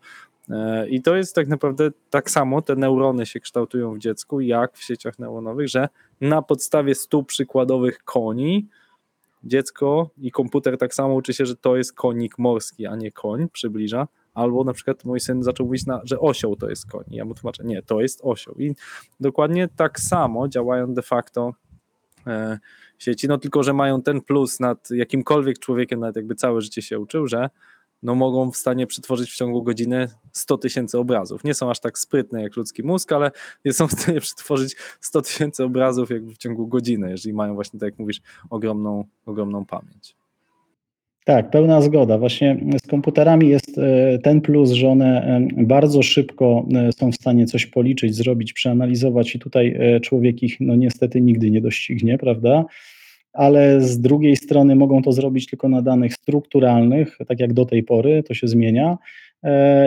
E, 0.50 0.88
I 0.88 1.02
to 1.02 1.16
jest 1.16 1.34
tak 1.34 1.48
naprawdę 1.48 1.90
tak 2.10 2.30
samo, 2.30 2.62
te 2.62 2.76
neurony 2.76 3.26
się 3.26 3.40
kształtują 3.40 3.94
w 3.94 3.98
dziecku, 3.98 4.40
jak 4.40 4.76
w 4.76 4.84
sieciach 4.84 5.18
neuronowych, 5.18 5.68
że 5.68 5.88
na 6.20 6.42
podstawie 6.42 6.94
stu 6.94 7.24
przykładowych 7.24 8.04
koni 8.04 8.68
dziecko 9.44 10.10
i 10.18 10.30
komputer 10.30 10.78
tak 10.78 10.94
samo 10.94 11.14
uczy 11.14 11.34
się, 11.34 11.46
że 11.46 11.56
to 11.56 11.76
jest 11.76 11.92
konik 11.92 12.38
morski, 12.38 12.86
a 12.86 12.96
nie 12.96 13.12
koń, 13.12 13.48
przybliża. 13.52 14.08
Albo 14.36 14.64
na 14.64 14.72
przykład 14.72 15.04
mój 15.04 15.20
syn 15.20 15.42
zaczął 15.42 15.66
mówić, 15.66 15.86
na, 15.86 16.00
że 16.04 16.20
osioł 16.20 16.56
to 16.56 16.70
jest 16.70 16.86
koń. 16.90 17.04
Ja 17.10 17.24
mu 17.24 17.34
tłumaczę, 17.34 17.64
nie, 17.64 17.82
to 17.82 18.00
jest 18.00 18.20
osioł. 18.22 18.54
I 18.54 18.74
dokładnie 19.20 19.68
tak 19.76 20.00
samo 20.00 20.48
działają 20.48 20.94
de 20.94 21.02
facto 21.02 21.54
e, 22.26 22.58
sieci, 22.98 23.28
no 23.28 23.38
tylko, 23.38 23.62
że 23.62 23.72
mają 23.72 24.02
ten 24.02 24.20
plus 24.20 24.60
nad 24.60 24.90
jakimkolwiek 24.90 25.58
człowiekiem, 25.58 26.00
nawet 26.00 26.16
jakby 26.16 26.34
całe 26.34 26.60
życie 26.60 26.82
się 26.82 26.98
uczył, 26.98 27.26
że 27.26 27.50
no 28.02 28.14
mogą 28.14 28.50
w 28.50 28.56
stanie 28.56 28.86
przetworzyć 28.86 29.30
w 29.30 29.36
ciągu 29.36 29.62
godziny 29.62 30.08
100 30.32 30.58
tysięcy 30.58 30.98
obrazów. 30.98 31.44
Nie 31.44 31.54
są 31.54 31.70
aż 31.70 31.80
tak 31.80 31.98
sprytne 31.98 32.42
jak 32.42 32.56
ludzki 32.56 32.82
mózg, 32.82 33.12
ale 33.12 33.30
nie 33.64 33.72
są 33.72 33.88
w 33.88 33.92
stanie 33.92 34.20
przetworzyć 34.26 34.76
100 35.00 35.22
tysięcy 35.22 35.64
obrazów 35.64 36.10
jakby 36.10 36.34
w 36.34 36.38
ciągu 36.38 36.66
godziny, 36.66 37.10
jeżeli 37.10 37.34
mają 37.34 37.54
właśnie, 37.54 37.80
tak 37.80 37.90
jak 37.90 37.98
mówisz, 37.98 38.20
ogromną, 38.50 39.04
ogromną 39.26 39.66
pamięć. 39.66 40.16
Tak, 41.26 41.50
pełna 41.50 41.80
zgoda. 41.80 42.18
Właśnie 42.18 42.56
z 42.84 42.86
komputerami 42.86 43.48
jest 43.48 43.78
e, 43.78 44.18
ten 44.18 44.40
plus, 44.40 44.70
że 44.70 44.88
one 44.88 45.22
e, 45.22 45.64
bardzo 45.64 46.02
szybko 46.02 46.66
e, 46.74 46.92
są 46.92 47.12
w 47.12 47.14
stanie 47.14 47.46
coś 47.46 47.66
policzyć, 47.66 48.16
zrobić, 48.16 48.52
przeanalizować 48.52 49.34
i 49.34 49.38
tutaj 49.38 49.78
człowiek 50.02 50.42
ich 50.42 50.56
no 50.60 50.76
niestety 50.76 51.20
nigdy 51.20 51.50
nie 51.50 51.60
doścignie, 51.60 52.18
prawda? 52.18 52.64
ale 53.32 53.80
z 53.80 54.00
drugiej 54.00 54.36
strony 54.36 54.76
mogą 54.76 55.02
to 55.02 55.12
zrobić 55.12 55.46
tylko 55.46 55.68
na 55.68 55.82
danych 55.82 56.14
strukturalnych, 56.14 57.18
tak 57.28 57.40
jak 57.40 57.52
do 57.52 57.64
tej 57.64 57.82
pory, 57.82 58.22
to 58.22 58.34
się 58.34 58.48
zmienia, 58.48 58.98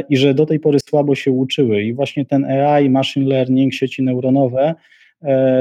i 0.10 0.18
że 0.18 0.34
do 0.34 0.46
tej 0.46 0.60
pory 0.60 0.80
słabo 0.80 1.16
się 1.16 1.32
uczyły. 1.32 1.84
I 1.84 1.94
właśnie 1.94 2.26
ten 2.26 2.46
AI, 2.46 2.90
machine 2.90 3.30
learning, 3.30 3.74
sieci 3.74 4.04
neuronowe 4.04 4.76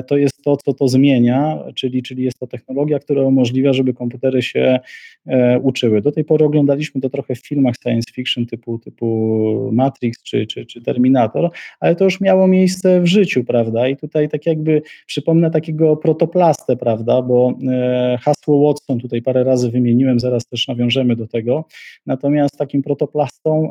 to 0.07 0.17
jest 0.17 0.43
to, 0.45 0.57
co 0.57 0.75
to 0.75 0.89
zmienia, 0.89 1.59
czyli, 1.75 2.03
czyli 2.03 2.23
jest 2.25 2.39
to 2.39 2.47
technologia, 2.47 2.99
która 2.99 3.23
umożliwia, 3.23 3.73
żeby 3.73 3.95
komputery 3.95 4.43
się 4.43 4.79
e, 5.27 5.59
uczyły. 5.59 6.03
Do 6.03 6.13
tej 6.13 6.25
pory 6.25 6.45
oglądaliśmy 6.45 7.01
to 7.01 7.11
trochę 7.11 7.35
w 7.35 7.47
filmach 7.47 7.75
science 7.83 8.13
fiction 8.13 8.47
typu, 8.47 8.79
typu 8.79 9.71
Matrix 9.73 10.23
czy, 10.23 10.47
czy, 10.47 10.67
czy 10.67 10.83
Terminator, 10.83 11.51
ale 11.81 11.97
to 11.97 12.05
już 12.05 12.21
miało 12.21 12.49
miejsce 12.49 13.01
w 13.01 13.07
życiu, 13.07 13.45
prawda? 13.45 13.89
I 13.89 13.97
tutaj 13.97 14.29
tak 14.29 14.47
jakby 14.47 14.83
przypomnę 15.07 15.51
takiego 15.51 15.97
protoplastę, 15.97 16.77
prawda? 16.77 17.23
Bo 17.23 17.55
e, 17.69 18.19
hasło 18.23 18.69
Watson 18.69 18.99
tutaj 18.99 19.23
parę 19.23 19.45
razy 19.45 19.71
wymieniłem, 19.71 20.21
zaraz 20.21 20.47
też 20.47 20.69
nawiążemy 20.69 21.17
do 21.17 21.27
tego. 21.27 21.65
Natomiast 22.07 22.59
takim 22.59 22.83
protoplastą 22.83 23.71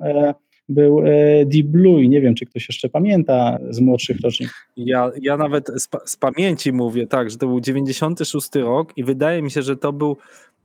był 0.70 1.00
e, 1.00 1.46
Deep 1.46 1.68
Blue 1.68 2.02
i 2.02 2.10
nie 2.10 2.22
wiem, 2.22 2.36
czy 2.36 2.46
ktoś 2.46 2.70
jeszcze 2.70 2.90
pamięta 2.90 3.58
z 3.70 3.80
młodszych 3.80 4.22
roczników. 4.22 4.68
Ja, 4.78 5.12
ja 5.22 5.38
nawet 5.38 5.68
z, 5.68 5.90
z, 6.06 6.16
pamięci 6.16 6.74
mówię, 6.74 7.08
tak, 7.08 7.30
że 7.30 7.38
to 7.38 7.48
był 7.48 7.60
96 7.60 8.56
rok 8.56 8.98
i 8.98 9.04
wydaje 9.04 9.42
mi 9.42 9.52
się, 9.52 9.62
że 9.62 9.78
to 9.78 9.94
był 9.94 10.18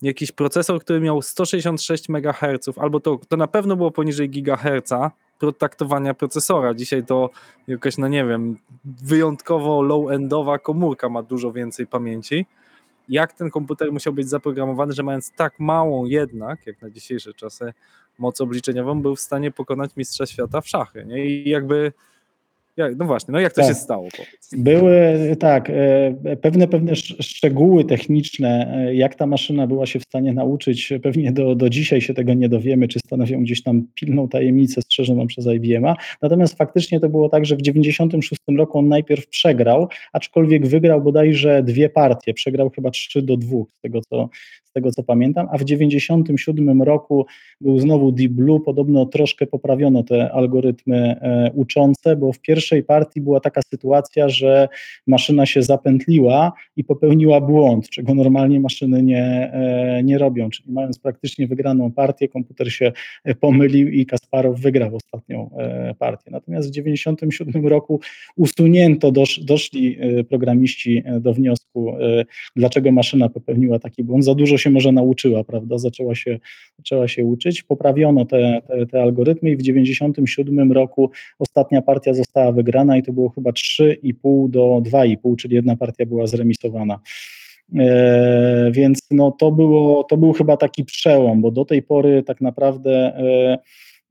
jakiś 0.03 0.33
procesor, 0.33 0.81
który 0.81 1.01
miał 1.01 1.23
166 1.23 2.09
MHz, 2.09 2.69
albo 2.77 3.01
to, 3.01 3.19
to 3.29 3.37
na 3.37 3.47
pewno 3.47 3.77
było 3.77 3.91
poniżej 3.91 4.31
gigaherca 4.31 5.11
taktowania 5.59 6.15
procesora. 6.15 6.75
Dzisiaj 6.75 7.05
to 7.05 7.31
jakaś, 7.69 7.99
no 7.99 8.09
nie 8.09 8.25
wiem, 8.25 8.57
wyjątkowo 8.85 9.83
low-endowa 9.83 10.59
komórka 10.59 11.09
ma 11.09 11.23
dużo 11.23 11.53
więcej 11.53 11.87
pamięci. 11.87 12.47
Jak 13.09 13.33
ten 13.33 13.51
komputer 13.51 13.93
musiał 13.93 14.12
być 14.12 14.29
zaprogramowany, 14.29 14.93
że 14.93 15.03
mając 15.03 15.33
tak 15.33 15.61
małą 15.61 16.05
jednak, 16.05 16.67
jak 16.67 16.83
na 16.83 16.91
dzisiejsze 16.91 17.35
czasy, 17.35 17.73
moc 18.19 18.41
obliczeniową 18.41 19.03
był 19.03 19.17
w 19.17 19.21
stanie 19.21 19.51
pokonać 19.51 19.97
mistrza 19.97 20.27
świata 20.27 20.61
w 20.61 20.69
szachy. 20.69 21.05
Nie? 21.05 21.27
I 21.27 21.49
jakby 21.49 21.93
jak, 22.77 22.97
no 22.97 23.05
właśnie, 23.05 23.33
no 23.33 23.41
jak 23.41 23.53
to 23.53 23.61
tak. 23.61 23.71
się 23.71 23.75
stało? 23.75 24.09
Powiedz? 24.17 24.51
Były 24.53 25.37
tak, 25.41 25.71
e, 25.71 26.37
pewne 26.37 26.69
pewne 26.69 26.97
szczegóły 26.97 27.85
techniczne, 27.85 28.75
e, 28.77 28.95
jak 28.95 29.15
ta 29.15 29.27
maszyna 29.27 29.67
była 29.67 29.87
się 29.87 30.01
w 30.01 30.03
stanie 30.03 30.33
nauczyć, 30.33 30.93
pewnie 31.03 31.33
do, 31.33 31.55
do 31.55 31.71
dzisiaj 31.71 32.01
się 32.01 32.15
tego 32.15 32.35
nie 32.35 32.49
dowiemy, 32.49 32.89
czy 32.89 32.99
stanowią 32.99 33.43
gdzieś 33.43 33.63
tam 33.63 33.87
pilną 33.95 34.29
tajemnicę 34.29 34.83
strzeżoną 34.83 35.27
przez 35.27 35.47
IBM-a. 35.47 35.97
Natomiast 36.23 36.59
faktycznie 36.59 37.01
to 37.01 37.09
było 37.09 37.29
tak, 37.29 37.47
że 37.47 37.57
w 37.57 37.63
96 37.63 38.41
roku 38.59 38.79
on 38.79 38.89
najpierw 38.89 39.27
przegrał, 39.27 39.89
aczkolwiek 40.13 40.67
wygrał 40.67 41.03
bodajże 41.03 41.63
dwie 41.63 41.89
partie, 41.89 42.35
przegrał 42.35 42.71
chyba 42.71 42.91
3 42.91 43.23
do 43.23 43.37
2 43.37 43.57
z 43.79 43.81
tego 43.81 44.01
co, 44.01 44.29
z 44.65 44.73
tego 44.73 44.91
co 44.91 45.03
pamiętam, 45.03 45.49
a 45.53 45.59
w 45.59 45.65
97 45.65 46.83
roku 46.83 47.27
był 47.61 47.79
znowu 47.79 48.13
Deep 48.13 48.33
Blue, 48.33 48.61
podobno 48.61 49.07
troszkę 49.07 49.47
poprawiono 49.47 50.03
te 50.03 50.33
algorytmy 50.33 50.97
e, 50.97 51.51
uczące, 51.55 52.17
bo 52.17 52.33
w 52.33 52.41
pierwszej 52.62 52.83
partii 52.83 53.20
była 53.20 53.40
taka 53.40 53.61
sytuacja, 53.62 54.29
że 54.29 54.68
maszyna 55.07 55.46
się 55.46 55.62
zapętliła 55.62 56.53
i 56.77 56.85
popełniła 56.85 57.40
błąd, 57.40 57.88
czego 57.88 58.14
normalnie 58.14 58.61
maszyny 58.61 59.03
nie, 59.03 59.51
e, 59.53 60.03
nie 60.05 60.18
robią, 60.18 60.51
czyli 60.51 60.72
mając 60.72 60.98
praktycznie 60.98 61.46
wygraną 61.46 61.92
partię, 61.92 62.29
komputer 62.29 62.72
się 62.72 62.92
pomylił 63.40 63.88
i 63.88 64.07
Kasparow 64.07 64.61
wygrał 64.61 64.96
ostatnią 64.96 65.51
e, 65.59 65.94
partię. 65.98 66.31
Natomiast 66.31 66.68
w 66.68 66.70
97 66.70 67.66
roku 67.66 68.01
usunięto, 68.37 69.12
dosz, 69.12 69.40
doszli 69.40 69.98
programiści 70.29 71.03
do 71.20 71.35
wniosku, 71.35 71.94
dlaczego 72.57 72.92
maszyna 72.92 73.29
popełniła 73.29 73.79
taki 73.79 74.05
błąd. 74.05 74.25
Za 74.25 74.35
dużo 74.35 74.59
się 74.59 74.70
może 74.70 74.92
nauczyła, 74.92 75.44
prawda? 75.44 75.79
Zaczęła 75.79 76.14
się, 76.14 76.38
zaczęła 76.79 77.09
się 77.09 77.25
uczyć. 77.25 77.62
Poprawiono 77.62 78.25
te, 78.25 78.62
te, 78.68 78.87
te 78.87 79.03
algorytmy 79.03 79.51
i 79.51 79.57
w 79.57 79.59
1997 79.59 80.72
roku 80.72 81.11
ostatnia 81.38 81.83
partia 81.83 82.14
została 82.14 82.52
wygrana 82.53 82.97
i 82.97 83.03
to 83.03 83.12
było 83.12 83.29
chyba 83.29 83.51
3,5 83.51 84.51
do 84.51 84.81
2,5, 84.85 85.37
czyli 85.37 85.55
jedna 85.55 85.77
partia 85.77 86.07
była 86.07 86.27
zremisowana. 86.27 87.01
E, 87.79 88.71
więc 88.73 88.99
no 89.11 89.31
to, 89.31 89.53
było, 89.53 90.05
to 90.05 90.17
był 90.17 90.33
chyba 90.33 90.57
taki 90.57 90.85
przełom, 90.85 91.43
bo 91.43 91.51
do 91.51 91.65
tej 91.65 91.83
pory 91.83 92.23
tak 92.23 92.41
naprawdę 92.41 92.93
e, 92.93 93.59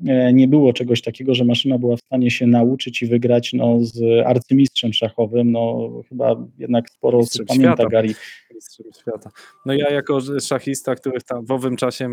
E, 0.08 0.34
nie 0.34 0.48
było 0.48 0.74
czegoś 0.74 1.02
takiego, 1.02 1.36
że 1.36 1.46
maszyna 1.46 1.78
była 1.78 1.96
w 1.96 2.00
stanie 2.00 2.32
się 2.32 2.48
nauczyć 2.48 3.02
i 3.02 3.08
wygrać 3.08 3.54
no, 3.54 3.78
z 3.80 4.26
arcymistrzem 4.26 4.94
szachowym. 4.94 5.52
No, 5.52 5.90
chyba 6.10 6.48
jednak 6.58 6.90
sporo 6.90 7.18
osób 7.18 7.48
pamięta 7.48 7.86
Gary. 7.86 8.14
Mistrzem 8.62 8.94
świata. 8.94 9.30
No 9.66 9.74
ja 9.74 9.90
jako 9.92 10.20
szachista, 10.42 10.96
który 10.96 11.20
w 11.44 11.52
owym 11.52 11.76
czasie 11.76 12.10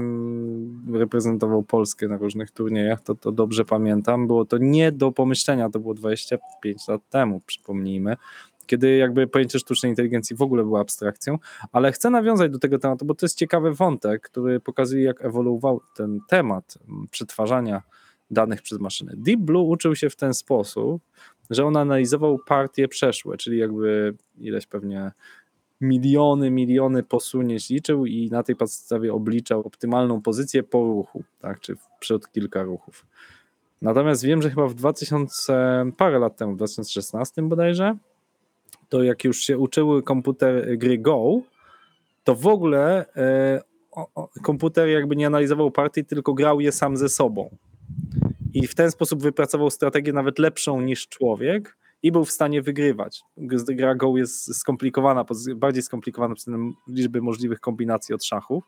reprezentował 0.93 1.63
Polskę 1.63 2.09
na 2.09 2.17
różnych 2.17 2.51
turniejach, 2.51 3.01
to, 3.01 3.15
to 3.15 3.33
dobrze 3.33 3.65
pamiętam. 3.65 4.27
Było 4.27 4.45
to 4.45 4.59
nie 4.59 4.93
do 4.93 5.13
pomyślenia, 5.13 5.71
to 5.71 5.81
było 5.81 5.95
25 5.95 6.89
lat 6.89 7.01
temu, 7.11 7.41
przypomnijmy 7.47 8.17
kiedy 8.67 8.97
jakby 8.97 9.27
pojęcie 9.27 9.59
sztucznej 9.59 9.93
inteligencji 9.93 10.37
w 10.37 10.43
ogóle 10.43 10.63
było 10.63 10.81
abstrakcją, 10.81 11.39
ale 11.73 11.93
chcę 11.93 12.11
nawiązać 12.11 12.53
do 12.53 12.59
tego 12.59 12.79
tematu, 12.79 13.05
bo 13.05 13.15
to 13.15 13.27
jest 13.27 13.39
ciekawy 13.39 13.75
wątek, 13.75 14.23
który 14.23 14.61
pokazuje, 14.61 15.05
jak 15.05 15.25
ewoluował 15.25 15.81
ten 15.97 16.21
temat 16.29 16.79
przetwarzania 17.11 17.83
danych 18.31 18.63
przez 18.63 18.79
maszyny. 18.81 19.13
Deep 19.17 19.41
Blue 19.41 19.63
uczył 19.63 19.97
się 19.97 20.11
w 20.11 20.17
ten 20.17 20.35
sposób, 20.35 21.03
że 21.51 21.65
on 21.65 21.77
analizował 21.77 22.39
partie 22.47 22.89
przeszłe, 22.89 23.37
czyli 23.37 23.59
jakby 23.59 24.15
ileś 24.39 24.67
pewnie 24.67 25.13
miliony, 25.81 26.51
miliony 26.51 27.03
posunięć 27.03 27.71
liczył 27.71 28.07
i 28.07 28.29
na 28.31 28.43
tej 28.43 28.57
podstawie 28.57 29.15
obliczał 29.15 29.61
optymalną 29.61 30.23
pozycję 30.23 30.63
po 30.63 30.85
ruchu, 30.85 31.25
tak, 31.41 31.61
czy 31.61 31.77
przed 32.01 32.33
kilka 32.33 32.63
ruchów. 32.63 33.07
Natomiast 33.83 34.25
wiem, 34.25 34.43
że 34.43 34.51
chyba 34.51 34.67
w 34.67 34.75
2000, 34.75 35.85
parę 35.97 36.19
lat 36.19 36.37
temu, 36.37 36.53
w 36.53 36.57
2016 36.57 37.43
bodajże, 37.43 37.97
to 38.89 39.03
jak 39.03 39.25
już 39.25 39.39
się 39.39 39.59
uczyły 39.59 40.03
komputer 40.03 40.79
gry 40.79 40.99
Go, 40.99 41.41
to 42.25 42.35
w 42.35 42.47
ogóle 42.47 43.07
e, 43.17 43.61
o, 43.93 44.29
komputer 44.43 44.89
jakby 44.89 45.17
nie 45.17 45.27
analizował 45.27 45.71
partii, 45.71 46.05
tylko 46.05 46.35
grał 46.35 46.61
je 46.61 46.73
sam 46.73 46.97
ze 46.97 47.09
sobą. 47.09 47.57
I 48.55 48.67
w 48.67 48.75
ten 48.75 48.91
sposób 48.91 49.23
wypracował 49.23 49.71
strategię 49.71 50.13
nawet 50.13 50.39
lepszą 50.39 50.81
niż 50.81 51.09
człowiek 51.09 51.77
i 52.03 52.13
był 52.13 52.25
w 52.25 52.31
stanie 52.31 52.63
wygrywać. 52.63 53.23
Gra 53.69 53.95
Go 53.95 54.17
jest 54.17 54.57
skomplikowana, 54.57 55.25
bardziej 55.57 55.83
skomplikowana 55.83 56.35
przez 56.35 56.55
liczby 56.89 57.23
możliwych 57.23 57.61
kombinacji 57.61 58.15
od 58.15 58.25
szachów. 58.25 58.65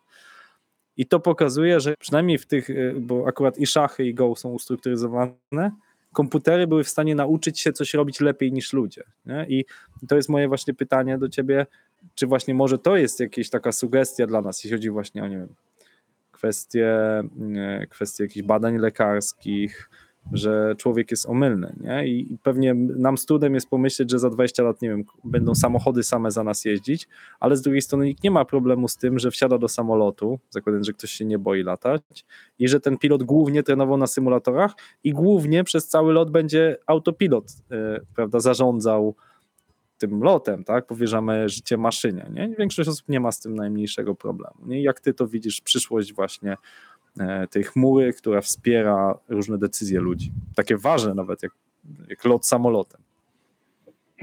I 0.96 1.06
to 1.06 1.20
pokazuje, 1.20 1.80
że 1.80 1.94
przynajmniej 1.98 2.38
w 2.38 2.46
tych, 2.46 2.70
e, 2.70 2.74
bo 3.00 3.26
akurat 3.28 3.58
i 3.58 3.66
szachy 3.66 4.04
i 4.04 4.14
Go 4.14 4.36
są 4.36 4.48
ustrukturyzowane, 4.48 5.70
komputery 6.12 6.66
były 6.66 6.84
w 6.84 6.88
stanie 6.88 7.14
nauczyć 7.14 7.60
się 7.60 7.72
coś 7.72 7.94
robić 7.94 8.20
lepiej 8.20 8.52
niż 8.52 8.72
ludzie. 8.72 9.04
Nie? 9.26 9.46
I 9.48 9.64
to 10.08 10.16
jest 10.16 10.28
moje 10.28 10.48
właśnie 10.48 10.74
pytanie 10.74 11.18
do 11.18 11.28
ciebie, 11.28 11.66
czy 12.14 12.26
właśnie 12.26 12.54
może 12.54 12.78
to 12.78 12.96
jest 12.96 13.20
jakaś 13.20 13.50
taka 13.50 13.72
sugestia 13.72 14.26
dla 14.26 14.42
nas, 14.42 14.64
jeśli 14.64 14.76
chodzi 14.76 14.90
właśnie 14.90 15.22
o, 15.24 15.28
nie 15.28 15.36
wiem, 15.36 15.54
kwestie, 16.32 16.98
kwestie 17.90 18.24
jakichś 18.24 18.46
badań 18.46 18.78
lekarskich, 18.78 19.90
że 20.32 20.74
człowiek 20.78 21.10
jest 21.10 21.28
omylny, 21.28 21.76
nie? 21.80 22.08
I 22.08 22.38
pewnie 22.42 22.74
nam 22.74 23.18
studem 23.18 23.54
jest 23.54 23.70
pomyśleć, 23.70 24.10
że 24.10 24.18
za 24.18 24.30
20 24.30 24.62
lat, 24.62 24.82
nie 24.82 24.88
wiem, 24.88 25.04
będą 25.24 25.54
samochody 25.54 26.02
same 26.02 26.30
za 26.30 26.44
nas 26.44 26.64
jeździć, 26.64 27.08
ale 27.40 27.56
z 27.56 27.62
drugiej 27.62 27.82
strony 27.82 28.04
nikt 28.04 28.24
nie 28.24 28.30
ma 28.30 28.44
problemu 28.44 28.88
z 28.88 28.96
tym, 28.96 29.18
że 29.18 29.30
wsiada 29.30 29.58
do 29.58 29.68
samolotu, 29.68 30.38
zakładając, 30.50 30.86
że 30.86 30.92
ktoś 30.92 31.10
się 31.10 31.24
nie 31.24 31.38
boi 31.38 31.62
latać 31.62 32.24
i 32.58 32.68
że 32.68 32.80
ten 32.80 32.98
pilot 32.98 33.22
głównie 33.22 33.62
trenował 33.62 33.96
na 33.96 34.06
symulatorach 34.06 34.72
i 35.04 35.12
głównie 35.12 35.64
przez 35.64 35.88
cały 35.88 36.12
lot 36.12 36.30
będzie 36.30 36.76
autopilot, 36.86 37.44
yy, 37.70 38.00
prawda, 38.14 38.40
zarządzał 38.40 39.14
tym 40.00 40.22
lotem, 40.22 40.64
tak, 40.64 40.86
powierzamy 40.86 41.48
życie 41.48 41.76
maszynie, 41.76 42.26
nie? 42.32 42.54
Większość 42.58 42.88
osób 42.88 43.08
nie 43.08 43.20
ma 43.20 43.32
z 43.32 43.40
tym 43.40 43.54
najmniejszego 43.54 44.14
problemu, 44.14 44.66
nie? 44.66 44.82
Jak 44.82 45.00
ty 45.00 45.14
to 45.14 45.26
widzisz, 45.26 45.60
przyszłość 45.60 46.14
właśnie 46.14 46.56
tej 47.50 47.64
chmury, 47.64 48.12
która 48.12 48.40
wspiera 48.40 49.18
różne 49.28 49.58
decyzje 49.58 50.00
ludzi. 50.00 50.32
Takie 50.56 50.76
ważne 50.76 51.14
nawet, 51.14 51.42
jak, 51.42 51.52
jak 52.08 52.24
lot 52.24 52.46
samolotem. 52.46 53.00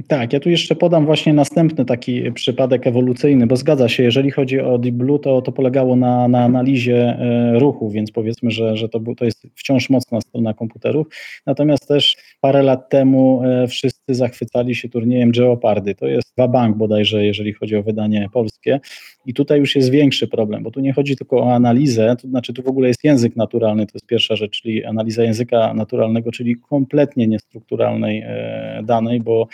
Tak, 0.07 0.33
ja 0.33 0.39
tu 0.39 0.49
jeszcze 0.49 0.75
podam 0.75 1.05
właśnie 1.05 1.33
następny 1.33 1.85
taki 1.85 2.31
przypadek 2.31 2.87
ewolucyjny, 2.87 3.47
bo 3.47 3.55
zgadza 3.55 3.89
się, 3.89 4.03
jeżeli 4.03 4.31
chodzi 4.31 4.59
o 4.59 4.77
Deep 4.77 4.95
Blue, 4.95 5.19
to, 5.19 5.41
to 5.41 5.51
polegało 5.51 5.95
na, 5.95 6.27
na 6.27 6.43
analizie 6.43 6.95
e, 6.95 7.59
ruchu, 7.59 7.89
więc 7.89 8.11
powiedzmy, 8.11 8.51
że, 8.51 8.77
że 8.77 8.89
to, 8.89 8.99
to 9.17 9.25
jest 9.25 9.47
wciąż 9.55 9.89
mocna 9.89 10.21
strona 10.21 10.53
komputerów. 10.53 11.07
Natomiast 11.45 11.87
też 11.87 12.17
parę 12.41 12.63
lat 12.63 12.89
temu 12.89 13.41
e, 13.43 13.67
wszyscy 13.67 14.15
zachwycali 14.15 14.75
się 14.75 14.89
turniejem 14.89 15.31
Geopardy. 15.31 15.95
To 15.95 16.07
jest 16.07 16.33
bank 16.49 16.77
bodajże, 16.77 17.25
jeżeli 17.25 17.53
chodzi 17.53 17.75
o 17.75 17.83
wydanie 17.83 18.29
polskie. 18.33 18.79
I 19.25 19.33
tutaj 19.33 19.59
już 19.59 19.75
jest 19.75 19.89
większy 19.89 20.27
problem, 20.27 20.63
bo 20.63 20.71
tu 20.71 20.79
nie 20.79 20.93
chodzi 20.93 21.17
tylko 21.17 21.37
o 21.37 21.53
analizę, 21.53 22.15
to 22.21 22.27
znaczy 22.27 22.53
tu 22.53 22.63
w 22.63 22.67
ogóle 22.67 22.87
jest 22.87 23.03
język 23.03 23.35
naturalny, 23.35 23.85
to 23.85 23.91
jest 23.93 24.05
pierwsza 24.05 24.35
rzecz, 24.35 24.61
czyli 24.61 24.85
analiza 24.85 25.23
języka 25.23 25.73
naturalnego, 25.73 26.31
czyli 26.31 26.55
kompletnie 26.55 27.27
niestrukturalnej 27.27 28.23
e, 28.25 28.81
danej, 28.85 29.21
bo 29.21 29.47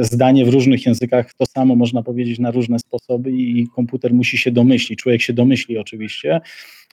zdanie 0.00 0.44
w 0.44 0.48
różnych 0.48 0.86
językach 0.86 1.34
to 1.34 1.46
samo 1.46 1.76
można 1.76 2.02
powiedzieć 2.02 2.38
na 2.38 2.50
różne 2.50 2.78
sposoby 2.78 3.30
i 3.30 3.66
komputer 3.74 4.14
musi 4.14 4.38
się 4.38 4.50
domyślić, 4.50 4.98
człowiek 4.98 5.22
się 5.22 5.32
domyśli 5.32 5.78
oczywiście, 5.78 6.40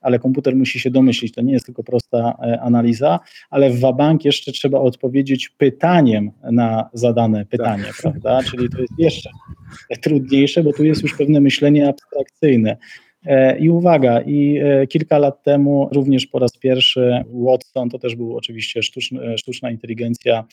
ale 0.02 0.20
komputer 0.20 0.56
musi 0.56 0.80
się 0.80 0.92
domyślić. 0.92 1.34
To 1.34 1.42
nie 1.42 1.54
jest 1.54 1.66
tylko 1.66 1.84
prosta 1.84 2.38
e, 2.42 2.62
analiza, 2.62 3.20
ale 3.50 3.70
w 3.70 3.80
Wabank 3.80 4.26
jeszcze 4.26 4.52
trzeba 4.52 4.80
odpowiedzieć 4.80 5.50
pytaniem 5.50 6.32
na 6.52 6.90
zadane 6.94 7.46
pytanie, 7.46 7.84
tak. 7.84 7.96
prawda? 8.02 8.40
Czyli 8.44 8.70
to 8.70 8.78
jest 8.80 8.94
jeszcze 8.98 9.30
trudniejsze, 10.02 10.64
bo 10.64 10.74
tu 10.74 10.84
jest 10.84 11.04
już 11.04 11.18
pewne 11.18 11.40
myślenie 11.40 11.90
abstrakcyjne. 11.90 12.78
E, 13.26 13.60
I 13.60 13.70
uwaga, 13.70 14.22
i 14.22 14.58
e, 14.58 14.88
kilka 14.88 15.18
lat 15.18 15.44
temu 15.44 15.90
również 15.92 16.28
po 16.28 16.40
raz 16.40 16.58
pierwszy 16.58 17.24
Watson, 17.34 17.90
to 17.90 18.00
też 18.00 18.16
był 18.16 18.38
oczywiście 18.38 18.84
sztuczny, 18.84 19.38
sztuczna 19.38 19.72
inteligencja 19.72 20.44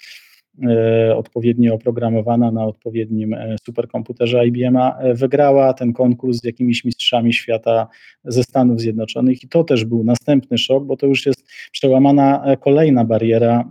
odpowiednio 1.14 1.74
oprogramowana 1.74 2.50
na 2.50 2.66
odpowiednim 2.66 3.34
e, 3.34 3.56
superkomputerze 3.64 4.46
IBM 4.46 4.76
e, 4.76 5.14
wygrała 5.14 5.72
ten 5.72 5.92
konkurs 5.92 6.38
z 6.38 6.44
jakimiś 6.44 6.84
mistrzami 6.84 7.32
świata 7.32 7.88
ze 8.24 8.42
Stanów 8.42 8.80
Zjednoczonych 8.80 9.44
i 9.44 9.48
to 9.48 9.64
też 9.64 9.84
był 9.84 10.04
następny 10.04 10.58
szok, 10.58 10.84
bo 10.84 10.96
to 10.96 11.06
już 11.06 11.26
jest 11.26 11.46
przełamana 11.72 12.44
kolejna 12.60 13.04
bariera 13.04 13.68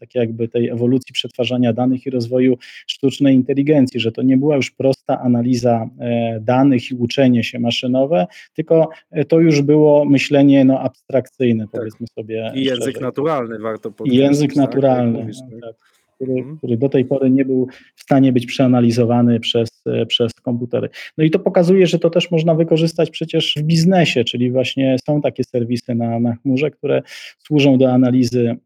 tak 0.00 0.14
jakby 0.14 0.48
tej 0.48 0.68
ewolucji 0.68 1.12
przetwarzania 1.12 1.72
danych 1.72 2.06
i 2.06 2.10
rozwoju 2.10 2.56
sztucznej 2.86 3.34
inteligencji, 3.34 4.00
że 4.00 4.12
to 4.12 4.22
nie 4.22 4.36
była 4.36 4.56
już 4.56 4.70
prosta 4.70 5.20
analiza 5.20 5.88
danych 6.40 6.90
i 6.90 6.94
uczenie 6.94 7.44
się 7.44 7.58
maszynowe, 7.58 8.26
tylko 8.54 8.88
to 9.28 9.40
już 9.40 9.62
było 9.62 10.04
myślenie 10.04 10.64
no, 10.64 10.80
abstrakcyjne, 10.80 11.64
tak. 11.64 11.80
powiedzmy 11.80 12.06
sobie. 12.06 12.52
I 12.54 12.64
język 12.64 12.90
szczerze. 12.90 13.06
naturalny 13.06 13.58
warto 13.58 13.90
powiedzieć. 13.90 14.18
I 14.18 14.22
język 14.22 14.50
tak? 14.50 14.56
naturalny. 14.56 15.18
Tak, 15.18 15.26
tak 15.26 15.52
mhm. 15.52 15.72
Który 16.58 16.76
do 16.76 16.88
tej 16.88 17.04
pory 17.04 17.30
nie 17.30 17.44
był 17.44 17.66
w 17.94 18.02
stanie 18.02 18.32
być 18.32 18.46
przeanalizowany 18.46 19.40
przez, 19.40 19.82
e, 19.86 20.06
przez 20.06 20.32
komputery. 20.32 20.88
No 21.18 21.24
i 21.24 21.30
to 21.30 21.38
pokazuje, 21.38 21.86
że 21.86 21.98
to 21.98 22.10
też 22.10 22.30
można 22.30 22.54
wykorzystać 22.54 23.10
przecież 23.10 23.54
w 23.56 23.62
biznesie, 23.62 24.24
czyli 24.24 24.50
właśnie 24.50 24.96
są 25.06 25.20
takie 25.20 25.44
serwisy 25.44 25.94
na, 25.94 26.20
na 26.20 26.36
chmurze, 26.36 26.70
które 26.70 27.02
służą 27.38 27.78
do 27.78 27.92
analizy 27.92 28.56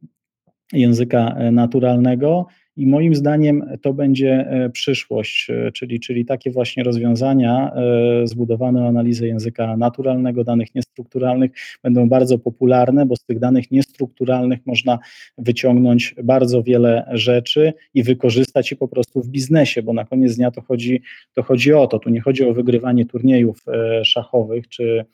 języka 0.72 1.34
e, 1.38 1.52
naturalnego 1.52 2.46
i 2.76 2.86
moim 2.86 3.14
zdaniem 3.14 3.64
to 3.82 3.92
będzie 3.92 4.32
e, 4.32 4.70
przyszłość, 4.70 5.50
e, 5.50 5.72
czyli, 5.72 6.00
czyli 6.00 6.24
takie 6.24 6.50
właśnie 6.50 6.84
rozwiązania 6.84 7.72
e, 7.74 8.26
zbudowane 8.26 8.84
o 8.84 8.88
analizę 8.88 9.26
języka 9.26 9.76
naturalnego, 9.76 10.44
danych 10.44 10.74
niestrukturalnych 10.74 11.50
będą 11.82 12.08
bardzo 12.08 12.38
popularne, 12.38 13.06
bo 13.06 13.16
z 13.16 13.24
tych 13.24 13.38
danych 13.38 13.70
niestrukturalnych 13.70 14.66
można 14.66 14.98
wyciągnąć 15.38 16.14
bardzo 16.24 16.62
wiele 16.62 17.08
rzeczy 17.12 17.72
i 17.94 18.02
wykorzystać 18.02 18.70
je 18.70 18.76
po 18.76 18.88
prostu 18.88 19.22
w 19.22 19.28
biznesie, 19.28 19.82
bo 19.82 19.92
na 19.92 20.04
koniec 20.04 20.36
dnia 20.36 20.50
to 20.50 20.62
chodzi, 20.62 21.02
to 21.34 21.42
chodzi 21.42 21.72
o 21.72 21.86
to. 21.86 21.98
Tu 21.98 22.10
nie 22.10 22.20
chodzi 22.20 22.44
o 22.44 22.54
wygrywanie 22.54 23.06
turniejów 23.06 23.64
szachowych 24.04 24.68
czy 24.68 25.04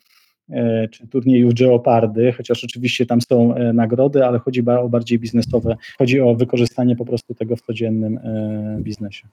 czy 0.91 1.07
turniejów 1.07 1.53
Geopardy, 1.53 2.31
chociaż 2.31 2.63
oczywiście 2.63 3.05
tam 3.05 3.21
są 3.21 3.55
e, 3.55 3.73
nagrody, 3.73 4.25
ale 4.25 4.39
chodzi 4.39 4.63
o 4.67 4.89
bardziej 4.89 5.19
biznesowe, 5.19 5.75
chodzi 5.97 6.21
o 6.21 6.35
wykorzystanie 6.35 6.95
po 6.95 7.05
prostu 7.05 7.35
tego 7.35 7.55
w 7.55 7.61
codziennym 7.61 8.17
e, 8.17 8.77
biznesie. 8.81 9.27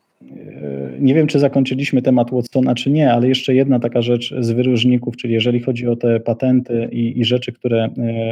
Nie 1.00 1.14
wiem, 1.14 1.26
czy 1.26 1.38
zakończyliśmy 1.38 2.02
temat 2.02 2.30
Watsona, 2.30 2.74
czy 2.74 2.90
nie, 2.90 3.12
ale 3.12 3.28
jeszcze 3.28 3.54
jedna 3.54 3.80
taka 3.80 4.02
rzecz 4.02 4.34
z 4.40 4.50
wyróżników, 4.50 5.16
czyli 5.16 5.34
jeżeli 5.34 5.60
chodzi 5.60 5.88
o 5.88 5.96
te 5.96 6.20
patenty 6.20 6.88
i, 6.92 7.20
i 7.20 7.24
rzeczy, 7.24 7.52
które 7.52 7.88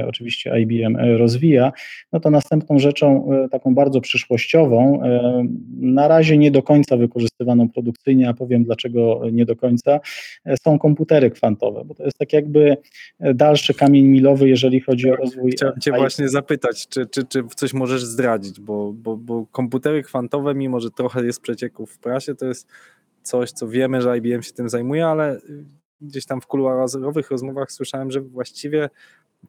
oczywiście 0.06 0.60
IBM 0.60 0.96
rozwija, 0.96 1.72
no 2.12 2.20
to 2.20 2.30
następną 2.30 2.78
rzeczą 2.78 3.30
taką 3.50 3.74
bardzo 3.74 4.00
przyszłościową, 4.00 5.02
na 5.80 6.08
razie 6.08 6.38
nie 6.38 6.50
do 6.50 6.62
końca 6.62 6.96
wykorzystywaną 6.96 7.68
produkcyjnie, 7.68 8.28
a 8.28 8.34
powiem 8.34 8.64
dlaczego 8.64 9.22
nie 9.32 9.44
do 9.44 9.56
końca, 9.56 10.00
są 10.62 10.78
komputery 10.78 11.30
kwantowe, 11.30 11.84
bo 11.84 11.94
to 11.94 12.04
jest 12.04 12.18
tak 12.18 12.32
jakby 12.32 12.67
dalszy 13.20 13.74
kamień 13.74 14.04
milowy, 14.04 14.48
jeżeli 14.48 14.80
chodzi 14.80 15.10
o 15.10 15.16
rozwój. 15.16 15.52
Chciałem 15.52 15.80
Cię 15.80 15.92
właśnie 15.92 16.28
zapytać, 16.28 16.88
czy, 16.88 17.06
czy, 17.06 17.24
czy 17.24 17.44
coś 17.56 17.74
możesz 17.74 18.04
zdradzić, 18.04 18.60
bo, 18.60 18.92
bo, 18.92 19.16
bo 19.16 19.46
komputery 19.52 20.02
kwantowe, 20.02 20.54
mimo 20.54 20.80
że 20.80 20.90
trochę 20.90 21.24
jest 21.24 21.40
przecieków 21.40 21.92
w 21.92 21.98
prasie, 21.98 22.34
to 22.34 22.46
jest 22.46 22.68
coś, 23.22 23.50
co 23.50 23.68
wiemy, 23.68 24.02
że 24.02 24.18
IBM 24.18 24.42
się 24.42 24.52
tym 24.52 24.68
zajmuje, 24.68 25.06
ale 25.06 25.40
gdzieś 26.00 26.26
tam 26.26 26.40
w 26.40 26.46
kuluarowych 26.46 27.30
rozmowach 27.30 27.72
słyszałem, 27.72 28.10
że 28.10 28.20
właściwie 28.20 28.88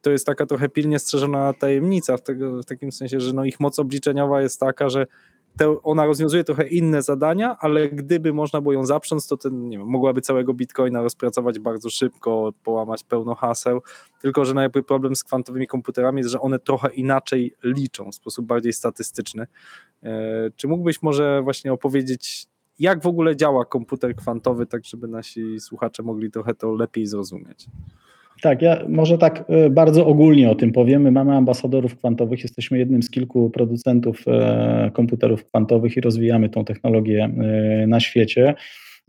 to 0.02 0.10
jest 0.10 0.26
taka 0.26 0.46
trochę 0.46 0.68
pilnie 0.68 0.98
strzeżona 0.98 1.52
tajemnica, 1.52 2.16
w, 2.16 2.22
tego, 2.22 2.62
w 2.62 2.64
takim 2.64 2.92
sensie, 2.92 3.20
że 3.20 3.32
no 3.32 3.44
ich 3.44 3.60
moc 3.60 3.78
obliczeniowa 3.78 4.42
jest 4.42 4.60
taka, 4.60 4.88
że 4.88 5.06
te, 5.60 5.82
ona 5.82 6.06
rozwiązuje 6.06 6.44
trochę 6.44 6.68
inne 6.68 7.02
zadania, 7.02 7.56
ale 7.60 7.88
gdyby 7.88 8.32
można 8.32 8.60
było 8.60 8.72
ją 8.72 8.86
zaprząc, 8.86 9.26
to 9.26 9.36
ten, 9.36 9.68
nie 9.68 9.78
wiem, 9.78 9.86
mogłaby 9.86 10.20
całego 10.20 10.54
bitcoina 10.54 11.02
rozpracować 11.02 11.58
bardzo 11.58 11.90
szybko, 11.90 12.52
połamać 12.64 13.04
pełno 13.04 13.34
haseł, 13.34 13.82
tylko 14.22 14.44
że 14.44 14.54
najpierw 14.54 14.86
problem 14.86 15.16
z 15.16 15.24
kwantowymi 15.24 15.66
komputerami 15.66 16.18
jest, 16.18 16.30
że 16.30 16.40
one 16.40 16.58
trochę 16.58 16.88
inaczej 16.88 17.54
liczą, 17.64 18.10
w 18.10 18.14
sposób 18.14 18.46
bardziej 18.46 18.72
statystyczny. 18.72 19.46
E, 20.02 20.50
czy 20.56 20.68
mógłbyś 20.68 21.02
może 21.02 21.42
właśnie 21.42 21.72
opowiedzieć, 21.72 22.46
jak 22.78 23.02
w 23.02 23.06
ogóle 23.06 23.36
działa 23.36 23.64
komputer 23.64 24.16
kwantowy, 24.16 24.66
tak 24.66 24.84
żeby 24.84 25.08
nasi 25.08 25.60
słuchacze 25.60 26.02
mogli 26.02 26.30
trochę 26.30 26.54
to 26.54 26.74
lepiej 26.74 27.06
zrozumieć? 27.06 27.66
Tak, 28.40 28.62
ja 28.62 28.82
może 28.88 29.18
tak 29.18 29.44
e, 29.48 29.70
bardzo 29.70 30.06
ogólnie 30.06 30.50
o 30.50 30.54
tym 30.54 30.72
powiemy. 30.72 31.10
Mamy 31.10 31.36
ambasadorów 31.36 31.96
kwantowych, 31.96 32.42
jesteśmy 32.42 32.78
jednym 32.78 33.02
z 33.02 33.10
kilku 33.10 33.50
producentów 33.50 34.24
e, 34.26 34.90
komputerów 34.94 35.44
kwantowych 35.44 35.96
i 35.96 36.00
rozwijamy 36.00 36.48
tą 36.48 36.64
technologię 36.64 37.24
e, 37.24 37.86
na 37.86 38.00
świecie. 38.00 38.54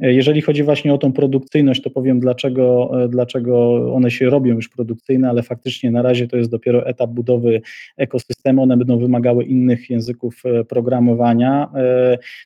Jeżeli 0.01 0.41
chodzi 0.41 0.63
właśnie 0.63 0.93
o 0.93 0.97
tą 0.97 1.13
produkcyjność, 1.13 1.81
to 1.81 1.89
powiem, 1.89 2.19
dlaczego, 2.19 2.91
dlaczego 3.09 3.83
one 3.93 4.11
się 4.11 4.29
robią 4.29 4.55
już 4.55 4.69
produkcyjne, 4.69 5.29
ale 5.29 5.43
faktycznie 5.43 5.91
na 5.91 6.01
razie 6.01 6.27
to 6.27 6.37
jest 6.37 6.51
dopiero 6.51 6.85
etap 6.85 7.09
budowy 7.09 7.61
ekosystemu. 7.97 8.63
One 8.63 8.77
będą 8.77 8.97
wymagały 8.97 9.43
innych 9.43 9.89
języków 9.89 10.43
programowania. 10.69 11.71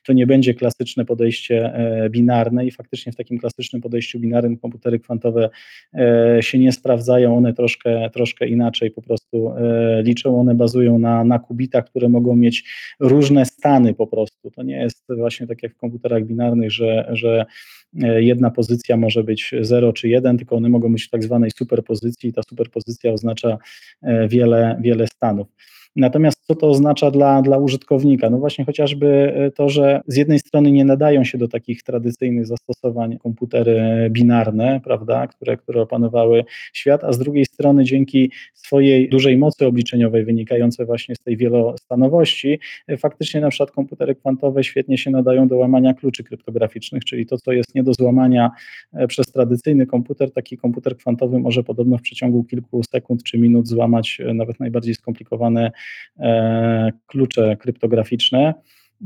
To 0.06 0.12
nie 0.12 0.26
będzie 0.26 0.54
klasyczne 0.54 1.04
podejście 1.04 1.72
binarne 2.10 2.66
i 2.66 2.70
faktycznie 2.70 3.12
w 3.12 3.16
takim 3.16 3.38
klasycznym 3.38 3.82
podejściu 3.82 4.20
binarnym 4.20 4.56
komputery 4.56 4.98
kwantowe 4.98 5.50
się 6.40 6.58
nie 6.58 6.72
sprawdzają. 6.72 7.36
One 7.36 7.52
troszkę, 7.52 8.10
troszkę 8.10 8.48
inaczej 8.48 8.90
po 8.90 9.02
prostu 9.02 9.52
liczą. 10.02 10.40
One 10.40 10.54
bazują 10.54 10.98
na, 10.98 11.24
na 11.24 11.38
kubitach, 11.38 11.84
które 11.84 12.08
mogą 12.08 12.36
mieć 12.36 12.64
różne 13.00 13.44
stany 13.44 13.94
po 13.94 14.06
prostu. 14.06 14.50
To 14.50 14.62
nie 14.62 14.76
jest 14.76 15.04
właśnie 15.16 15.46
tak 15.46 15.62
jak 15.62 15.74
w 15.74 15.76
komputerach 15.76 16.24
binarnych, 16.24 16.72
że, 16.72 17.08
że 17.12 17.45
e, 18.02 18.22
jedna 18.22 18.50
pozycja 18.50 18.96
może 18.96 19.24
być 19.24 19.54
0 19.60 19.92
czy 19.92 20.08
1, 20.08 20.38
tylko 20.38 20.56
one 20.56 20.68
mogą 20.68 20.92
być 20.92 21.04
w 21.04 21.10
tak 21.10 21.22
zwanej 21.22 21.50
superpozycji 21.50 22.30
i 22.30 22.32
ta 22.32 22.42
superpozycja 22.48 23.12
oznacza 23.12 23.58
e, 24.02 24.28
wiele, 24.28 24.78
wiele 24.80 25.06
stanów. 25.06 25.48
Natomiast 25.96 26.46
co 26.46 26.54
to 26.54 26.68
oznacza 26.68 27.10
dla, 27.10 27.42
dla 27.42 27.58
użytkownika? 27.58 28.30
No 28.30 28.38
właśnie 28.38 28.64
chociażby 28.64 29.32
e, 29.36 29.50
to, 29.50 29.68
że 29.68 30.00
z 30.06 30.16
jednej 30.16 30.38
strony 30.38 30.72
nie 30.72 30.84
nadają 30.84 31.24
się 31.24 31.38
do 31.38 31.48
takich 31.48 31.82
tradycyjnych 31.82 32.46
zastosowań 32.46 33.18
komputery 33.18 34.08
binarne, 34.10 34.80
prawda, 34.84 35.26
które, 35.26 35.56
które 35.56 35.82
opanowały 35.82 36.44
świat, 36.72 37.04
a 37.04 37.12
z 37.12 37.18
drugiej 37.18 37.44
strony 37.44 37.84
dzięki 37.84 38.30
swojej 38.54 39.08
dużej 39.08 39.38
mocy 39.38 39.66
obliczeniowej 39.66 40.24
wynikającej 40.24 40.86
właśnie 40.86 41.14
z 41.14 41.18
tej 41.18 41.36
wielostanowości, 41.36 42.58
e, 42.88 42.96
faktycznie 42.96 43.40
na 43.40 43.48
przykład 43.48 43.70
komputery 43.70 44.14
kwantowe 44.14 44.64
świetnie 44.64 44.98
się 44.98 45.10
nadają 45.10 45.48
do 45.48 45.56
łamania 45.56 45.94
kluczy 45.94 46.24
kryptograficznych, 46.24 47.04
czyli 47.04 47.26
to, 47.26 47.38
co 47.38 47.52
jest 47.52 47.74
nie 47.74 47.82
do 47.82 47.94
złamania 47.94 48.50
e, 48.92 49.06
przez 49.06 49.26
tradycyjny 49.26 49.86
komputer, 49.86 50.32
taki 50.32 50.56
komputer 50.56 50.96
kwantowy 50.96 51.38
może 51.38 51.62
podobno 51.62 51.98
w 51.98 52.02
przeciągu 52.02 52.44
kilku 52.44 52.82
sekund 52.82 53.22
czy 53.22 53.38
minut 53.38 53.68
złamać 53.68 54.20
nawet 54.34 54.60
najbardziej 54.60 54.94
skomplikowane 54.94 55.70
klucze 57.06 57.56
kryptograficzne, 57.56 58.54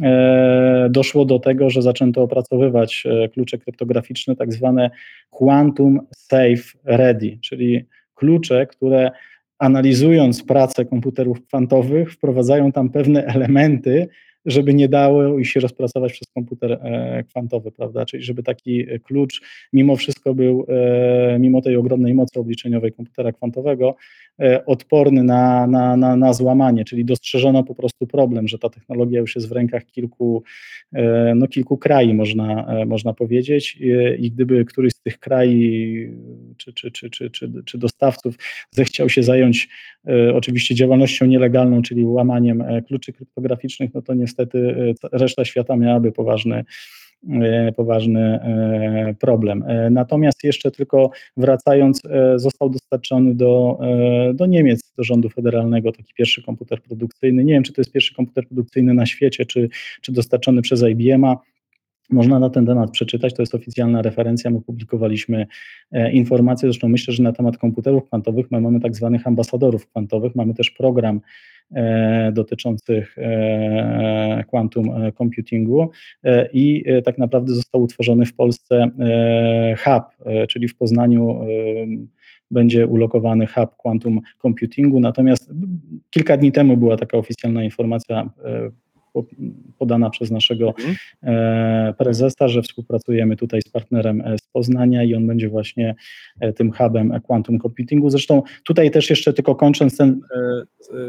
e, 0.02 0.88
doszło 0.90 1.24
do 1.24 1.38
tego, 1.38 1.70
że 1.70 1.82
zaczęto 1.82 2.22
opracowywać 2.22 3.04
e, 3.06 3.28
klucze 3.28 3.58
kryptograficzne, 3.58 4.36
tak 4.36 4.52
zwane 4.52 4.90
quantum 5.30 6.00
safe 6.16 6.78
ready, 6.84 7.38
czyli 7.42 7.84
klucze, 8.14 8.66
które 8.66 9.10
analizując 9.58 10.42
pracę 10.44 10.84
komputerów 10.84 11.46
kwantowych, 11.46 12.12
wprowadzają 12.12 12.72
tam 12.72 12.90
pewne 12.90 13.24
elementy, 13.24 14.08
żeby 14.46 14.74
nie 14.74 14.88
dało 14.88 15.38
i 15.38 15.44
się 15.44 15.60
rozpracować 15.60 16.12
przez 16.12 16.28
komputer 16.34 16.72
e, 16.72 17.24
kwantowy, 17.28 17.72
prawda? 17.72 18.06
Czyli 18.06 18.22
żeby 18.22 18.42
taki 18.42 18.86
klucz 19.04 19.42
mimo 19.72 19.96
wszystko 19.96 20.34
był, 20.34 20.66
e, 20.68 21.38
mimo 21.38 21.62
tej 21.62 21.76
ogromnej 21.76 22.14
mocy 22.14 22.40
obliczeniowej 22.40 22.92
komputera 22.92 23.32
kwantowego, 23.32 23.96
e, 24.40 24.64
odporny 24.66 25.22
na, 25.22 25.66
na, 25.66 25.96
na, 25.96 26.16
na 26.16 26.32
złamanie, 26.32 26.84
czyli 26.84 27.04
dostrzeżono 27.04 27.64
po 27.64 27.74
prostu 27.74 28.06
problem, 28.06 28.48
że 28.48 28.58
ta 28.58 28.68
technologia 28.68 29.20
już 29.20 29.34
jest 29.34 29.48
w 29.48 29.52
rękach 29.52 29.86
kilku, 29.86 30.42
no 31.34 31.48
kilku 31.48 31.78
krajów, 31.78 32.14
można, 32.14 32.66
można 32.86 33.14
powiedzieć 33.14 33.78
i 34.18 34.30
gdyby 34.30 34.64
któryś 34.64 34.92
z 34.92 35.00
tych 35.00 35.18
krajów 35.18 35.50
czy, 36.56 36.72
czy, 36.72 36.90
czy, 36.90 37.10
czy, 37.10 37.30
czy, 37.30 37.52
czy 37.64 37.78
dostawców 37.78 38.34
zechciał 38.70 39.08
się 39.08 39.22
zająć 39.22 39.68
oczywiście 40.34 40.74
działalnością 40.74 41.26
nielegalną, 41.26 41.82
czyli 41.82 42.04
łamaniem 42.04 42.64
kluczy 42.86 43.12
kryptograficznych, 43.12 43.94
no 43.94 44.02
to 44.02 44.14
nie 44.14 44.26
niestety 44.30 44.94
e, 45.12 45.18
reszta 45.18 45.44
świata 45.44 45.76
miałaby 45.76 46.12
poważny, 46.12 46.64
e, 47.30 47.72
poważny 47.72 48.20
e, 48.20 49.14
problem. 49.20 49.64
Natomiast 49.90 50.44
jeszcze 50.44 50.70
tylko 50.70 51.10
wracając, 51.36 52.02
został 52.36 52.70
dostarczony 52.70 53.34
do, 53.34 53.78
do 54.34 54.46
Niemiec, 54.46 54.92
do 54.96 55.04
rządu 55.04 55.28
federalnego 55.28 55.92
taki 55.92 56.14
pierwszy 56.14 56.42
komputer 56.42 56.82
produkcyjny. 56.82 57.44
Nie 57.44 57.52
wiem, 57.54 57.62
czy 57.62 57.72
to 57.72 57.80
jest 57.80 57.92
pierwszy 57.92 58.14
komputer 58.14 58.46
produkcyjny 58.46 58.94
na 58.94 59.06
świecie, 59.06 59.46
czy, 59.46 59.68
czy 60.00 60.12
dostarczony 60.12 60.62
przez 60.62 60.82
IBM-a. 60.82 61.36
Można 62.10 62.38
na 62.38 62.50
ten 62.50 62.66
temat 62.66 62.90
przeczytać, 62.90 63.34
to 63.34 63.42
jest 63.42 63.54
oficjalna 63.54 64.02
referencja. 64.02 64.50
My 64.50 64.60
publikowaliśmy 64.60 65.46
informacje, 66.12 66.68
zresztą 66.68 66.88
myślę, 66.88 67.14
że 67.14 67.22
na 67.22 67.32
temat 67.32 67.58
komputerów 67.58 68.04
kwantowych 68.04 68.50
my 68.50 68.60
mamy 68.60 68.80
tak 68.80 68.96
zwanych 68.96 69.26
ambasadorów 69.26 69.86
kwantowych, 69.86 70.34
mamy 70.34 70.54
też 70.54 70.70
program 70.70 71.20
dotyczących 72.32 73.18
e, 73.18 74.44
quantum 74.46 74.90
e, 74.90 75.12
computingu. 75.12 75.90
I 76.52 76.84
tak 77.04 77.18
naprawdę 77.18 77.54
został 77.54 77.82
utworzony 77.82 78.26
w 78.26 78.34
Polsce 78.34 78.90
hub, 79.84 80.26
czyli 80.48 80.68
w 80.68 80.76
Poznaniu 80.76 81.40
będzie 82.50 82.86
ulokowany 82.86 83.46
hub 83.46 83.70
quantum 83.76 84.20
computingu, 84.42 85.00
natomiast 85.00 85.50
kilka 86.10 86.36
dni 86.36 86.52
temu 86.52 86.76
była 86.76 86.96
taka 86.96 87.18
oficjalna 87.18 87.64
informacja 87.64 88.30
podana 89.78 90.10
przez 90.10 90.30
naszego 90.30 90.68
mhm. 90.68 90.96
e, 91.22 91.94
prezesa, 91.98 92.48
że 92.48 92.62
współpracujemy 92.62 93.36
tutaj 93.36 93.62
z 93.62 93.68
partnerem 93.68 94.20
e, 94.20 94.38
z 94.38 94.48
Poznania 94.52 95.04
i 95.04 95.14
on 95.14 95.26
będzie 95.26 95.48
właśnie 95.48 95.94
e, 96.40 96.52
tym 96.52 96.72
hubem 96.72 97.20
quantum 97.22 97.58
computingu. 97.58 98.10
Zresztą 98.10 98.42
tutaj 98.64 98.90
też 98.90 99.10
jeszcze 99.10 99.32
tylko 99.32 99.54
kończąc 99.54 99.96
ten... 99.96 100.20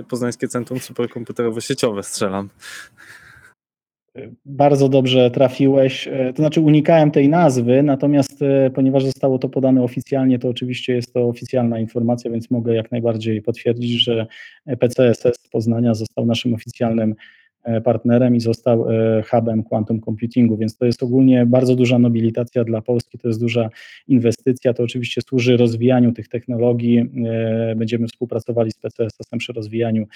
Poznańskie 0.10 0.48
Centrum 0.48 0.80
Superkomputerowo-Sieciowe 0.80 2.04
strzelam. 2.04 2.50
Bardzo 4.46 4.90
dobrze 4.90 5.32
trafiłeś. 5.32 6.10
To 6.36 6.42
znaczy, 6.42 6.62
unikałem 6.62 7.12
tej 7.12 7.30
nazwy, 7.30 7.84
natomiast 7.84 8.40
ponieważ 8.76 9.06
zostało 9.06 9.40
to 9.40 9.50
podane 9.50 9.84
oficjalnie, 9.84 10.40
to 10.40 10.50
oczywiście 10.50 10.94
jest 10.94 11.14
to 11.14 11.28
oficjalna 11.28 11.80
informacja, 11.80 12.32
więc 12.32 12.52
mogę 12.52 12.76
jak 12.76 12.92
najbardziej 12.92 13.42
potwierdzić, 13.42 14.04
że 14.04 14.28
PCSS 14.80 15.42
z 15.46 15.50
Poznania 15.50 15.94
został 15.94 16.26
naszym 16.26 16.54
oficjalnym 16.54 17.16
partnerem 17.84 18.36
i 18.36 18.40
został 18.40 18.90
e, 18.90 19.24
hubem 19.24 19.64
quantum 19.64 20.02
computingu, 20.02 20.58
więc 20.58 20.78
to 20.78 20.86
jest 20.86 21.04
ogólnie 21.04 21.46
bardzo 21.46 21.76
duża 21.76 22.00
nobilitacja 22.00 22.64
dla 22.64 22.82
Polski, 22.82 23.18
to 23.18 23.28
jest 23.28 23.40
duża 23.40 23.70
inwestycja, 24.08 24.74
to 24.74 24.84
oczywiście 24.84 25.22
służy 25.22 25.58
rozwijaniu 25.58 26.12
tych 26.12 26.28
technologii, 26.28 26.98
e, 27.00 27.76
będziemy 27.76 28.08
współpracowali 28.08 28.72
z 28.72 28.80
PCSS-em 28.80 29.40
przy 29.40 29.54
rozwijaniu 29.54 30.08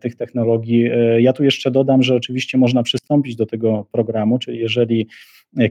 tych 0.00 0.16
technologii. 0.16 0.90
Ja 1.18 1.32
tu 1.32 1.44
jeszcze 1.44 1.70
dodam, 1.70 2.02
że 2.02 2.14
oczywiście 2.14 2.58
można 2.58 2.82
przystąpić 2.82 3.36
do 3.36 3.46
tego 3.46 3.86
programu, 3.92 4.38
czyli 4.38 4.58
jeżeli 4.58 5.06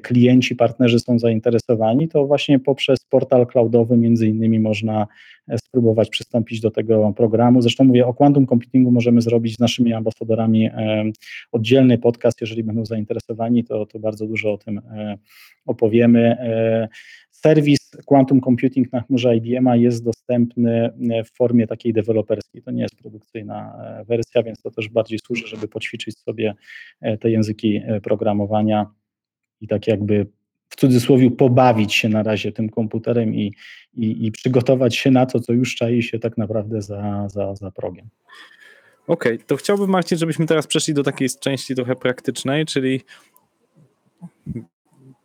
klienci, 0.02 0.56
partnerzy 0.56 1.00
są 1.00 1.20
zainteresowani, 1.20 2.08
to 2.08 2.26
właśnie 2.26 2.60
poprzez 2.60 3.00
portal 3.10 3.48
cloudowy 3.48 3.98
między 3.98 4.28
innymi 4.28 4.60
można 4.60 5.08
e, 5.48 5.58
spróbować 5.58 6.10
przystąpić 6.10 6.62
do 6.62 6.72
tego 6.72 7.14
programu. 7.18 7.62
Zresztą 7.62 7.84
mówię 7.84 8.08
o 8.08 8.14
quantum 8.14 8.48
computingu 8.48 8.92
możemy 8.92 9.22
zrobić 9.22 9.56
z 9.56 9.60
naszymi 9.60 9.94
ambasadorami 9.94 10.66
e, 10.66 10.72
oddzielny 11.52 11.98
podcast, 11.98 12.42
jeżeli 12.42 12.64
będą 12.64 12.86
zainteresowani, 12.86 13.64
to, 13.64 13.86
to 13.86 14.00
bardzo 14.00 14.28
dużo 14.28 14.54
o 14.54 14.58
tym 14.58 14.78
e, 14.78 15.18
opowiemy. 15.66 16.38
Serwis 17.32 17.78
Quantum 18.06 18.42
Computing 18.42 18.94
na 18.94 19.02
chmurze 19.02 19.36
IBM 19.36 19.68
jest 19.76 20.04
dostępny 20.04 20.90
w 21.26 21.38
formie 21.38 21.68
takiej 21.68 21.94
deweloperskiej. 21.94 22.62
To 22.62 22.72
nie 22.72 22.82
jest 22.82 22.96
produkcyjna 22.96 23.80
wersja, 24.08 24.44
więc 24.44 24.62
to 24.62 24.72
też 24.72 24.90
bardziej 24.90 25.20
służy, 25.20 25.48
żeby 25.48 25.68
poćwiczyć 25.68 26.18
sobie 26.18 26.54
te 27.20 27.32
języki 27.32 27.82
programowania 28.04 28.86
i 29.62 29.68
tak 29.68 29.88
jakby 29.88 30.28
w 30.70 30.76
cudzysłowie 30.76 31.32
pobawić 31.32 31.94
się 31.94 32.10
na 32.10 32.24
razie 32.24 32.52
tym 32.52 32.70
komputerem 32.70 33.36
i, 33.36 33.54
i, 33.94 34.26
i 34.26 34.32
przygotować 34.32 34.96
się 34.96 35.12
na 35.12 35.26
to, 35.26 35.40
co 35.40 35.54
już 35.54 35.76
czai 35.76 36.04
się 36.04 36.20
tak 36.20 36.38
naprawdę 36.38 36.82
za, 36.82 37.28
za, 37.30 37.56
za 37.56 37.72
progiem. 37.72 38.10
Okej, 39.08 39.34
okay, 39.36 39.46
to 39.46 39.56
chciałbym 39.56 39.90
Marcin, 39.90 40.18
żebyśmy 40.18 40.46
teraz 40.46 40.68
przeszli 40.68 40.94
do 40.94 41.04
takiej 41.04 41.30
części 41.40 41.76
trochę 41.76 41.96
praktycznej, 41.96 42.66
czyli 42.66 43.02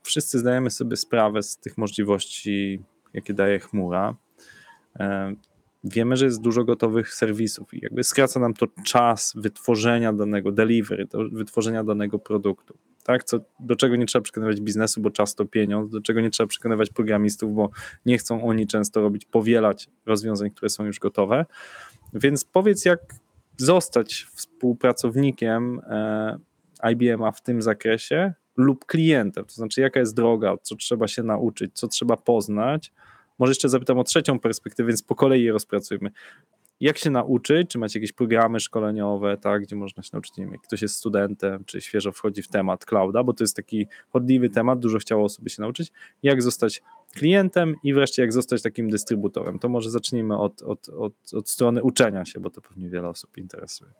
wszyscy 0.02 0.38
zdajemy 0.38 0.70
sobie 0.70 0.96
sprawę 0.96 1.42
z 1.42 1.56
tych 1.56 1.78
możliwości, 1.78 2.82
jakie 3.14 3.34
daje 3.34 3.58
chmura. 3.58 4.14
E, 5.00 5.34
wiemy, 5.84 6.16
że 6.16 6.24
jest 6.24 6.40
dużo 6.40 6.64
gotowych 6.64 7.14
serwisów 7.14 7.74
i 7.74 7.80
jakby 7.82 8.04
skraca 8.04 8.40
nam 8.40 8.54
to 8.54 8.66
czas 8.84 9.32
wytworzenia 9.36 10.12
danego 10.12 10.52
delivery, 10.52 11.06
wytworzenia 11.32 11.84
danego 11.84 12.18
produktu 12.18 12.78
tak? 13.02 13.24
Co, 13.24 13.38
do 13.60 13.76
czego 13.76 13.96
nie 13.96 14.06
trzeba 14.06 14.22
przekonywać 14.22 14.60
biznesu, 14.60 15.00
bo 15.00 15.10
czas 15.10 15.34
to 15.34 15.44
pieniądz, 15.44 15.90
do 15.90 16.00
czego 16.00 16.20
nie 16.20 16.30
trzeba 16.30 16.46
przekonywać 16.46 16.90
programistów, 16.90 17.54
bo 17.54 17.70
nie 18.06 18.18
chcą 18.18 18.44
oni 18.44 18.66
często 18.66 19.00
robić, 19.00 19.24
powielać 19.24 19.88
rozwiązań, 20.06 20.50
które 20.50 20.68
są 20.68 20.84
już 20.84 20.98
gotowe. 20.98 21.46
Więc 22.14 22.44
powiedz, 22.44 22.84
jak 22.84 23.00
zostać 23.56 24.26
współpracownikiem 24.34 25.80
e, 25.86 26.38
IBM-a 26.92 27.32
w 27.32 27.42
tym 27.42 27.62
zakresie 27.62 28.34
lub 28.56 28.84
klientem, 28.84 29.44
to 29.44 29.52
znaczy 29.54 29.80
jaka 29.80 30.00
jest 30.00 30.16
droga, 30.16 30.54
co 30.62 30.76
trzeba 30.76 31.08
się 31.08 31.22
nauczyć, 31.22 31.70
co 31.74 31.88
trzeba 31.88 32.16
poznać. 32.16 32.92
Może 33.38 33.50
jeszcze 33.50 33.68
zapytam 33.68 33.98
o 33.98 34.04
trzecią 34.04 34.38
perspektywę, 34.38 34.86
więc 34.86 35.02
po 35.02 35.14
kolei 35.14 35.42
je 35.42 35.52
rozpracujmy. 35.52 36.10
jak 36.80 36.98
się 36.98 37.10
nauczyć, 37.10 37.70
czy 37.70 37.78
macie 37.78 37.98
jakieś 37.98 38.12
programy 38.12 38.60
szkoleniowe, 38.60 39.36
tak, 39.36 39.62
gdzie 39.62 39.76
można 39.76 40.02
się 40.02 40.10
nauczyć, 40.12 40.36
nie 40.36 40.44
wiem, 40.44 40.52
jak 40.52 40.62
ktoś 40.62 40.82
jest 40.82 40.96
studentem, 40.96 41.64
czy 41.64 41.80
świeżo 41.80 42.12
wchodzi 42.12 42.42
w 42.42 42.48
temat 42.48 42.84
clouda, 42.84 43.24
bo 43.24 43.32
to 43.32 43.44
jest 43.44 43.56
taki 43.56 43.86
chodliwy 44.08 44.50
temat, 44.50 44.78
dużo 44.78 44.98
chciało 44.98 45.24
osób 45.24 45.48
się 45.48 45.62
nauczyć, 45.62 45.92
jak 46.22 46.42
zostać 46.42 46.82
klientem 47.14 47.76
i 47.82 47.94
wreszcie 47.94 48.22
jak 48.22 48.32
zostać 48.32 48.62
takim 48.62 48.90
dystrybutorem. 48.90 49.58
To 49.58 49.68
może 49.68 49.90
zacznijmy 49.90 50.38
od, 50.38 50.62
od, 50.62 50.88
od, 50.88 51.14
od 51.34 51.48
strony 51.48 51.82
uczenia 51.82 52.24
się, 52.24 52.40
bo 52.40 52.50
to 52.50 52.60
pewnie 52.60 52.88
wiele 52.88 53.08
osób 53.08 53.38
interesuje. 53.38 53.90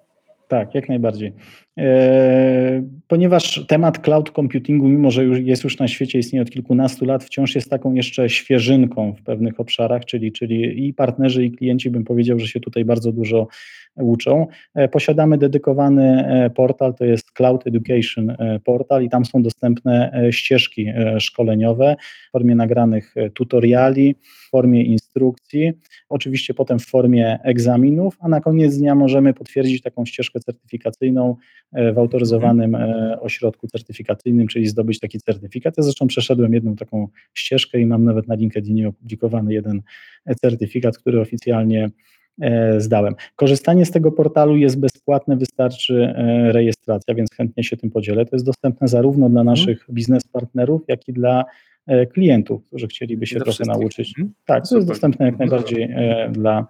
Tak, 0.53 0.74
jak 0.74 0.88
najbardziej. 0.88 1.32
E, 1.78 2.82
ponieważ 3.09 3.66
temat 3.68 3.98
cloud 3.98 4.30
computingu, 4.30 4.88
mimo 4.88 5.11
że 5.11 5.24
już 5.24 5.38
jest 5.38 5.64
już 5.64 5.78
na 5.78 5.88
świecie, 5.88 6.18
istnieje 6.18 6.42
od 6.42 6.50
kilkunastu 6.50 7.05
lat, 7.05 7.24
wciąż 7.24 7.55
jest 7.55 7.70
taką 7.70 7.94
jeszcze 7.94 8.28
świeżynką 8.28 9.12
w 9.12 9.22
pewnych 9.22 9.61
obszarach, 9.61 10.05
czyli, 10.05 10.32
czyli 10.32 10.86
i 10.88 10.94
partnerzy, 10.94 11.44
i 11.44 11.53
klienci, 11.53 11.90
bym 11.90 12.05
powiedział, 12.05 12.38
że 12.38 12.46
się 12.46 12.61
tutaj 12.61 12.84
bardzo 12.84 13.12
dużo 13.12 13.48
uczą. 13.96 14.46
E, 14.74 14.88
posiadamy 14.88 15.38
dedykowany 15.38 16.26
e, 16.26 16.50
portal, 16.50 16.94
to 16.94 17.05
jest 17.05 17.32
Cloud 17.32 17.66
Education 17.66 18.36
Portal 18.64 19.05
i 19.05 19.09
tam 19.09 19.24
są 19.24 19.42
dostępne 19.42 20.22
ścieżki 20.30 20.86
szkoleniowe 21.18 21.96
w 22.28 22.30
formie 22.30 22.55
nagranych 22.55 23.14
tutoriali, 23.34 24.14
w 24.22 24.50
formie 24.50 24.82
instrukcji, 24.82 25.11
oczywiście 26.08 26.54
potem 26.54 26.78
w 26.78 26.86
formie 26.86 27.38
egzaminów, 27.42 28.16
a 28.20 28.28
na 28.28 28.40
koniec 28.40 28.78
dnia 28.78 28.94
możemy 28.94 29.34
potwierdzić 29.34 29.82
taką 29.82 30.06
ścieżkę 30.06 30.40
certyfikacyjną 30.40 31.36
w 31.72 31.98
autoryzowanym 31.98 32.74
e, 32.74 33.20
ośrodku 33.20 33.66
certyfikacyjnym, 33.68 34.48
czyli 34.48 34.66
zdobyć 34.66 35.00
taki 35.00 35.18
certyfikat. 35.18 35.74
Ja 35.76 35.82
zresztą 35.82 36.06
przeszedłem 36.06 36.54
jedną 36.54 36.76
taką 36.76 37.08
ścieżkę 37.34 37.80
i 37.80 37.86
mam 37.86 38.04
nawet 38.04 38.28
na 38.28 38.34
LinkedInie 38.34 38.88
opublikowany 38.88 39.54
jeden 39.54 39.82
certyfikat, 40.40 40.98
który 40.98 41.20
oficjalnie 41.20 41.84
e, 41.84 41.90
zdałem. 42.78 43.14
Korzystanie 43.37 43.87
z 43.87 43.91
tego 43.91 44.12
portalu 44.12 44.57
jest 44.57 44.80
bezpłatne, 44.80 45.37
wystarczy 45.37 46.14
e, 46.16 46.53
rejestracja, 46.53 47.14
więc 47.14 47.28
chętnie 47.37 47.64
się 47.64 47.76
tym 47.76 47.91
podzielę. 47.91 48.26
To 48.26 48.37
jest 48.37 48.47
dostępne 48.47 48.89
zarówno 48.89 49.30
dla 49.30 49.41
mhm. 49.41 49.59
naszych 49.59 49.87
biznes 49.91 50.22
partnerów, 50.24 50.83
jak 50.89 51.09
i 51.09 51.12
dla 51.12 51.45
klientów, 52.12 52.66
którzy 52.66 52.87
chcieliby 52.87 53.26
się 53.26 53.41
trochę 53.41 53.64
nauczyć. 53.64 54.09
Mhm. 54.09 54.35
Tak, 54.47 54.68
to 54.68 54.76
jest 54.76 54.89
dostępne 54.89 55.26
jak 55.26 55.39
najbardziej 55.39 55.95
dla 56.30 56.66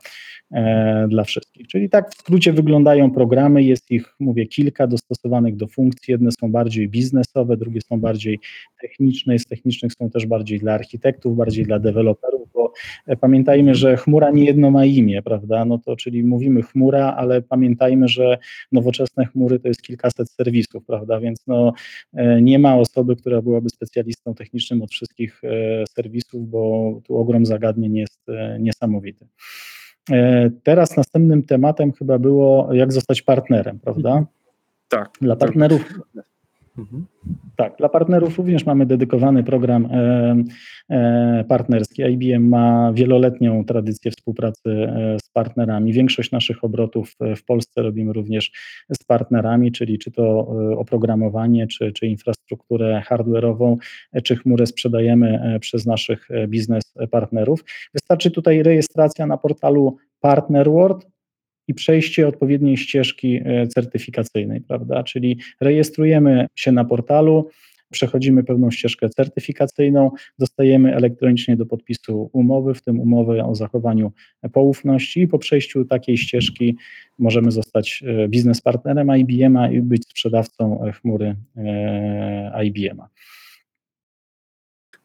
E, 0.53 1.07
dla 1.09 1.25
wszystkich. 1.25 1.67
Czyli 1.67 1.89
tak 1.89 2.11
w 2.11 2.15
skrócie 2.15 2.53
wyglądają 2.53 3.11
programy, 3.11 3.63
jest 3.63 3.91
ich, 3.91 4.15
mówię, 4.21 4.47
kilka 4.47 4.87
dostosowanych 4.87 5.57
do 5.57 5.67
funkcji. 5.67 6.13
Jedne 6.13 6.31
są 6.41 6.53
bardziej 6.53 6.89
biznesowe, 6.89 7.57
drugie 7.57 7.81
są 7.81 8.01
bardziej 8.01 8.39
techniczne. 8.81 9.39
Z 9.39 9.47
technicznych 9.47 9.93
są 9.93 10.11
też 10.11 10.27
bardziej 10.27 10.59
dla 10.59 10.75
architektów, 10.75 11.37
bardziej 11.37 11.65
dla 11.65 11.79
deweloperów, 11.79 12.42
bo 12.63 12.73
e, 13.07 13.17
pamiętajmy, 13.17 13.75
że 13.75 13.97
chmura 13.97 14.31
nie 14.31 14.45
jedno 14.45 14.71
ma 14.71 14.85
imię, 14.85 15.23
prawda? 15.23 15.65
No 15.65 15.79
to 15.79 15.97
czyli 15.97 16.25
mówimy 16.25 16.63
chmura, 16.63 17.15
ale 17.17 17.43
pamiętajmy, 17.43 18.09
że 18.09 18.39
nowoczesne 18.73 19.27
chmury 19.27 19.61
to 19.61 19.69
jest 19.69 19.83
kilkaset 19.83 20.31
serwisów, 20.31 20.85
prawda? 20.87 21.21
Więc 21.21 21.47
no, 21.47 21.73
e, 22.15 22.43
nie 22.43 22.59
ma 22.59 22.77
osoby, 22.77 23.17
która 23.17 23.43
byłaby 23.43 23.71
specjalistą 23.71 24.35
technicznym 24.35 24.83
od 24.83 24.91
wszystkich 24.91 25.41
serwisów, 25.89 26.51
bo 26.51 26.93
tu 27.05 27.17
ogrom 27.17 27.47
zagadnień 27.47 27.97
jest 27.97 28.27
niesamowity. 28.59 29.27
E, 30.11 30.51
teraz 30.63 30.97
następnym 30.97 31.43
tematem 31.43 31.93
chyba 31.93 32.19
było, 32.19 32.75
jak 32.75 32.93
zostać 32.93 33.23
partnerem, 33.23 33.79
prawda? 33.79 34.27
Tak. 34.89 35.11
Dla 35.21 35.37
partnerów. 35.37 36.01
Mhm. 36.79 37.07
Tak, 37.57 37.77
dla 37.77 37.89
partnerów 37.89 38.39
również 38.39 38.67
mamy 38.67 38.87
dedykowany 38.87 39.45
program 39.45 39.89
e, 39.91 40.45
e, 40.91 41.45
partnerski. 41.49 42.03
IBM 42.03 42.49
ma 42.49 42.93
wieloletnią 42.93 43.65
tradycję 43.65 44.11
współpracy 44.11 44.71
e, 44.71 45.17
z 45.23 45.31
partnerami. 45.31 45.93
Większość 45.93 46.31
naszych 46.31 46.65
obrotów 46.65 47.17
w 47.37 47.45
Polsce 47.45 47.83
robimy 47.83 48.13
również 48.13 48.53
z 48.93 49.05
partnerami, 49.05 49.73
czyli 49.73 49.99
czy 49.99 50.11
to 50.11 50.49
oprogramowanie, 50.77 51.67
czy, 51.67 51.93
czy 51.93 52.07
infrastrukturę 52.07 53.03
hardware'ową, 53.11 53.77
czy 54.25 54.37
chmurę 54.37 54.67
sprzedajemy 54.67 55.59
przez 55.61 55.87
naszych 55.87 56.29
biznes 56.49 56.95
partnerów. 57.11 57.65
Wystarczy 57.95 58.31
tutaj 58.31 58.63
rejestracja 58.63 59.27
na 59.27 59.37
portalu 59.37 59.97
Partner 60.21 60.71
World 60.71 61.07
i 61.69 61.75
przejście 61.75 62.29
odpowiedniej 62.29 62.77
ścieżki 62.77 63.41
e, 63.45 63.67
certyfikacyjnej, 63.67 64.61
prawda? 64.61 65.03
Czyli 65.03 65.39
rejestrujemy 65.61 66.47
się 66.55 66.73
na 66.73 66.85
portalu, 66.85 67.51
przechodzimy 67.93 68.45
pewną 68.45 68.71
ścieżkę 68.71 69.09
certyfikacyjną, 69.09 70.11
dostajemy 70.39 70.97
elektronicznie 70.97 71.57
do 71.57 71.67
podpisu 71.67 72.31
umowy, 72.33 72.75
w 72.75 72.83
tym 72.83 73.01
umowę 73.01 73.45
o 73.45 73.55
zachowaniu 73.55 74.13
poufności 74.53 75.21
i 75.21 75.29
po 75.29 75.39
przejściu 75.39 75.85
takiej 75.85 76.19
ścieżki 76.19 76.77
możemy 77.19 77.51
zostać 77.51 78.05
e, 78.07 78.29
biznespartnerem 78.29 79.17
IBM-a 79.17 79.69
i 79.69 79.81
być 79.81 80.09
sprzedawcą 80.09 80.85
e, 80.85 80.93
chmury 80.93 81.37
IBM-a. 82.65 83.09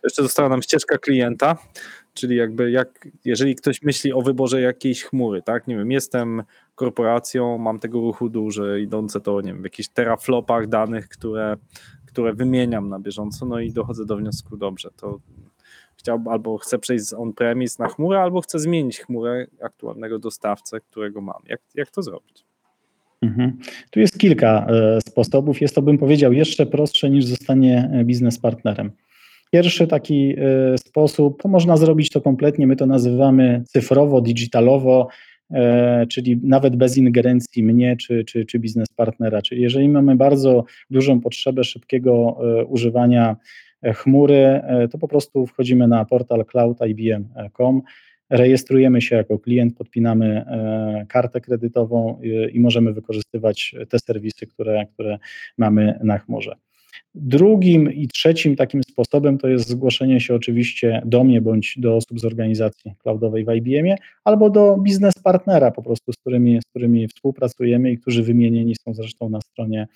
Jeszcze 0.03 0.23
została 0.23 0.49
nam 0.49 0.61
ścieżka 0.61 0.97
klienta, 0.97 1.57
czyli 2.17 2.35
jakby 2.35 2.71
jak, 2.71 3.07
jeżeli 3.25 3.55
ktoś 3.55 3.81
myśli 3.81 4.13
o 4.13 4.21
wyborze 4.21 4.61
jakiejś 4.61 5.03
chmury, 5.03 5.41
tak, 5.41 5.67
nie 5.67 5.77
wiem, 5.77 5.91
jestem 5.91 6.43
korporacją, 6.75 7.57
mam 7.57 7.79
tego 7.79 8.01
ruchu 8.01 8.29
duży, 8.29 8.81
idące 8.81 9.21
to, 9.21 9.41
nie 9.41 9.53
wiem, 9.53 9.61
w 9.61 9.63
jakichś 9.63 9.89
teraflopach 9.89 10.67
danych, 10.67 11.07
które, 11.07 11.57
które 12.05 12.33
wymieniam 12.33 12.89
na 12.89 12.99
bieżąco, 12.99 13.45
no 13.45 13.59
i 13.59 13.71
dochodzę 13.71 14.05
do 14.05 14.17
wniosku, 14.17 14.57
dobrze, 14.57 14.89
to 14.97 15.19
chciałbym 15.97 16.27
albo 16.27 16.57
chcę 16.57 16.79
przejść 16.79 17.05
z 17.05 17.13
on-premise 17.13 17.83
na 17.83 17.87
chmurę, 17.89 18.19
albo 18.19 18.41
chcę 18.41 18.59
zmienić 18.59 18.99
chmurę 18.99 19.47
aktualnego 19.61 20.19
dostawcę, 20.19 20.79
którego 20.79 21.21
mam. 21.21 21.41
Jak, 21.47 21.61
jak 21.75 21.91
to 21.91 22.01
zrobić? 22.01 22.45
Mhm. 23.21 23.57
Tu 23.91 23.99
jest 23.99 24.19
kilka 24.19 24.67
e, 24.69 25.01
sposobów. 25.01 25.61
Jest 25.61 25.75
to, 25.75 25.81
bym 25.81 25.97
powiedział, 25.97 26.33
jeszcze 26.33 26.65
prostsze 26.65 27.09
niż 27.09 27.25
zostanie 27.25 28.03
biznes 28.05 28.39
partnerem. 28.39 28.91
Pierwszy 29.51 29.87
taki 29.87 30.35
e, 30.37 30.77
sposób, 30.77 31.45
można 31.45 31.77
zrobić 31.77 32.09
to 32.09 32.21
kompletnie, 32.21 32.67
my 32.67 32.75
to 32.75 32.85
nazywamy 32.85 33.63
cyfrowo, 33.67 34.21
digitalowo, 34.21 35.07
e, 35.51 36.07
czyli 36.07 36.39
nawet 36.43 36.75
bez 36.75 36.97
ingerencji 36.97 37.63
mnie 37.63 37.97
czy, 37.97 38.23
czy, 38.23 38.45
czy 38.45 38.59
biznes 38.59 38.87
partnera. 38.95 39.41
Czyli 39.41 39.61
jeżeli 39.61 39.89
mamy 39.89 40.15
bardzo 40.15 40.63
dużą 40.89 41.21
potrzebę 41.21 41.63
szybkiego 41.63 42.37
e, 42.59 42.65
używania 42.65 43.35
chmury, 43.95 44.61
to 44.91 44.97
po 44.97 45.07
prostu 45.07 45.45
wchodzimy 45.45 45.87
na 45.87 46.05
portal 46.05 46.45
cloudibm.com, 46.45 47.81
rejestrujemy 48.29 49.01
się 49.01 49.15
jako 49.15 49.39
klient, 49.39 49.77
podpinamy 49.77 50.45
kartę 51.09 51.41
kredytową 51.41 52.21
i 52.53 52.59
możemy 52.59 52.93
wykorzystywać 52.93 53.75
te 53.89 53.99
serwisy, 53.99 54.47
które, 54.47 54.85
które 54.85 55.17
mamy 55.57 55.99
na 56.03 56.17
chmurze. 56.17 56.55
Drugim 57.15 57.91
i 57.93 58.07
trzecim 58.07 58.55
takim 58.55 58.83
sposobem 58.83 59.37
to 59.37 59.47
jest 59.47 59.69
zgłoszenie 59.69 60.19
się 60.19 60.35
oczywiście 60.35 61.01
do 61.05 61.23
mnie 61.23 61.41
bądź 61.41 61.79
do 61.79 61.95
osób 61.95 62.19
z 62.19 62.25
organizacji 62.25 62.93
cloudowej 62.97 63.45
w 63.45 63.49
IBM-ie 63.55 63.95
albo 64.23 64.49
do 64.49 64.77
biznes 64.77 65.13
partnera 65.23 65.71
po 65.71 65.83
prostu, 65.83 66.13
z 66.13 66.17
którymi, 66.17 66.59
z 66.61 66.69
którymi 66.69 67.07
współpracujemy 67.07 67.91
i 67.91 67.97
którzy 67.97 68.23
wymienieni 68.23 68.75
są 68.75 68.93
zresztą 68.93 69.29
na 69.29 69.41
stronie 69.41 69.87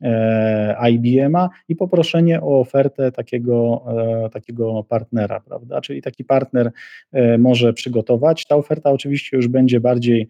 e, 0.00 0.90
IBM-a 0.90 1.48
i 1.68 1.76
poproszenie 1.76 2.40
o 2.40 2.60
ofertę 2.60 3.12
takiego, 3.12 3.84
e, 4.24 4.30
takiego 4.30 4.84
partnera, 4.88 5.40
prawda? 5.40 5.80
Czyli 5.80 6.02
taki 6.02 6.24
partner 6.24 6.70
e, 7.12 7.38
może 7.38 7.72
przygotować. 7.72 8.46
Ta 8.46 8.56
oferta 8.56 8.90
oczywiście 8.90 9.36
już 9.36 9.48
będzie 9.48 9.80
bardziej 9.80 10.28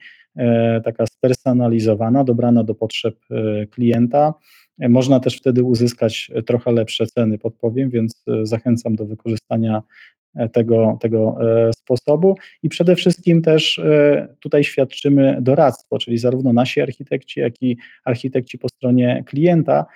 taka 0.84 1.06
spersonalizowana, 1.06 2.24
dobrana 2.24 2.64
do 2.64 2.74
potrzeb 2.74 3.16
klienta 3.70 4.34
można 4.78 5.20
też 5.20 5.36
wtedy 5.36 5.62
uzyskać 5.62 6.30
trochę 6.46 6.72
lepsze 6.72 7.06
ceny, 7.06 7.38
podpowiem, 7.38 7.90
więc 7.90 8.24
e, 8.28 8.46
zachęcam 8.46 8.96
do 8.96 9.06
wykorzystania 9.06 9.82
e, 10.34 10.48
tego, 10.48 10.98
tego 11.00 11.36
e, 11.40 11.72
sposobu. 11.72 12.36
I 12.62 12.68
przede 12.68 12.96
wszystkim 12.96 13.42
też 13.42 13.80
tutaj 14.40 14.64
świadczymy 14.64 15.38
doradztwo, 15.40 15.98
czyli 15.98 16.18
zarówno 16.18 16.52
nasi 16.52 16.80
architekci, 16.80 17.40
jak 17.40 17.62
i 17.62 17.76
architekci 18.04 18.58
po 18.58 18.68
stronie 18.68 19.24
klienta, 19.26 19.86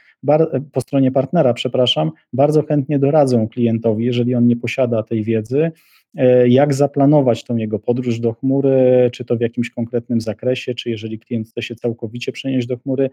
po 0.73 0.81
stronie 0.81 1.13
partnera, 1.13 1.55
przepraszam, 1.55 2.11
bardzo 2.33 2.63
chętnie 2.63 2.99
doradzą 2.99 3.49
klientowi, 3.49 4.05
jeżeli 4.05 4.35
on 4.35 4.47
nie 4.47 4.57
posiada 4.57 5.03
tej 5.03 5.25
wiedzy, 5.25 5.73
E, 6.06 6.06
jak 6.47 6.75
zaplanować 6.75 7.45
tą 7.45 7.57
jego 7.57 7.79
podróż 7.79 8.21
do 8.21 8.33
chmury, 8.33 9.11
czy 9.13 9.25
to 9.25 9.37
w 9.37 9.41
jakimś 9.41 9.71
konkretnym 9.71 10.21
zakresie, 10.21 10.75
czy 10.75 10.91
jeżeli 10.91 11.19
klient 11.19 11.49
chce 11.49 11.63
się 11.63 11.75
całkowicie 11.75 12.33
przenieść 12.33 12.67
do 12.67 12.77
chmury 12.77 13.11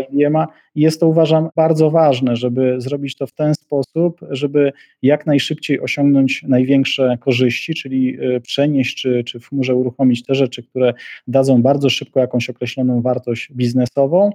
IBM-a. 0.00 0.46
Jest 0.74 1.00
to 1.00 1.08
uważam 1.08 1.48
bardzo 1.56 1.90
ważne, 1.90 2.36
żeby 2.36 2.80
zrobić 2.80 3.16
to 3.16 3.26
w 3.26 3.32
ten 3.32 3.54
sposób, 3.54 4.20
żeby 4.30 4.72
jak 5.02 5.26
najszybciej 5.26 5.80
osiągnąć 5.80 6.42
największe 6.42 7.18
korzyści, 7.20 7.74
czyli 7.74 8.18
e, 8.20 8.40
przenieść 8.40 9.02
czy, 9.02 9.24
czy 9.24 9.40
w 9.40 9.48
chmurze 9.48 9.74
uruchomić 9.74 10.26
te 10.26 10.34
rzeczy, 10.34 10.62
które 10.62 10.94
dadzą 11.26 11.62
bardzo 11.62 11.90
szybko 11.90 12.20
jakąś 12.20 12.50
określoną 12.50 13.02
wartość 13.02 13.52
biznesową, 13.52 14.30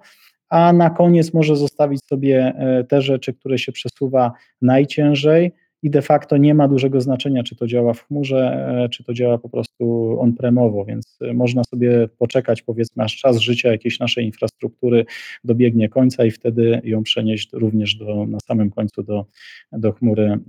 a 0.49 0.73
na 0.73 0.89
koniec 0.89 1.33
może 1.33 1.55
zostawić 1.55 1.99
sobie 2.09 2.53
e, 2.57 2.83
te 2.83 3.01
rzeczy, 3.01 3.33
które 3.33 3.57
się 3.57 3.71
przesuwa 3.71 4.31
najciężej, 4.61 5.51
i 5.85 5.89
de 5.89 6.01
facto 6.01 6.37
nie 6.37 6.53
ma 6.53 6.67
dużego 6.67 7.01
znaczenia, 7.01 7.43
czy 7.43 7.55
to 7.55 7.67
działa 7.67 7.93
w 7.93 8.07
chmurze, 8.07 8.67
czy 8.91 9.03
to 9.03 9.13
działa 9.13 9.37
po 9.37 9.49
prostu 9.49 10.17
on-premowo, 10.19 10.85
więc 10.85 11.19
można 11.33 11.63
sobie 11.63 12.07
poczekać, 12.17 12.61
powiedzmy, 12.61 13.03
aż 13.03 13.17
czas 13.17 13.37
życia 13.37 13.71
jakiejś 13.71 13.99
naszej 13.99 14.25
infrastruktury 14.25 15.05
dobiegnie 15.43 15.89
końca 15.89 16.25
i 16.25 16.31
wtedy 16.31 16.81
ją 16.83 17.03
przenieść 17.03 17.49
również 17.53 17.95
do, 17.95 18.25
na 18.25 18.39
samym 18.39 18.71
końcu 18.71 19.03
do, 19.03 19.25
do 19.71 19.91
chmury 19.91 20.39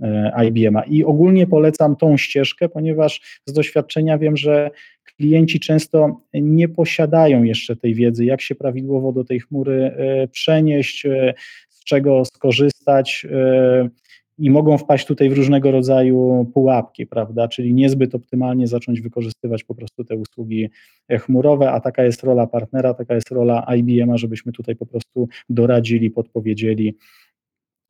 IBM-a. 0.47 0.83
I 0.83 1.03
ogólnie 1.03 1.47
polecam 1.47 1.95
tą 1.95 2.17
ścieżkę, 2.17 2.69
ponieważ 2.69 3.39
z 3.45 3.53
doświadczenia 3.53 4.17
wiem, 4.17 4.37
że 4.37 4.71
klienci 5.17 5.59
często 5.59 6.21
nie 6.33 6.69
posiadają 6.69 7.43
jeszcze 7.43 7.75
tej 7.75 7.95
wiedzy, 7.95 8.25
jak 8.25 8.41
się 8.41 8.55
prawidłowo 8.55 9.11
do 9.11 9.23
tej 9.23 9.39
chmury 9.39 9.91
e, 9.97 10.27
przenieść, 10.27 11.05
e, 11.05 11.33
z 11.69 11.83
czego 11.83 12.25
skorzystać 12.25 13.27
e, 13.31 13.89
i 14.37 14.49
mogą 14.49 14.77
wpaść 14.77 15.07
tutaj 15.07 15.29
w 15.29 15.33
różnego 15.33 15.71
rodzaju 15.71 16.51
pułapki, 16.53 17.07
prawda? 17.07 17.47
Czyli 17.47 17.73
niezbyt 17.73 18.15
optymalnie 18.15 18.67
zacząć 18.67 19.01
wykorzystywać 19.01 19.63
po 19.63 19.75
prostu 19.75 20.03
te 20.03 20.15
usługi 20.15 20.69
chmurowe, 21.11 21.71
a 21.71 21.79
taka 21.79 22.03
jest 22.03 22.23
rola 22.23 22.47
partnera, 22.47 22.93
taka 22.93 23.15
jest 23.15 23.31
rola 23.31 23.75
IBM-a, 23.75 24.17
żebyśmy 24.17 24.51
tutaj 24.51 24.75
po 24.75 24.85
prostu 24.85 25.27
doradzili, 25.49 26.11
podpowiedzieli, 26.11 26.97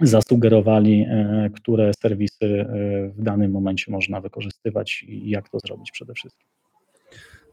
zasugerowali, 0.02 1.06
które 1.56 1.91
serwisy 2.02 2.66
w 3.16 3.24
danym 3.24 3.52
momencie 3.52 3.91
można 3.91 4.22
wykorzystywać 4.22 5.04
i 5.08 5.30
jak 5.30 5.50
to 5.50 5.60
zrobić 5.60 5.91
przede 5.91 6.14
wszystkim. 6.14 6.48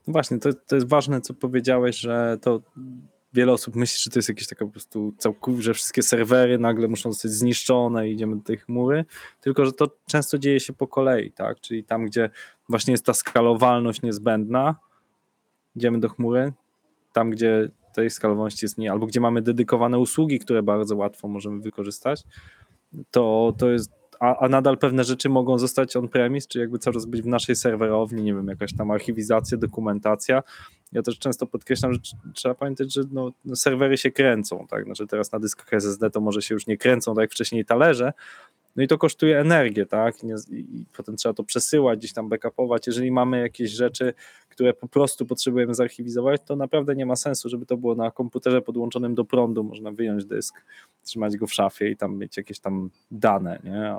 No 0.06 0.12
właśnie, 0.12 0.38
to, 0.38 0.52
to 0.66 0.74
jest 0.74 0.88
ważne, 0.88 1.20
co 1.20 1.34
powiedziałeś, 1.34 1.98
że 1.98 2.38
to 2.42 2.62
wiele 3.34 3.52
osób 3.52 3.76
myśli, 3.76 3.98
że 4.02 4.10
to 4.10 4.18
jest 4.18 4.28
jakieś 4.28 4.48
takie 4.48 4.64
po 4.64 4.70
prostu 4.70 5.14
całkowicie, 5.18 5.62
że 5.62 5.74
wszystkie 5.74 6.02
serwery 6.02 6.58
nagle 6.58 6.88
muszą 6.88 7.12
zostać 7.12 7.30
zniszczone 7.30 8.08
i 8.08 8.12
idziemy 8.12 8.36
do 8.36 8.42
tej 8.42 8.56
chmury, 8.56 9.04
tylko 9.40 9.66
że 9.66 9.72
to 9.72 9.90
często 10.06 10.38
dzieje 10.38 10.60
się 10.60 10.72
po 10.72 10.86
kolei, 10.86 11.32
tak? 11.32 11.60
Czyli 11.60 11.84
tam, 11.84 12.06
gdzie 12.06 12.30
właśnie 12.68 12.92
jest 12.92 13.06
ta 13.06 13.14
skalowalność 13.14 14.02
niezbędna, 14.02 14.74
idziemy 15.76 16.00
do 16.00 16.08
chmury, 16.08 16.52
tam, 17.12 17.30
gdzie 17.30 17.68
tej 17.94 18.10
skalowalności 18.10 18.64
jest 18.64 18.78
nie, 18.78 18.92
albo 18.92 19.06
gdzie 19.06 19.20
mamy 19.20 19.42
dedykowane 19.42 19.98
usługi, 19.98 20.38
które 20.38 20.62
bardzo 20.62 20.96
łatwo 20.96 21.28
możemy 21.28 21.60
wykorzystać, 21.60 22.22
to, 23.10 23.54
to 23.58 23.70
jest 23.70 23.90
a, 24.20 24.36
a 24.38 24.48
nadal 24.48 24.78
pewne 24.78 25.04
rzeczy 25.04 25.28
mogą 25.28 25.58
zostać 25.58 25.96
on-premise, 25.96 26.48
czy 26.48 26.58
jakby 26.58 26.78
czas 26.78 27.06
być 27.06 27.22
w 27.22 27.26
naszej 27.26 27.56
serwerowni, 27.56 28.22
nie 28.22 28.34
wiem, 28.34 28.48
jakaś 28.48 28.76
tam 28.76 28.90
archiwizacja, 28.90 29.58
dokumentacja. 29.58 30.42
Ja 30.92 31.02
też 31.02 31.18
często 31.18 31.46
podkreślam, 31.46 31.92
że 31.92 31.98
trzeba 32.34 32.54
pamiętać, 32.54 32.92
że 32.92 33.02
no, 33.12 33.32
serwery 33.54 33.96
się 33.96 34.10
kręcą, 34.10 34.66
tak, 34.70 34.84
znaczy 34.84 35.06
teraz 35.06 35.32
na 35.32 35.38
dyskach 35.38 35.72
SSD 35.72 36.10
to 36.10 36.20
może 36.20 36.42
się 36.42 36.54
już 36.54 36.66
nie 36.66 36.78
kręcą 36.78 37.14
tak 37.14 37.22
jak 37.22 37.30
wcześniej 37.30 37.64
talerze, 37.64 38.12
no 38.76 38.82
i 38.82 38.88
to 38.88 38.98
kosztuje 38.98 39.40
energię, 39.40 39.86
tak? 39.86 40.22
I, 40.22 40.26
nie, 40.26 40.34
I, 40.50 40.84
potem 40.96 41.16
trzeba 41.16 41.32
to 41.34 41.44
przesyłać, 41.44 41.98
gdzieś 41.98 42.12
tam 42.12 42.28
backupować. 42.28 42.86
Jeżeli 42.86 43.10
mamy 43.10 43.40
jakieś 43.40 43.70
rzeczy, 43.70 44.14
które 44.48 44.74
po 44.74 44.88
prostu 44.88 45.26
potrzebujemy 45.26 45.74
zarchiwizować, 45.74 46.40
to 46.46 46.56
naprawdę 46.56 46.94
nie 46.94 47.06
ma 47.06 47.16
sensu, 47.16 47.48
żeby 47.48 47.66
to 47.66 47.76
było 47.76 47.94
na 47.94 48.10
komputerze 48.10 48.62
podłączonym 48.62 49.14
do 49.14 49.24
prądu. 49.24 49.64
Można 49.64 49.92
wyjąć 49.92 50.24
dysk, 50.24 50.64
trzymać 51.02 51.36
go 51.36 51.46
w 51.46 51.54
szafie 51.54 51.90
i 51.90 51.96
tam 51.96 52.18
mieć 52.18 52.36
jakieś 52.36 52.60
tam 52.60 52.90
dane, 53.10 53.58
nie? 53.64 53.96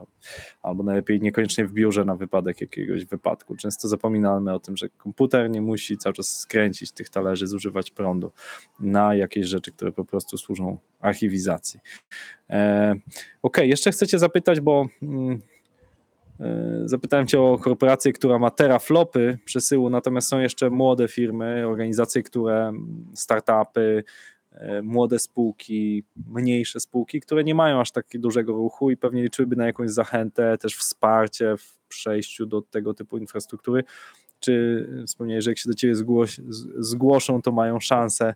Albo 0.61 0.84
najlepiej 0.84 1.21
niekoniecznie 1.21 1.65
w 1.65 1.71
biurze 1.71 2.05
na 2.05 2.15
wypadek 2.15 2.61
jakiegoś 2.61 3.05
wypadku. 3.05 3.55
Często 3.55 3.88
zapominamy 3.88 4.53
o 4.53 4.59
tym, 4.59 4.78
że 4.78 4.89
komputer 4.89 5.49
nie 5.49 5.61
musi 5.61 5.97
cały 5.97 6.13
czas 6.13 6.39
skręcić 6.39 6.91
tych 6.91 7.09
talerzy, 7.09 7.47
zużywać 7.47 7.91
prądu 7.91 8.32
na 8.80 9.15
jakieś 9.15 9.47
rzeczy, 9.47 9.71
które 9.71 9.91
po 9.91 10.05
prostu 10.05 10.38
służą 10.38 10.78
archiwizacji. 11.06 11.80
E, 12.49 12.95
ok, 13.41 13.58
jeszcze 13.58 13.91
chcecie 13.91 14.20
zapytać, 14.20 14.60
bo 14.60 14.88
mm, 15.01 15.41
e, 16.39 16.82
zapytałem 16.86 17.28
Cię 17.28 17.41
o 17.41 17.58
korporację, 17.58 18.14
która 18.14 18.39
ma 18.39 18.51
teraflopy 18.51 19.38
przesyłu, 19.45 19.89
natomiast 19.89 20.28
są 20.28 20.39
jeszcze 20.39 20.70
młode 20.70 21.08
firmy, 21.08 21.68
organizacje, 21.68 22.24
które, 22.24 22.74
startupy, 23.14 24.03
e, 24.51 24.82
młode 24.82 25.20
spółki, 25.20 26.03
mniejsze 26.28 26.80
spółki, 26.80 27.22
które 27.22 27.43
nie 27.43 27.56
mają 27.56 27.80
aż 27.80 27.91
takiego 27.91 28.22
dużego 28.22 28.53
ruchu 28.53 28.91
i 28.91 28.97
pewnie 28.97 29.24
liczyłyby 29.24 29.56
na 29.56 29.66
jakąś 29.66 29.91
zachętę, 29.91 30.58
też 30.58 30.76
wsparcie 30.76 31.58
w 31.58 31.78
przejściu 31.88 32.45
do 32.45 32.62
tego 32.62 32.93
typu 32.93 33.18
infrastruktury. 33.18 33.84
Czy 34.39 34.88
wspomniałeś, 35.08 35.43
że 35.43 35.51
jak 35.51 35.58
się 35.58 35.70
do 35.70 35.76
Ciebie 35.76 35.95
zgłoszą, 36.78 37.41
to 37.41 37.51
mają 37.51 37.80
szansę 37.80 38.36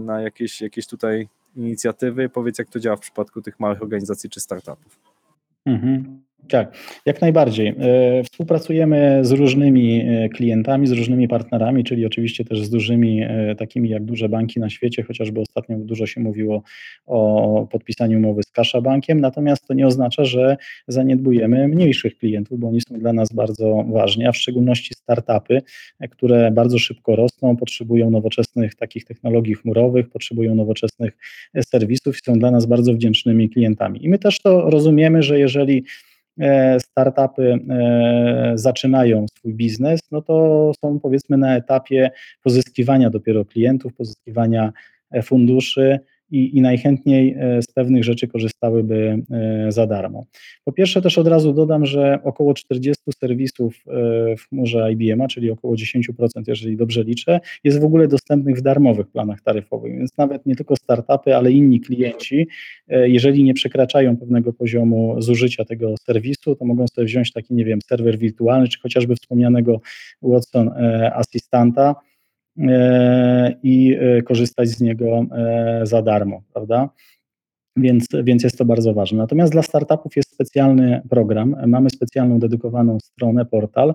na 0.00 0.20
jakieś, 0.20 0.60
jakieś 0.60 0.86
tutaj 0.86 1.28
inicjatywy. 1.58 2.28
Powiedz, 2.28 2.58
jak 2.58 2.68
to 2.68 2.80
działa 2.80 2.96
w 2.96 3.00
przypadku 3.00 3.42
tych 3.42 3.60
małych 3.60 3.82
organizacji 3.82 4.30
czy 4.30 4.40
startupów. 4.40 5.00
Mhm. 5.66 6.22
Tak, 6.48 6.76
jak 7.06 7.20
najbardziej. 7.20 7.68
E, 7.68 8.22
współpracujemy 8.24 9.18
z 9.22 9.32
różnymi 9.32 10.00
e, 10.00 10.28
klientami, 10.28 10.86
z 10.86 10.92
różnymi 10.92 11.28
partnerami, 11.28 11.84
czyli 11.84 12.06
oczywiście 12.06 12.44
też 12.44 12.62
z 12.64 12.70
dużymi, 12.70 13.22
e, 13.22 13.54
takimi 13.54 13.88
jak 13.88 14.04
duże 14.04 14.28
banki 14.28 14.60
na 14.60 14.70
świecie, 14.70 15.02
chociażby 15.02 15.40
ostatnio 15.40 15.76
dużo 15.78 16.06
się 16.06 16.20
mówiło 16.20 16.62
o 17.06 17.66
podpisaniu 17.70 18.18
umowy 18.18 18.42
z 18.42 18.50
Kasza 18.50 18.80
Bankiem, 18.80 19.20
natomiast 19.20 19.66
to 19.66 19.74
nie 19.74 19.86
oznacza, 19.86 20.24
że 20.24 20.56
zaniedbujemy 20.88 21.68
mniejszych 21.68 22.18
klientów, 22.18 22.58
bo 22.60 22.68
oni 22.68 22.80
są 22.80 22.98
dla 22.98 23.12
nas 23.12 23.32
bardzo 23.32 23.84
ważni, 23.92 24.26
a 24.26 24.32
w 24.32 24.36
szczególności 24.36 24.94
startupy, 24.94 25.62
które 26.10 26.50
bardzo 26.50 26.78
szybko 26.78 27.16
rosną, 27.16 27.56
potrzebują 27.56 28.10
nowoczesnych 28.10 28.74
takich 28.74 29.04
technologii 29.04 29.54
chmurowych, 29.54 30.08
potrzebują 30.08 30.54
nowoczesnych 30.54 31.16
serwisów 31.64 32.16
i 32.16 32.20
są 32.24 32.38
dla 32.38 32.50
nas 32.50 32.66
bardzo 32.66 32.94
wdzięcznymi 32.94 33.50
klientami. 33.50 34.04
I 34.04 34.08
my 34.08 34.18
też 34.18 34.40
to 34.40 34.70
rozumiemy, 34.70 35.22
że 35.22 35.38
jeżeli 35.38 35.84
startupy 36.80 37.58
e, 37.70 38.52
zaczynają 38.54 39.26
swój 39.28 39.54
biznes, 39.54 40.00
no 40.10 40.22
to 40.22 40.72
są 40.84 41.00
powiedzmy 41.00 41.36
na 41.36 41.56
etapie 41.56 42.10
pozyskiwania 42.42 43.10
dopiero 43.10 43.44
klientów, 43.44 43.94
pozyskiwania 43.94 44.72
e, 45.10 45.22
funduszy, 45.22 45.98
i, 46.30 46.56
i 46.56 46.60
najchętniej 46.60 47.36
e, 47.38 47.62
z 47.62 47.66
pewnych 47.66 48.04
rzeczy 48.04 48.28
korzystałyby 48.28 49.22
e, 49.30 49.72
za 49.72 49.86
darmo. 49.86 50.26
Po 50.64 50.72
pierwsze 50.72 51.02
też 51.02 51.18
od 51.18 51.28
razu 51.28 51.52
dodam, 51.52 51.86
że 51.86 52.18
około 52.24 52.54
40 52.54 53.02
serwisów 53.20 53.74
e, 53.86 54.36
w 54.36 54.48
chmurze 54.48 54.92
IBM, 54.92 55.26
czyli 55.26 55.50
około 55.50 55.74
10%, 55.74 56.02
jeżeli 56.46 56.76
dobrze 56.76 57.04
liczę, 57.04 57.40
jest 57.64 57.80
w 57.80 57.84
ogóle 57.84 58.08
dostępnych 58.08 58.58
w 58.58 58.62
darmowych 58.62 59.08
planach 59.08 59.40
taryfowych, 59.40 59.98
więc 59.98 60.10
nawet 60.18 60.46
nie 60.46 60.56
tylko 60.56 60.76
startupy, 60.76 61.36
ale 61.36 61.52
inni 61.52 61.80
klienci, 61.80 62.48
jeżeli 62.88 63.44
nie 63.44 63.54
przekraczają 63.54 64.16
pewnego 64.16 64.52
poziomu 64.52 65.22
zużycia 65.22 65.64
tego 65.64 65.94
serwisu, 66.06 66.56
to 66.56 66.64
mogą 66.64 66.88
sobie 66.88 67.04
wziąć 67.04 67.32
taki, 67.32 67.54
nie 67.54 67.64
wiem, 67.64 67.78
serwer 67.88 68.18
wirtualny, 68.18 68.68
czy 68.68 68.80
chociażby 68.80 69.16
wspomnianego 69.16 69.80
Watson 70.22 70.70
Assistanta, 71.12 71.94
E, 71.94 72.07
i 73.62 73.96
e, 74.00 74.22
korzystać 74.22 74.68
z 74.68 74.80
niego 74.80 75.26
e, 75.32 75.80
za 75.82 76.02
darmo, 76.02 76.42
prawda? 76.52 76.90
Więc, 77.76 78.06
więc 78.24 78.44
jest 78.44 78.58
to 78.58 78.64
bardzo 78.64 78.94
ważne. 78.94 79.18
Natomiast 79.18 79.52
dla 79.52 79.62
startupów 79.62 80.16
jest 80.16 80.34
specjalny 80.34 81.02
program. 81.10 81.56
Mamy 81.66 81.90
specjalną 81.90 82.38
dedykowaną 82.38 82.98
stronę, 83.00 83.46
portal, 83.46 83.94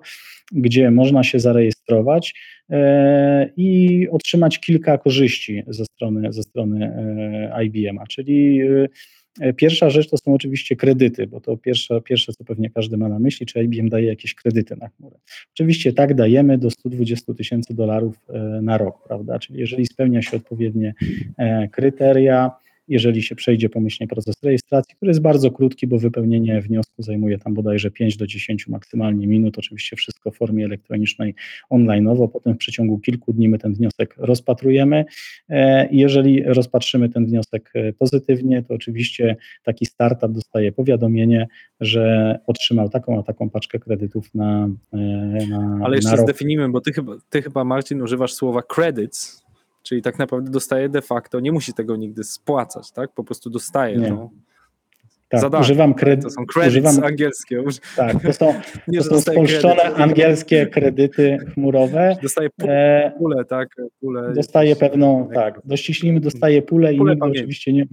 gdzie 0.52 0.92
można 0.92 1.24
się 1.24 1.40
zarejestrować 1.40 2.34
i 3.58 4.08
otrzymać 4.12 4.60
kilka 4.60 4.98
korzyści 4.98 5.64
ze 5.68 5.86
strony, 5.86 6.34
ze 6.34 6.44
strony 6.44 6.94
IBM-a, 7.64 8.08
czyli 8.08 8.62
E, 8.62 8.88
pierwsza 9.56 9.90
rzecz 9.90 10.10
to 10.10 10.18
są 10.18 10.34
oczywiście 10.34 10.76
kredyty, 10.76 11.28
bo 11.28 11.42
to 11.42 11.58
pierwsze, 11.58 12.02
pierwsze, 12.02 12.34
co 12.34 12.44
pewnie 12.44 12.70
każdy 12.70 12.98
ma 12.98 13.10
na 13.10 13.20
myśli, 13.20 13.46
czy 13.46 13.64
IBM 13.64 13.90
daje 13.90 14.08
jakieś 14.08 14.36
kredyty 14.36 14.76
na 14.76 14.88
chmurę. 14.88 15.18
Oczywiście 15.54 15.94
tak, 15.94 16.14
dajemy 16.14 16.58
do 16.58 16.72
120 16.72 17.34
tysięcy 17.34 17.74
dolarów 17.74 18.16
e, 18.30 18.40
na 18.62 18.78
rok, 18.78 19.08
prawda? 19.08 19.40
Czyli 19.40 19.60
jeżeli 19.60 19.86
spełnia 19.86 20.22
się 20.22 20.38
odpowiednie 20.38 20.94
e, 21.38 21.68
kryteria, 21.68 22.52
jeżeli 22.88 23.24
się 23.24 23.36
przejdzie 23.36 23.70
pomyślnie 23.70 24.08
proces 24.08 24.36
rejestracji, 24.44 24.96
który 24.96 25.10
jest 25.10 25.22
bardzo 25.22 25.52
krótki, 25.52 25.88
bo 25.88 26.00
wypełnienie 26.00 26.62
wniosku 26.62 27.04
zajmuje 27.04 27.38
tam 27.38 27.54
bodajże 27.54 27.92
5 27.92 28.18
do 28.18 28.28
10 28.28 28.68
maksymalnie 28.68 29.28
minut, 29.28 29.58
oczywiście 29.58 29.96
wszystko 29.96 30.32
w 30.32 30.36
formie 30.38 30.66
elektronicznej 30.66 31.36
online'owo, 31.72 32.28
potem 32.28 32.54
w 32.54 32.58
przeciągu 32.58 33.00
kilku 33.00 33.34
dni 33.34 33.50
my 33.50 33.58
ten 33.58 33.74
wniosek 33.74 34.16
rozpatrujemy. 34.18 35.06
E, 35.50 35.88
jeżeli 35.92 36.44
rozpatrzymy 36.44 37.10
ten 37.10 37.26
wniosek 37.26 37.72
e, 37.76 37.94
pozytywnie, 37.94 38.64
to 38.64 38.74
oczywiście 38.74 39.36
taki 39.64 39.86
startup 39.86 40.32
dostaje 40.32 40.72
powiadomienie, 40.72 41.48
że 41.80 42.40
otrzymał 42.48 42.90
taką 42.90 43.20
a 43.20 43.24
taką 43.24 43.50
paczkę 43.50 43.80
kredytów 43.80 44.36
na, 44.36 44.70
e, 44.94 44.98
na 45.50 45.80
Ale 45.84 45.96
jeszcze 45.96 46.16
na 46.16 46.18
zdefiniujmy, 46.18 46.70
bo 46.70 46.82
ty 46.82 46.94
chyba, 46.94 47.14
ty 47.30 47.42
chyba 47.42 47.64
Marcin 47.64 48.02
używasz 48.02 48.34
słowa 48.34 48.62
credits, 48.62 49.44
Czyli 49.84 50.02
tak 50.02 50.20
naprawdę 50.20 50.52
dostaje 50.52 50.90
de 50.90 51.02
facto, 51.02 51.40
nie 51.40 51.52
musi 51.52 51.74
tego 51.74 51.96
nigdy 51.96 52.24
spłacać, 52.24 52.92
tak? 52.92 53.12
Po 53.14 53.24
prostu 53.24 53.50
dostaje 53.50 53.98
nie. 53.98 54.10
to. 54.10 54.30
Tak, 55.30 55.42
Zadanie, 55.42 55.62
używam 55.62 55.94
kredytów. 55.94 56.32
To 56.36 56.42
są 56.42 56.46
credits 56.46 56.88
używam, 56.90 57.04
angielskie. 57.04 57.64
Tak, 57.96 58.24
to 58.24 58.34
są, 58.34 58.54
nie, 58.88 59.00
to 59.00 59.04
są 59.04 59.22
spolszczone 59.22 59.76
kredyt. 59.76 60.00
angielskie 60.00 60.68
kredyty 60.68 61.38
chmurowe. 61.54 62.18
Dostaje 62.22 62.50
pulę, 62.50 63.12
pulę 63.18 63.46
tak? 63.46 63.70
Pulę 64.00 64.34
dostaje 64.34 64.76
pewną, 64.76 65.30
tak, 65.34 65.60
dościślimy, 65.66 66.20
dostaje 66.20 66.62
pulę 66.62 66.94
i 66.94 67.00
nigdy 67.00 67.26
oczywiście 67.26 67.74
nie, 67.74 67.86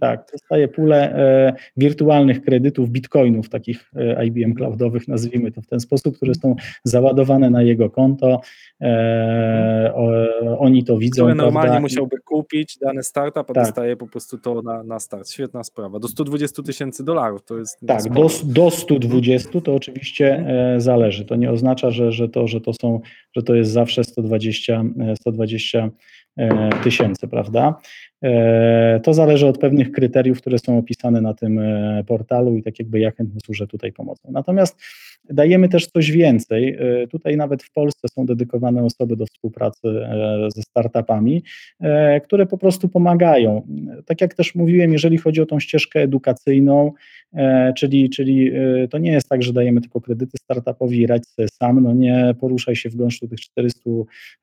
Tak, 0.00 0.28
dostaje 0.32 0.68
pulę 0.68 1.14
e, 1.14 1.52
wirtualnych 1.76 2.42
kredytów, 2.42 2.90
bitcoinów, 2.90 3.48
takich 3.48 3.90
e, 3.96 4.26
IBM 4.26 4.54
cloudowych, 4.54 5.08
nazwijmy 5.08 5.52
to 5.52 5.62
w 5.62 5.66
ten 5.66 5.80
sposób, 5.80 6.16
które 6.16 6.34
są 6.34 6.56
załadowane 6.84 7.50
na 7.50 7.62
jego 7.62 7.90
konto. 7.90 8.40
E, 8.80 9.92
o, 9.94 10.10
oni 10.58 10.84
to 10.84 10.98
widzą. 10.98 11.22
Które 11.22 11.34
prawda? 11.34 11.44
normalnie 11.44 11.80
musiałby 11.80 12.18
kupić 12.18 12.78
dany 12.78 13.02
startup, 13.02 13.50
a 13.50 13.54
Tak. 13.54 13.64
dostaje 13.64 13.96
po 13.96 14.06
prostu 14.06 14.38
to 14.38 14.62
na, 14.62 14.82
na 14.82 15.00
start. 15.00 15.30
Świetna 15.30 15.64
sprawa. 15.64 15.98
Do 15.98 16.08
120 16.08 16.62
tysięcy 16.62 17.04
dolarów 17.04 17.44
to 17.44 17.58
jest. 17.58 17.78
Tak, 17.86 18.02
do, 18.12 18.28
do 18.44 18.70
120 18.70 19.60
to 19.60 19.74
oczywiście 19.74 20.44
e, 20.46 20.80
zależy. 20.80 21.24
To 21.24 21.36
nie 21.36 21.50
oznacza, 21.50 21.90
że, 21.90 22.12
że, 22.12 22.28
to, 22.28 22.48
że 22.48 22.60
to 22.60 22.72
są, 22.80 23.00
że 23.36 23.42
to 23.42 23.54
jest 23.54 23.70
zawsze 23.70 24.04
120, 24.04 24.84
e, 25.00 25.16
120 25.16 25.90
e, 26.36 26.70
tysięcy, 26.82 27.28
prawda? 27.28 27.74
E, 28.24 29.00
To 29.02 29.14
zależy 29.14 29.46
od 29.46 29.58
pewnych 29.58 29.92
kryteriów, 29.92 30.38
które 30.38 30.58
są 30.58 30.78
opisane 30.78 31.20
na 31.20 31.34
tym 31.34 31.58
e, 31.58 32.04
portalu 32.06 32.56
i 32.56 32.62
tak 32.62 32.78
jakby 32.78 33.00
ja 33.00 33.10
chętnie 33.10 33.40
służę 33.44 33.66
tutaj 33.66 33.92
pomocą. 33.92 34.28
Natomiast 34.32 34.80
dajemy 35.30 35.68
też 35.68 35.86
coś 35.86 36.10
więcej. 36.10 36.76
E, 36.78 37.06
Tutaj 37.06 37.36
nawet 37.36 37.62
w 37.62 37.72
Polsce 37.72 38.08
są 38.08 38.26
dedykowane 38.26 38.84
osoby 38.84 39.16
do 39.16 39.26
współpracy 39.26 39.88
e, 39.88 40.48
ze 40.54 40.62
startupami, 40.62 41.42
e, 41.80 42.20
które 42.20 42.46
po 42.46 42.58
prostu 42.58 42.88
pomagają. 42.88 43.66
Tak 44.06 44.20
jak 44.20 44.34
też 44.34 44.54
mówiłem, 44.54 44.92
jeżeli 44.92 45.18
chodzi 45.18 45.40
o 45.40 45.46
tą 45.46 45.60
ścieżkę 45.60 46.00
edukacyjną, 46.00 46.92
E, 47.32 47.72
czyli, 47.72 48.10
czyli 48.10 48.52
to 48.90 48.98
nie 48.98 49.12
jest 49.12 49.28
tak, 49.28 49.42
że 49.42 49.52
dajemy 49.52 49.80
tylko 49.80 50.00
kredyty 50.00 50.38
startupowi 50.38 50.98
i 50.98 51.06
radź 51.06 51.26
sobie 51.26 51.48
sam, 51.62 51.82
no 51.82 51.92
nie 51.92 52.34
poruszaj 52.40 52.76
się 52.76 52.90
w 52.90 52.96
gąszczu 52.96 53.28
tych 53.28 53.40
400 53.40 53.80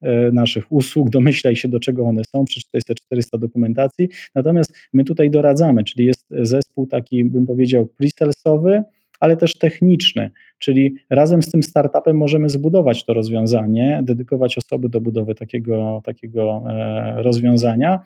e, 0.01 0.31
naszych 0.31 0.71
usług, 0.71 1.09
domyślaj 1.09 1.55
się 1.55 1.67
do 1.67 1.79
czego 1.79 2.03
one 2.03 2.21
są, 2.35 2.45
przeczytaj 2.45 2.81
sobie 2.81 2.95
400 2.95 3.37
dokumentacji, 3.37 4.09
natomiast 4.35 4.73
my 4.93 5.03
tutaj 5.03 5.29
doradzamy, 5.29 5.83
czyli 5.83 6.05
jest 6.05 6.25
zespół 6.29 6.87
taki, 6.87 7.23
bym 7.23 7.45
powiedział, 7.45 7.89
pre-salesowy, 8.01 8.83
ale 9.19 9.37
też 9.37 9.53
techniczny, 9.57 10.31
czyli 10.59 10.95
razem 11.09 11.43
z 11.43 11.51
tym 11.51 11.63
startupem 11.63 12.17
możemy 12.17 12.49
zbudować 12.49 13.05
to 13.05 13.13
rozwiązanie, 13.13 14.01
dedykować 14.03 14.57
osoby 14.57 14.89
do 14.89 15.01
budowy 15.01 15.35
takiego, 15.35 16.01
takiego 16.05 16.63
e, 16.69 17.23
rozwiązania 17.23 17.99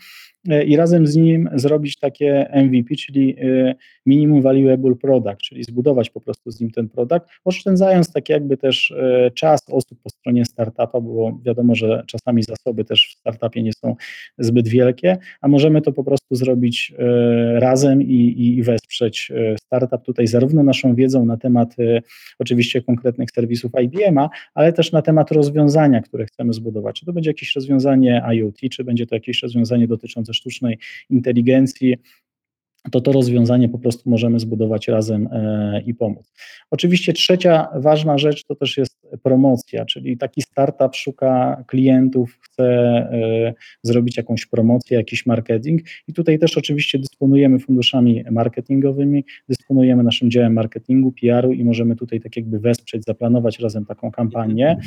e, 0.49 0.63
i 0.63 0.75
razem 0.75 1.07
z 1.07 1.15
nim 1.15 1.49
zrobić 1.53 1.99
takie 1.99 2.49
MVP, 2.53 2.95
czyli 2.95 3.35
e, 3.41 3.75
minimum 4.05 4.41
valuable 4.41 4.95
product, 4.95 5.41
czyli 5.41 5.63
zbudować 5.63 6.09
po 6.09 6.21
prostu 6.21 6.51
z 6.51 6.61
nim 6.61 6.71
ten 6.71 6.89
produkt, 6.89 7.29
oszczędzając 7.45 8.13
tak 8.13 8.29
jakby 8.29 8.57
też 8.57 8.93
czas 9.33 9.59
osób 9.69 9.99
po 10.03 10.09
stronie 10.09 10.45
startupa, 10.45 11.01
bo 11.01 11.39
wiadomo, 11.45 11.75
że 11.75 12.03
czasami 12.07 12.43
zasoby 12.43 12.85
też 12.85 13.07
w 13.07 13.19
startupie 13.19 13.63
nie 13.63 13.73
są 13.73 13.95
zbyt 14.37 14.67
wielkie, 14.67 15.17
a 15.41 15.47
możemy 15.47 15.81
to 15.81 15.91
po 15.91 16.03
prostu 16.03 16.35
zrobić 16.35 16.93
razem 17.55 18.01
i, 18.01 18.35
i 18.37 18.63
wesprzeć 18.63 19.31
startup. 19.59 20.01
Tutaj 20.05 20.27
zarówno 20.27 20.63
naszą 20.63 20.95
wiedzą 20.95 21.25
na 21.25 21.37
temat 21.37 21.75
oczywiście 22.39 22.81
konkretnych 22.81 23.31
serwisów 23.31 23.71
IBM-a, 23.83 24.29
ale 24.53 24.73
też 24.73 24.91
na 24.91 25.01
temat 25.01 25.31
rozwiązania, 25.31 26.01
które 26.01 26.25
chcemy 26.25 26.53
zbudować. 26.53 26.99
Czy 26.99 27.05
to 27.05 27.13
będzie 27.13 27.29
jakieś 27.29 27.55
rozwiązanie 27.55 28.23
IoT, 28.33 28.57
czy 28.71 28.83
będzie 28.83 29.07
to 29.07 29.15
jakieś 29.15 29.43
rozwiązanie 29.43 29.87
dotyczące 29.87 30.33
sztucznej 30.33 30.77
inteligencji, 31.09 31.95
to 32.91 33.01
to 33.01 33.11
rozwiązanie 33.11 33.69
po 33.69 33.79
prostu 33.79 34.09
możemy 34.09 34.39
zbudować 34.39 34.87
razem 34.87 35.29
e, 35.31 35.81
i 35.85 35.93
pomóc. 35.93 36.33
Oczywiście 36.71 37.13
trzecia 37.13 37.67
ważna 37.75 38.17
rzecz 38.17 38.43
to 38.45 38.55
też 38.55 38.77
jest 38.77 38.99
promocja, 39.23 39.85
czyli 39.85 40.17
taki 40.17 40.41
startup 40.41 40.95
szuka 40.95 41.63
klientów, 41.67 42.37
chce 42.41 42.63
e, 42.63 43.53
zrobić 43.83 44.17
jakąś 44.17 44.45
promocję, 44.45 44.97
jakiś 44.97 45.25
marketing 45.25 45.81
i 46.07 46.13
tutaj 46.13 46.39
też 46.39 46.57
oczywiście 46.57 46.99
dysponujemy 46.99 47.59
funduszami 47.59 48.23
marketingowymi, 48.31 49.25
dysponujemy 49.49 50.03
naszym 50.03 50.31
działem 50.31 50.53
marketingu, 50.53 51.11
PR-u 51.11 51.53
i 51.53 51.63
możemy 51.63 51.95
tutaj 51.95 52.21
tak 52.21 52.37
jakby 52.37 52.59
wesprzeć, 52.59 53.05
zaplanować 53.05 53.59
razem 53.59 53.85
taką 53.85 54.11
kampanię 54.11 54.77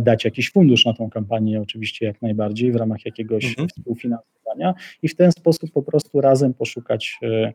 dać 0.00 0.24
jakiś 0.24 0.50
fundusz 0.52 0.84
na 0.84 0.92
tą 0.94 1.10
kampanię, 1.10 1.60
oczywiście 1.60 2.06
jak 2.06 2.22
najbardziej 2.22 2.72
w 2.72 2.76
ramach 2.76 3.06
jakiegoś 3.06 3.44
Mhm. 3.44 3.68
współfinansowania 3.68 4.74
i 5.02 5.08
w 5.08 5.16
ten 5.16 5.32
sposób 5.32 5.70
po 5.72 5.82
prostu 5.82 6.20
razem 6.20 6.54
poszukać, 6.54 7.18
e, 7.22 7.26
e, 7.26 7.52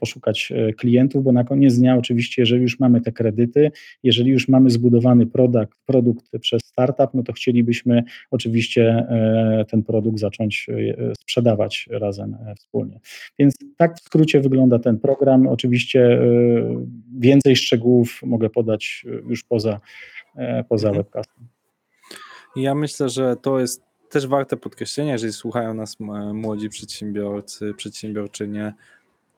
poszukać 0.00 0.52
e, 0.52 0.72
klientów, 0.72 1.24
bo 1.24 1.32
na 1.32 1.44
koniec 1.44 1.78
dnia 1.78 1.96
oczywiście, 1.96 2.42
jeżeli 2.42 2.62
już 2.62 2.80
mamy 2.80 3.00
te 3.00 3.12
kredyty, 3.12 3.70
jeżeli 4.02 4.30
już 4.30 4.48
mamy 4.48 4.70
zbudowany 4.70 5.26
produkt, 5.26 5.78
produkt 5.86 6.38
przez 6.40 6.62
startup, 6.64 7.10
no 7.14 7.22
to 7.22 7.32
chcielibyśmy 7.32 8.02
oczywiście 8.30 8.82
e, 8.88 9.64
ten 9.70 9.82
produkt 9.82 10.18
zacząć 10.18 10.66
e, 10.68 11.14
sprzedawać 11.14 11.88
razem 11.90 12.34
e, 12.34 12.54
wspólnie. 12.54 13.00
Więc 13.38 13.54
tak 13.76 13.96
w 13.96 14.00
skrócie 14.00 14.40
wygląda 14.40 14.78
ten 14.78 14.98
program. 14.98 15.46
Oczywiście 15.46 16.12
e, 16.12 16.20
więcej 17.18 17.56
szczegółów 17.56 18.20
mogę 18.22 18.50
podać 18.50 19.04
e, 19.06 19.10
już 19.28 19.44
poza, 19.44 19.80
e, 20.36 20.64
poza 20.64 20.88
Mhm. 20.88 21.04
webcastem. 21.04 21.46
Ja 22.56 22.74
myślę, 22.74 23.08
że 23.08 23.36
to 23.42 23.60
jest 23.60 23.82
też 24.10 24.26
warte 24.26 24.56
podkreślenia, 24.56 25.12
jeżeli 25.12 25.32
słuchają 25.32 25.74
nas 25.74 25.96
młodzi 26.34 26.68
przedsiębiorcy, 26.68 27.74
przedsiębiorczynie, 27.74 28.72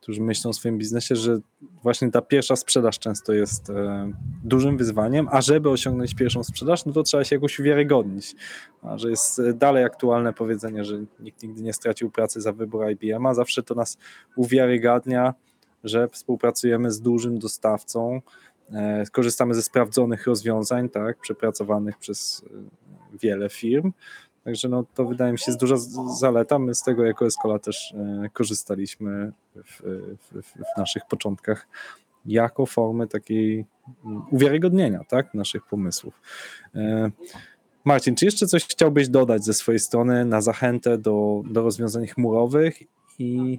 którzy 0.02 0.20
myślą 0.20 0.50
o 0.50 0.52
swoim 0.52 0.78
biznesie, 0.78 1.16
że 1.16 1.38
właśnie 1.82 2.10
ta 2.10 2.22
pierwsza 2.22 2.56
sprzedaż 2.56 2.98
często 2.98 3.32
jest 3.32 3.70
e, 3.70 4.12
dużym 4.44 4.76
wyzwaniem, 4.76 5.28
a 5.30 5.40
żeby 5.40 5.70
osiągnąć 5.70 6.14
pierwszą 6.14 6.44
sprzedaż, 6.44 6.84
no 6.84 6.92
to 6.92 7.02
trzeba 7.02 7.24
się 7.24 7.36
jakoś 7.36 7.58
uwiarygodnić. 7.60 8.34
A 8.82 8.98
że 8.98 9.10
jest 9.10 9.38
e, 9.38 9.52
dalej 9.52 9.84
aktualne 9.84 10.32
powiedzenie, 10.32 10.84
że 10.84 11.04
nikt 11.20 11.42
nigdy 11.42 11.62
nie 11.62 11.72
stracił 11.72 12.10
pracy 12.10 12.40
za 12.40 12.52
wybór 12.52 12.84
IBM, 12.90 13.26
a 13.26 13.34
zawsze 13.34 13.62
to 13.62 13.74
nas 13.74 13.98
uwiarygadnia, 14.36 15.34
że 15.84 16.08
współpracujemy 16.08 16.90
z 16.90 17.00
dużym 17.00 17.38
dostawcą, 17.38 18.20
e, 18.72 19.04
korzystamy 19.12 19.54
ze 19.54 19.62
sprawdzonych 19.62 20.26
rozwiązań, 20.26 20.88
tak, 20.88 21.20
przepracowanych 21.20 21.98
przez 21.98 22.44
wiele 23.12 23.48
firm. 23.48 23.92
Także 24.44 24.68
no, 24.68 24.84
to 24.94 25.04
wydaje 25.04 25.32
mi 25.32 25.38
się 25.38 25.44
jest 25.48 25.60
duża 25.60 25.76
zaleta. 26.18 26.58
My 26.58 26.74
z 26.74 26.82
tego 26.82 27.04
jako 27.04 27.26
Escola 27.26 27.58
też 27.58 27.94
e, 27.94 28.28
korzystaliśmy 28.32 29.32
w, 29.54 29.82
w, 30.32 30.42
w 30.42 30.78
naszych 30.78 31.02
początkach 31.06 31.66
jako 32.26 32.66
formy 32.66 33.08
takiej 33.08 33.66
mm, 34.04 34.22
uwiarygodnienia 34.30 35.00
tak, 35.08 35.34
naszych 35.34 35.66
pomysłów. 35.66 36.20
E, 36.74 37.10
Marcin, 37.84 38.14
czy 38.14 38.24
jeszcze 38.24 38.46
coś 38.46 38.64
chciałbyś 38.64 39.08
dodać 39.08 39.44
ze 39.44 39.54
swojej 39.54 39.78
strony 39.78 40.24
na 40.24 40.40
zachętę 40.40 40.98
do, 40.98 41.42
do 41.50 41.62
rozwiązań 41.62 42.06
chmurowych 42.06 42.82
i 43.18 43.58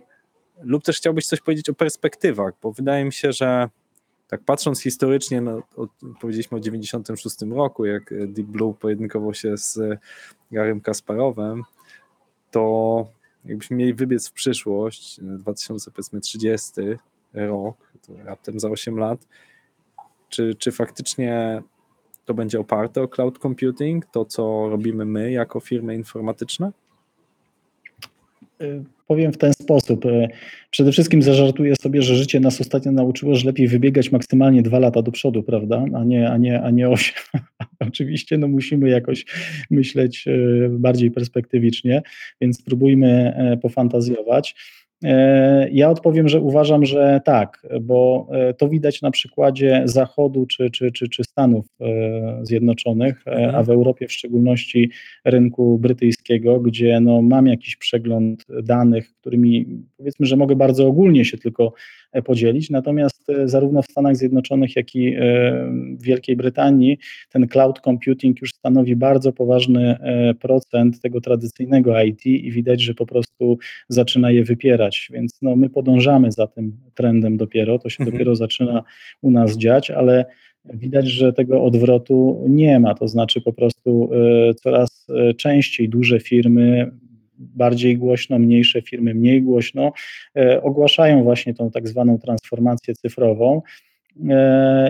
lub 0.62 0.84
też 0.84 0.98
chciałbyś 0.98 1.28
coś 1.28 1.42
powiedzieć 1.42 1.70
o 1.70 1.74
perspektywach, 1.74 2.54
bo 2.62 2.72
wydaje 2.72 3.06
mi 3.06 3.14
się, 3.14 3.32
że 3.32 3.70
tak 4.34 4.44
patrząc 4.44 4.82
historycznie, 4.82 5.42
no, 5.42 5.62
od, 5.76 5.90
powiedzieliśmy 6.22 6.58
o 6.58 6.60
96 6.60 7.42
roku, 7.42 7.86
jak 7.86 8.12
e, 8.12 8.28
Deep 8.28 8.48
Blue 8.48 8.74
pojedynkował 8.74 9.34
się 9.34 9.58
z 9.58 9.78
e, 9.78 9.98
Garym 10.52 10.82
Kasparowem, 10.82 11.64
to 12.52 13.08
jakbyśmy 13.46 13.78
mieli 13.78 13.94
wybiec 13.94 14.30
w 14.30 14.32
przyszłość, 14.32 15.20
e, 15.20 15.24
2030 15.24 16.72
rok, 17.34 17.78
to 18.08 18.14
raptem 18.24 18.60
za 18.60 18.70
8 18.70 19.00
lat, 19.00 19.28
czy, 20.30 20.56
czy 20.56 20.72
faktycznie 20.72 21.64
to 22.26 22.34
będzie 22.34 22.60
oparte 22.60 23.02
o 23.02 23.08
cloud 23.08 23.40
computing, 23.40 24.06
to 24.06 24.26
co 24.26 24.70
robimy 24.70 25.06
my 25.06 25.32
jako 25.32 25.60
firmy 25.60 25.96
informatyczne? 25.96 26.72
Y, 28.62 28.84
Powiem 29.08 29.34
w 29.34 29.38
ten 29.38 29.54
sposób. 29.54 30.06
y, 30.06 30.28
Przede 30.72 30.92
wszystkim 30.92 31.22
zażartuję 31.22 31.74
sobie, 31.82 32.02
że 32.02 32.16
życie 32.16 32.40
nas 32.40 32.62
ostatnio 32.62 32.92
nauczyło, 32.92 33.36
że 33.36 33.46
lepiej 33.46 33.68
wybiegać 33.68 34.12
maksymalnie 34.12 34.62
dwa 34.62 34.80
lata 34.80 35.02
do 35.02 35.12
przodu, 35.12 35.44
prawda, 35.44 35.86
a 35.96 36.04
nie, 36.04 36.30
a 36.30 36.38
nie, 36.38 36.62
a 36.62 36.70
nie 36.70 36.90
osiem. 36.90 37.16
Oczywiście 37.90 38.38
no 38.38 38.48
musimy 38.48 38.90
jakoś 38.90 39.26
myśleć 39.70 40.28
y, 40.28 40.70
bardziej 40.72 41.12
perspektywicznie, 41.12 42.02
więc 42.42 42.60
spróbujmy 42.60 43.34
e, 43.36 43.58
pofantazjować. 43.58 44.56
E, 45.04 45.70
Ja 45.72 45.90
odpowiem, 45.90 46.30
że 46.30 46.42
uważam, 46.42 46.86
że 46.86 47.22
tak, 47.26 47.68
bo 47.82 48.28
e, 48.32 48.54
to 48.54 48.70
widać 48.70 49.02
na 49.02 49.12
przykładzie 49.12 49.82
Zachodu 49.86 50.46
czy, 50.46 50.70
czy, 50.72 50.92
czy, 50.92 51.10
czy 51.10 51.24
Stanów 51.24 51.66
e, 51.82 51.86
Zjednoczonych, 52.44 53.24
Mhm. 53.26 53.56
a 53.56 53.64
w 53.64 53.70
Europie 53.70 54.08
w 54.08 54.12
szczególności 54.12 54.92
rynku 55.26 55.78
brytyjskiego, 55.80 56.60
gdzie 56.60 57.00
no, 57.00 57.22
mam 57.22 57.48
jakiś 57.48 57.76
przegląd 57.76 58.46
danych, 58.64 59.14
którymi 59.16 59.66
powiedzmy, 59.98 60.26
że 60.26 60.36
mogę 60.38 60.56
bardzo 60.56 60.88
ogólnie 60.88 61.26
się 61.26 61.38
tylko 61.38 61.74
podzielić, 62.22 62.70
natomiast 62.70 63.30
e, 63.30 63.48
zarówno 63.48 63.82
w 63.82 63.86
Stanach 63.86 64.16
Zjednoczonych, 64.16 64.76
jak 64.76 64.96
i 64.96 65.08
e, 65.08 65.20
w 66.00 66.04
Wielkiej 66.04 66.36
Brytanii 66.36 66.98
ten 67.32 67.48
cloud 67.48 67.80
computing 67.80 68.42
już 68.42 68.50
stanowi 68.50 68.96
bardzo 68.96 69.32
poważny 69.32 69.98
e, 70.00 70.34
procent 70.34 71.02
tego 71.02 71.22
tradycyjnego 71.22 72.04
IT 72.04 72.26
i 72.26 72.52
widać, 72.52 72.82
że 72.82 72.94
po 72.94 73.06
prostu 73.06 73.58
zaczyna 73.90 74.32
je 74.32 74.44
wypierać, 74.44 75.10
więc 75.14 75.42
no, 75.42 75.56
my 75.56 75.70
podążamy 75.70 76.32
za 76.32 76.48
tym 76.48 76.78
trendem 76.96 77.38
dopiero, 77.38 77.80
to 77.80 77.90
się 77.90 78.04
Mhm. 78.04 78.12
dopiero 78.12 78.36
zaczyna 78.36 78.84
u 79.22 79.32
nas 79.32 79.58
dziać, 79.58 79.92
ale 79.92 80.26
widać, 80.74 81.08
że 81.08 81.34
tego 81.34 81.64
odwrotu 81.64 82.46
nie 82.50 82.80
ma, 82.80 82.94
to 82.94 83.08
znaczy 83.08 83.42
po 83.42 83.54
prostu 83.54 84.10
coraz 84.64 85.08
częściej 85.38 85.90
duże 85.90 86.20
firmy 86.20 86.92
bardziej 87.56 87.98
głośno, 87.98 88.40
mniejsze 88.40 88.82
firmy 88.82 89.14
mniej 89.14 89.42
głośno, 89.42 89.92
ogłaszają 90.62 91.24
właśnie 91.24 91.54
tą 91.54 91.72
tak 91.72 91.88
zwaną 91.88 92.20
transformację 92.20 92.94
cyfrową 92.94 93.62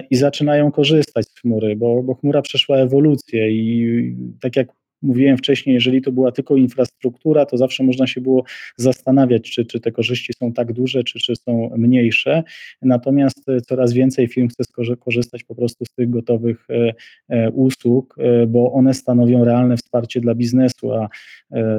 i 0.10 0.16
zaczynają 0.16 0.72
korzystać 0.72 1.26
z 1.26 1.40
chmury, 1.40 1.76
bo, 1.76 2.04
bo 2.04 2.14
chmura 2.14 2.42
przeszła 2.42 2.78
ewolucję 2.78 3.52
i 3.52 4.16
tak 4.42 4.56
jak 4.56 4.68
mówiłem 5.04 5.38
wcześniej, 5.38 5.74
jeżeli 5.74 6.02
to 6.02 6.12
była 6.12 6.32
tylko 6.32 6.56
infrastruktura, 6.56 7.46
to 7.46 7.58
zawsze 7.58 7.84
można 7.84 8.08
się 8.08 8.22
było 8.22 8.44
zastanawiać, 8.78 9.52
czy, 9.52 9.66
czy 9.66 9.80
te 9.80 9.92
korzyści 9.92 10.34
są 10.34 10.54
tak 10.54 10.74
duże, 10.74 11.04
czy, 11.04 11.20
czy 11.20 11.36
są 11.36 11.70
mniejsze. 11.78 12.44
Natomiast 12.82 13.50
e, 13.50 13.62
coraz 13.62 13.94
więcej 13.94 14.28
firm 14.28 14.48
chce 14.48 14.64
korzystać 15.00 15.44
po 15.44 15.56
prostu 15.56 15.86
z 15.86 15.94
tych 15.94 16.10
gotowych 16.10 16.68
e, 16.70 16.94
e, 17.30 17.52
usług, 17.52 18.16
bo 18.48 18.74
one 18.74 18.94
stanowią 18.94 19.46
realne 19.46 19.78
wsparcie 19.78 20.22
dla 20.22 20.36
biznesu. 20.36 20.94
A 20.94 21.10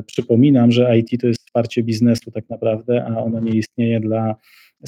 przypominam, 0.07 0.73
że 0.73 0.99
IT 0.99 1.21
to 1.21 1.27
jest 1.27 1.41
wsparcie 1.41 1.83
biznesu 1.83 2.31
tak 2.31 2.51
naprawdę, 2.51 3.05
a 3.05 3.25
ono 3.25 3.41
nie 3.41 3.53
istnieje 3.53 4.01
dla 4.01 4.37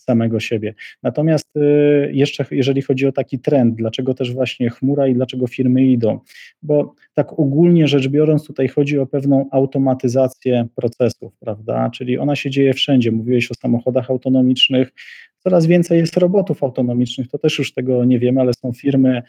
samego 0.00 0.40
siebie. 0.40 0.74
Natomiast 1.02 1.56
y, 1.56 2.10
jeszcze 2.12 2.44
jeżeli 2.50 2.82
chodzi 2.82 3.06
o 3.06 3.12
taki 3.12 3.38
trend, 3.38 3.74
dlaczego 3.74 4.14
też 4.14 4.32
właśnie 4.32 4.70
chmura 4.70 5.06
i 5.06 5.14
dlaczego 5.14 5.46
firmy 5.46 5.84
idą, 5.84 6.20
bo 6.62 6.94
tak 7.14 7.38
ogólnie 7.38 7.88
rzecz 7.88 8.08
biorąc 8.08 8.46
tutaj 8.46 8.68
chodzi 8.68 8.98
o 8.98 9.06
pewną 9.06 9.48
automatyzację 9.52 10.66
procesów, 10.74 11.32
prawda, 11.40 11.90
czyli 11.90 12.18
ona 12.18 12.36
się 12.36 12.50
dzieje 12.50 12.74
wszędzie, 12.74 13.12
mówiłeś 13.12 13.50
o 13.50 13.54
samochodach 13.54 14.10
autonomicznych, 14.10 14.92
coraz 15.38 15.66
więcej 15.66 15.98
jest 15.98 16.16
robotów 16.16 16.62
autonomicznych, 16.62 17.28
to 17.28 17.38
też 17.38 17.58
już 17.58 17.72
tego 17.72 18.04
nie 18.04 18.18
wiemy, 18.18 18.40
ale 18.40 18.52
są 18.54 18.72
firmy 18.72 19.22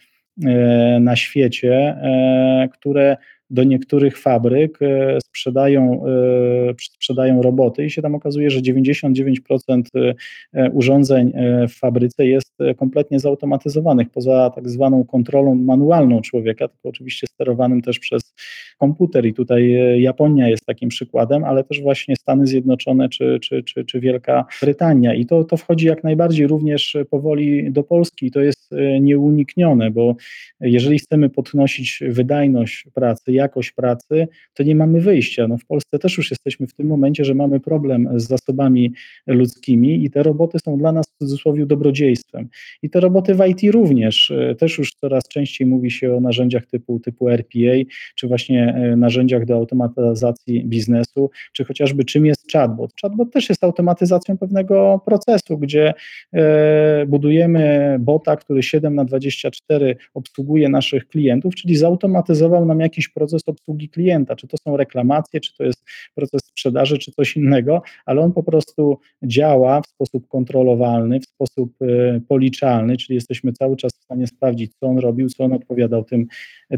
e, 0.45 0.99
na 0.99 1.15
świecie, 1.15 1.73
e, 1.73 2.69
które 2.73 3.17
do 3.49 3.63
niektórych 3.63 4.17
fabryk 4.17 4.81
e, 4.81 5.17
sprzedają, 5.21 6.05
e, 6.05 6.73
sprzedają 6.79 7.41
roboty 7.41 7.85
i 7.85 7.89
się 7.89 8.01
tam 8.01 8.15
okazuje, 8.15 8.49
że 8.49 8.59
99% 8.59 10.15
e, 10.53 10.71
urządzeń 10.71 11.33
w 11.69 11.79
fabryce 11.79 12.27
jest 12.27 12.57
kompletnie 12.77 13.19
zautomatyzowanych, 13.19 14.09
poza 14.09 14.51
tak 14.55 14.69
zwaną 14.69 15.05
kontrolą 15.05 15.55
manualną 15.55 16.21
człowieka, 16.21 16.67
tylko 16.67 16.89
oczywiście 16.89 17.27
sterowanym 17.27 17.81
też 17.81 17.99
przez 17.99 18.33
komputer. 18.77 19.25
I 19.25 19.33
tutaj 19.33 19.77
Japonia 20.01 20.49
jest 20.49 20.65
takim 20.65 20.89
przykładem, 20.89 21.43
ale 21.43 21.63
też 21.63 21.81
właśnie 21.81 22.15
Stany 22.15 22.47
Zjednoczone 22.47 23.09
czy, 23.09 23.39
czy, 23.41 23.63
czy, 23.63 23.85
czy 23.85 23.99
Wielka 23.99 24.45
Brytania. 24.61 25.13
I 25.13 25.25
to, 25.25 25.43
to 25.43 25.57
wchodzi 25.57 25.87
jak 25.87 26.03
najbardziej 26.03 26.47
również 26.47 26.97
powoli 27.09 27.71
do 27.71 27.83
Polski. 27.83 28.25
I 28.25 28.31
to 28.31 28.41
jest 28.41 28.71
nieuniknione, 29.01 29.91
bo 29.91 30.15
jeżeli 30.61 30.99
chcemy 30.99 31.29
podnosić 31.29 32.03
wydajność 32.07 32.87
pracy, 32.93 33.33
jakość 33.37 33.71
pracy, 33.71 34.27
to 34.53 34.63
nie 34.63 34.75
mamy 34.75 35.01
wyjścia. 35.01 35.47
No 35.47 35.57
w 35.57 35.65
Polsce 35.65 35.99
też 35.99 36.17
już 36.17 36.31
jesteśmy 36.31 36.67
w 36.67 36.73
tym 36.73 36.87
momencie, 36.87 37.25
że 37.25 37.35
mamy 37.35 37.59
problem 37.59 38.19
z 38.19 38.27
zasobami 38.27 38.93
ludzkimi 39.27 40.05
i 40.05 40.09
te 40.09 40.23
roboty 40.23 40.57
są 40.65 40.77
dla 40.77 40.91
nas 40.91 41.05
w 41.07 41.17
cudzysłowie 41.19 41.65
dobrodziejstwem. 41.65 42.49
I 42.83 42.89
te 42.89 42.99
roboty 42.99 43.35
w 43.35 43.47
IT 43.47 43.73
również. 43.73 44.31
E, 44.31 44.55
też 44.55 44.77
już 44.77 44.93
coraz 44.93 45.27
częściej 45.27 45.67
mówi 45.67 45.91
się 45.91 46.15
o 46.15 46.19
narzędziach 46.19 46.65
typu, 46.65 46.99
typu 46.99 47.29
RPA, 47.29 47.75
czy 48.15 48.27
właśnie 48.27 48.75
e, 48.75 48.95
narzędziach 48.95 49.45
do 49.45 49.55
automatyzacji 49.55 50.65
biznesu, 50.65 51.29
czy 51.53 51.65
chociażby 51.65 52.05
czym 52.05 52.25
jest 52.25 52.51
chatbot. 52.51 52.91
Chatbot 53.01 53.31
też 53.33 53.49
jest 53.49 53.63
automatyzacją 53.63 54.37
pewnego 54.37 55.01
procesu, 55.05 55.57
gdzie 55.57 55.93
e, 56.33 57.05
budujemy 57.05 57.97
bota, 57.99 58.35
który 58.35 58.63
7 58.63 58.95
na 58.95 59.05
24 59.05 59.95
obsługuje 60.13 60.69
naszych 60.69 61.07
klientów, 61.07 61.55
czyli 61.55 61.75
zautomatyzował 61.75 62.65
nam 62.65 62.79
jakiś 62.79 63.09
proces 63.09 63.26
proces 63.27 63.43
obsługi 63.45 63.89
klienta, 63.89 64.35
czy 64.35 64.47
to 64.47 64.57
są 64.57 64.77
reklamacje, 64.77 65.39
czy 65.39 65.57
to 65.57 65.63
jest 65.63 65.83
proces 66.15 66.41
sprzedaży, 66.41 66.97
czy 66.97 67.11
coś 67.11 67.37
innego, 67.37 67.81
ale 68.05 68.21
on 68.21 68.33
po 68.33 68.43
prostu 68.43 68.97
działa 69.23 69.81
w 69.81 69.87
sposób 69.87 70.27
kontrolowalny, 70.27 71.19
w 71.19 71.25
sposób 71.25 71.81
y, 71.81 72.21
policzalny, 72.27 72.97
czyli 72.97 73.15
jesteśmy 73.15 73.53
cały 73.53 73.75
czas 73.77 73.91
w 73.99 74.03
stanie 74.03 74.27
sprawdzić, 74.27 74.71
co 74.79 74.87
on 74.87 74.97
robił, 74.97 75.29
co 75.29 75.43
on 75.43 75.53
odpowiadał 75.53 76.03
tym, 76.03 76.27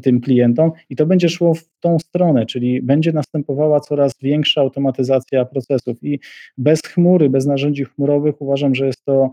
tym 0.02 0.22
klientom 0.22 0.72
i 0.89 0.95
to 0.95 1.06
będzie 1.06 1.30
szło 1.30 1.54
w 1.54 1.64
tą 1.80 2.00
stronę, 2.00 2.45
czyli 2.45 2.82
będzie 2.82 3.12
następowała 3.14 3.80
coraz 3.80 4.14
większa 4.22 4.62
automatyzacja 4.62 5.45
procesów 5.45 6.04
i 6.04 6.20
bez 6.58 6.82
chmury, 6.82 7.30
bez 7.30 7.45
narzędzi 7.45 7.86
chmurowych 7.86 8.41
uważam, 8.41 8.76
że 8.76 8.86
jest 8.86 9.06
to 9.06 9.32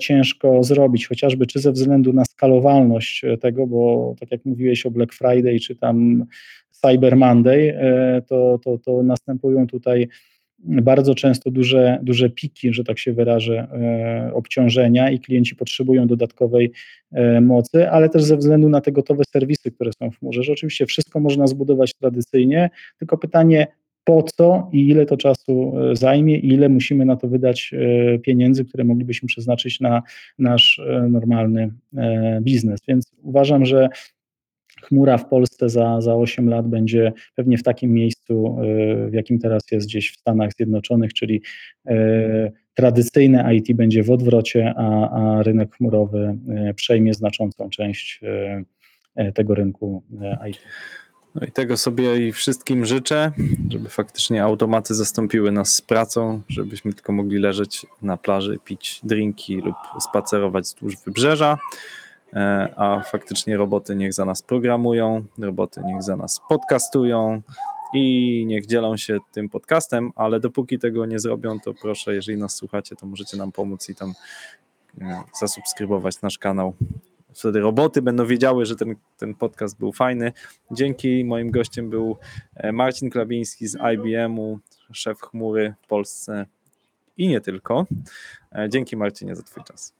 ciężko 0.00 0.64
zrobić, 0.64 1.06
chociażby 1.06 1.46
czy 1.46 1.60
ze 1.60 1.72
względu 1.72 2.12
na 2.12 2.24
skalowalność 2.24 3.24
e, 3.24 3.38
tego, 3.38 3.66
bo 3.66 4.14
tak 4.20 4.32
jak 4.32 4.44
mówiłeś 4.44 4.86
o 4.86 4.90
Black 4.90 5.12
Friday 5.12 5.60
czy 5.60 5.76
tam 5.76 6.24
Cyber 6.70 7.16
Monday, 7.16 7.78
e, 7.78 8.22
to, 8.22 8.58
to, 8.64 8.78
to 8.78 9.02
następują 9.02 9.66
tutaj 9.66 10.08
bardzo 10.58 11.14
często 11.14 11.50
duże, 11.50 11.98
duże 12.02 12.30
piki, 12.30 12.72
że 12.72 12.84
tak 12.84 12.98
się 12.98 13.12
wyrażę, 13.12 13.68
obciążenia 14.32 15.10
i 15.10 15.20
klienci 15.20 15.56
potrzebują 15.56 16.06
dodatkowej 16.06 16.72
mocy, 17.40 17.90
ale 17.90 18.08
też 18.08 18.24
ze 18.24 18.36
względu 18.36 18.68
na 18.68 18.80
te 18.80 18.92
gotowe 18.92 19.24
serwisy, 19.32 19.70
które 19.70 19.90
są 19.92 20.10
w 20.10 20.18
chmurze, 20.18 20.42
że 20.42 20.52
oczywiście 20.52 20.86
wszystko 20.86 21.20
można 21.20 21.46
zbudować 21.46 21.94
tradycyjnie, 21.94 22.70
tylko 22.98 23.18
pytanie, 23.18 23.66
po 24.06 24.22
co 24.22 24.70
i 24.72 24.88
ile 24.88 25.06
to 25.06 25.16
czasu 25.16 25.72
e, 25.78 25.96
zajmie 25.96 26.38
i 26.38 26.48
ile 26.48 26.68
musimy 26.68 27.04
na 27.04 27.16
to 27.16 27.28
wydać 27.28 27.70
e, 27.72 28.18
pieniędzy, 28.18 28.64
które 28.64 28.84
moglibyśmy 28.84 29.26
przeznaczyć 29.26 29.80
na 29.80 30.02
nasz 30.38 30.78
e, 30.78 31.08
normalny 31.08 31.72
biznes. 32.40 32.80
Więc 32.88 33.12
uważam, 33.22 33.64
że 33.64 33.88
chmura 34.82 35.18
w 35.18 35.28
Polsce 35.28 35.68
za, 35.68 36.00
za 36.00 36.14
8 36.14 36.48
lat 36.48 36.68
będzie 36.68 37.12
pewnie 37.34 37.58
w 37.58 37.62
takim 37.62 37.92
miejscu, 37.92 38.56
w 39.08 39.12
jakim 39.12 39.38
teraz 39.38 39.62
jest 39.70 39.86
gdzieś 39.86 40.12
w 40.12 40.20
Stanach 40.20 40.52
Zjednoczonych, 40.52 41.14
czyli 41.14 41.42
tradycyjne 42.74 43.54
IT 43.54 43.72
będzie 43.72 44.02
w 44.02 44.10
odwrocie, 44.10 44.74
a, 44.76 45.10
a 45.10 45.42
rynek 45.42 45.76
chmurowy 45.76 46.38
przejmie 46.74 47.14
znaczącą 47.14 47.70
część 47.70 48.20
tego 49.34 49.54
rynku 49.54 50.02
IT. 50.50 50.58
No 51.40 51.46
i 51.46 51.52
tego 51.52 51.76
sobie 51.76 52.28
i 52.28 52.32
wszystkim 52.32 52.86
życzę, 52.86 53.32
żeby 53.70 53.88
faktycznie 53.88 54.44
automaty 54.44 54.94
zastąpiły 54.94 55.52
nas 55.52 55.74
z 55.74 55.80
pracą, 55.80 56.42
żebyśmy 56.48 56.92
tylko 56.92 57.12
mogli 57.12 57.38
leżeć 57.38 57.86
na 58.02 58.16
plaży, 58.16 58.58
pić 58.64 59.00
drinki 59.04 59.56
lub 59.56 59.74
spacerować 60.00 60.64
wzdłuż 60.64 60.94
wybrzeża, 61.06 61.58
e, 62.32 62.74
a 62.76 63.00
faktycznie 63.00 63.56
roboty 63.56 63.96
niech 63.96 64.12
za 64.12 64.24
nas 64.24 64.42
programują, 64.42 65.24
roboty 65.38 65.80
niech 65.84 66.02
za 66.02 66.16
nas 66.16 66.40
podcastują 66.48 67.42
i 67.94 68.44
niech 68.46 68.66
dzielą 68.66 68.96
się 68.96 69.18
tym 69.32 69.48
podcastem, 69.48 70.12
ale 70.14 70.40
dopóki 70.40 70.78
tego 70.78 71.06
nie 71.06 71.18
zrobią, 71.18 71.60
to 71.60 71.74
proszę, 71.74 72.14
jeżeli 72.14 72.38
nas 72.38 72.54
słuchacie, 72.54 72.96
to 72.96 73.06
możecie 73.06 73.36
nam 73.36 73.52
pomóc 73.52 73.88
i 73.88 73.94
tam 73.94 74.12
e, 75.00 75.22
zasubskrybować 75.40 76.22
nasz 76.22 76.38
kanał 76.38 76.74
wtedy 77.38 77.60
roboty 77.60 78.02
będą 78.02 78.26
wiedziały, 78.26 78.66
że 78.66 78.76
ten, 78.76 78.94
ten 79.16 79.34
podcast 79.34 79.78
był 79.78 79.92
fajny. 79.92 80.32
Dzięki 80.70 81.24
moim 81.24 81.50
gościem 81.50 81.90
był 81.90 82.16
e, 82.54 82.72
Marcin 82.72 83.10
Klabiński 83.10 83.66
z 83.66 83.76
IBM-u, 83.94 84.58
szef 84.92 85.20
chmury 85.20 85.74
w 85.82 85.86
Polsce 85.86 86.46
i 87.16 87.28
nie 87.28 87.40
tylko. 87.40 87.86
E, 88.52 88.68
dzięki 88.68 88.96
Marcinie 88.96 89.36
za 89.36 89.42
Twój 89.42 89.64
czas. 89.64 89.94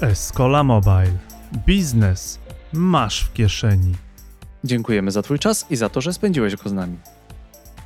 Escola 0.00 0.64
Mobile. 0.64 1.18
Biznes 1.66 2.40
masz 2.72 3.24
w 3.24 3.32
kieszeni. 3.32 3.94
Dziękujemy 4.64 5.10
za 5.10 5.22
Twój 5.22 5.38
czas 5.38 5.66
i 5.70 5.76
za 5.76 5.88
to, 5.88 6.00
że 6.00 6.12
spędziłeś 6.12 6.56
go 6.56 6.68
z 6.68 6.72
nami. 6.72 6.98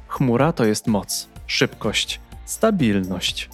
Chmura 0.08 0.52
to 0.52 0.64
jest 0.64 0.86
moc, 0.86 1.28
szybkość, 1.46 2.20
stabilność. 2.44 3.50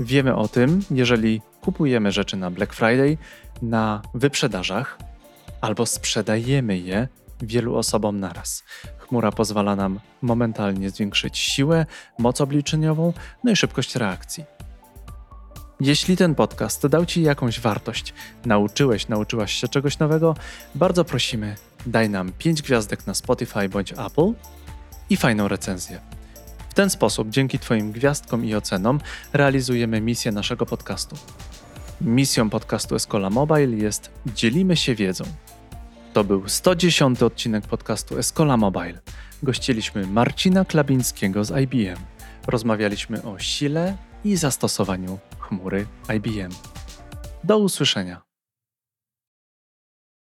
Wiemy 0.00 0.34
o 0.36 0.48
tym, 0.48 0.82
jeżeli 0.90 1.40
kupujemy 1.60 2.12
rzeczy 2.12 2.36
na 2.36 2.50
Black 2.50 2.72
Friday, 2.72 3.18
na 3.62 4.02
wyprzedażach 4.14 4.98
albo 5.60 5.86
sprzedajemy 5.86 6.78
je 6.78 7.08
wielu 7.42 7.76
osobom 7.76 8.20
naraz. 8.20 8.64
Chmura 8.98 9.32
pozwala 9.32 9.76
nam 9.76 10.00
momentalnie 10.22 10.90
zwiększyć 10.90 11.38
siłę, 11.38 11.86
moc 12.18 12.40
obliczeniową, 12.40 13.12
no 13.44 13.52
i 13.52 13.56
szybkość 13.56 13.96
reakcji. 13.96 14.44
Jeśli 15.80 16.16
ten 16.16 16.34
podcast 16.34 16.86
dał 16.86 17.06
Ci 17.06 17.22
jakąś 17.22 17.60
wartość, 17.60 18.14
nauczyłeś, 18.44 19.08
nauczyłaś 19.08 19.52
się 19.52 19.68
czegoś 19.68 19.98
nowego, 19.98 20.34
bardzo 20.74 21.04
prosimy, 21.04 21.56
daj 21.86 22.10
nam 22.10 22.32
5 22.38 22.62
gwiazdek 22.62 23.06
na 23.06 23.14
Spotify 23.14 23.68
bądź 23.68 23.92
Apple 23.92 24.32
i 25.10 25.16
fajną 25.16 25.48
recenzję. 25.48 26.00
W 26.72 26.74
ten 26.74 26.90
sposób, 26.90 27.28
dzięki 27.30 27.58
Twoim 27.58 27.92
gwiazdkom 27.92 28.44
i 28.44 28.54
ocenom, 28.54 29.00
realizujemy 29.32 30.00
misję 30.00 30.32
naszego 30.32 30.66
podcastu. 30.66 31.16
Misją 32.00 32.50
podcastu 32.50 32.94
Escola 32.94 33.30
Mobile 33.30 33.76
jest 33.76 34.10
Dzielimy 34.26 34.76
się 34.76 34.94
wiedzą. 34.94 35.24
To 36.12 36.24
był 36.24 36.48
110 36.48 37.22
odcinek 37.22 37.66
podcastu 37.66 38.18
Escola 38.18 38.56
Mobile. 38.56 39.00
Gościliśmy 39.42 40.06
Marcina 40.06 40.64
Klabińskiego 40.64 41.44
z 41.44 41.50
IBM. 41.62 42.00
Rozmawialiśmy 42.46 43.22
o 43.22 43.38
sile 43.38 43.96
i 44.24 44.36
zastosowaniu 44.36 45.18
chmury 45.38 45.86
IBM. 46.16 46.52
Do 47.44 47.58
usłyszenia. 47.58 48.31